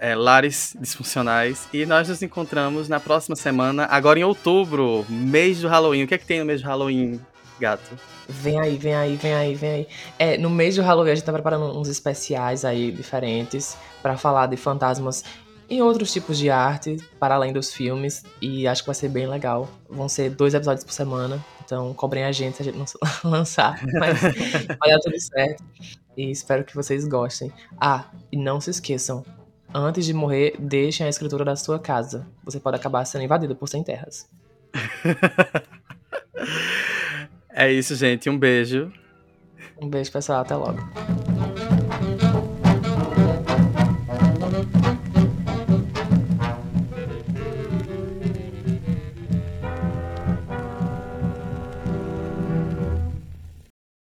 é, 0.00 0.14
lares 0.14 0.76
disfuncionais. 0.78 1.68
E 1.72 1.84
nós 1.84 2.08
nos 2.08 2.22
encontramos 2.22 2.88
na 2.88 3.00
próxima 3.00 3.34
semana, 3.34 3.88
agora 3.90 4.16
em 4.16 4.22
outubro, 4.22 5.04
mês 5.08 5.60
do 5.60 5.66
Halloween. 5.66 6.04
O 6.04 6.06
que 6.06 6.14
é 6.14 6.18
que 6.18 6.24
tem 6.24 6.38
no 6.38 6.46
mês 6.46 6.62
do 6.62 6.68
Halloween? 6.68 7.20
gato. 7.58 7.98
Vem 8.28 8.60
aí, 8.60 8.76
vem 8.76 8.94
aí, 8.94 9.16
vem 9.16 9.34
aí, 9.34 9.54
vem 9.54 9.70
aí. 9.70 9.88
É, 10.18 10.38
no 10.38 10.50
mês 10.50 10.76
do 10.76 10.82
Halloween 10.82 11.12
a 11.12 11.14
gente 11.14 11.24
tá 11.24 11.32
preparando 11.32 11.78
uns 11.78 11.88
especiais 11.88 12.64
aí 12.64 12.90
diferentes 12.90 13.76
para 14.02 14.16
falar 14.16 14.46
de 14.46 14.56
fantasmas 14.56 15.24
e 15.68 15.80
outros 15.80 16.12
tipos 16.12 16.38
de 16.38 16.50
arte 16.50 16.96
para 17.18 17.34
além 17.34 17.52
dos 17.52 17.72
filmes 17.72 18.24
e 18.40 18.66
acho 18.66 18.82
que 18.82 18.86
vai 18.86 18.94
ser 18.94 19.08
bem 19.08 19.26
legal. 19.26 19.68
Vão 19.88 20.08
ser 20.08 20.30
dois 20.30 20.54
episódios 20.54 20.84
por 20.84 20.92
semana, 20.92 21.44
então 21.64 21.92
cobrem 21.94 22.24
a 22.24 22.32
gente 22.32 22.56
se 22.56 22.62
a 22.62 22.64
gente 22.64 22.78
não 22.78 22.86
lançar, 23.30 23.80
mas 23.94 24.20
vai 24.78 24.90
dar 24.90 25.00
tudo 25.00 25.20
certo. 25.20 25.62
E 26.16 26.30
espero 26.30 26.64
que 26.64 26.74
vocês 26.74 27.06
gostem. 27.06 27.52
Ah, 27.80 28.04
e 28.30 28.36
não 28.36 28.60
se 28.60 28.70
esqueçam, 28.70 29.24
antes 29.74 30.06
de 30.06 30.14
morrer, 30.14 30.54
deixem 30.58 31.06
a 31.06 31.08
escritura 31.08 31.44
da 31.44 31.56
sua 31.56 31.78
casa. 31.78 32.26
Você 32.44 32.60
pode 32.60 32.76
acabar 32.76 33.04
sendo 33.04 33.24
invadido 33.24 33.56
por 33.56 33.68
sem 33.68 33.82
terras. 33.82 34.28
é 37.50 37.72
isso, 37.72 37.96
gente. 37.96 38.30
Um 38.30 38.38
beijo. 38.38 38.92
Um 39.80 39.88
beijo, 39.88 40.12
pessoal. 40.12 40.42
Até 40.42 40.54
logo. 40.54 40.78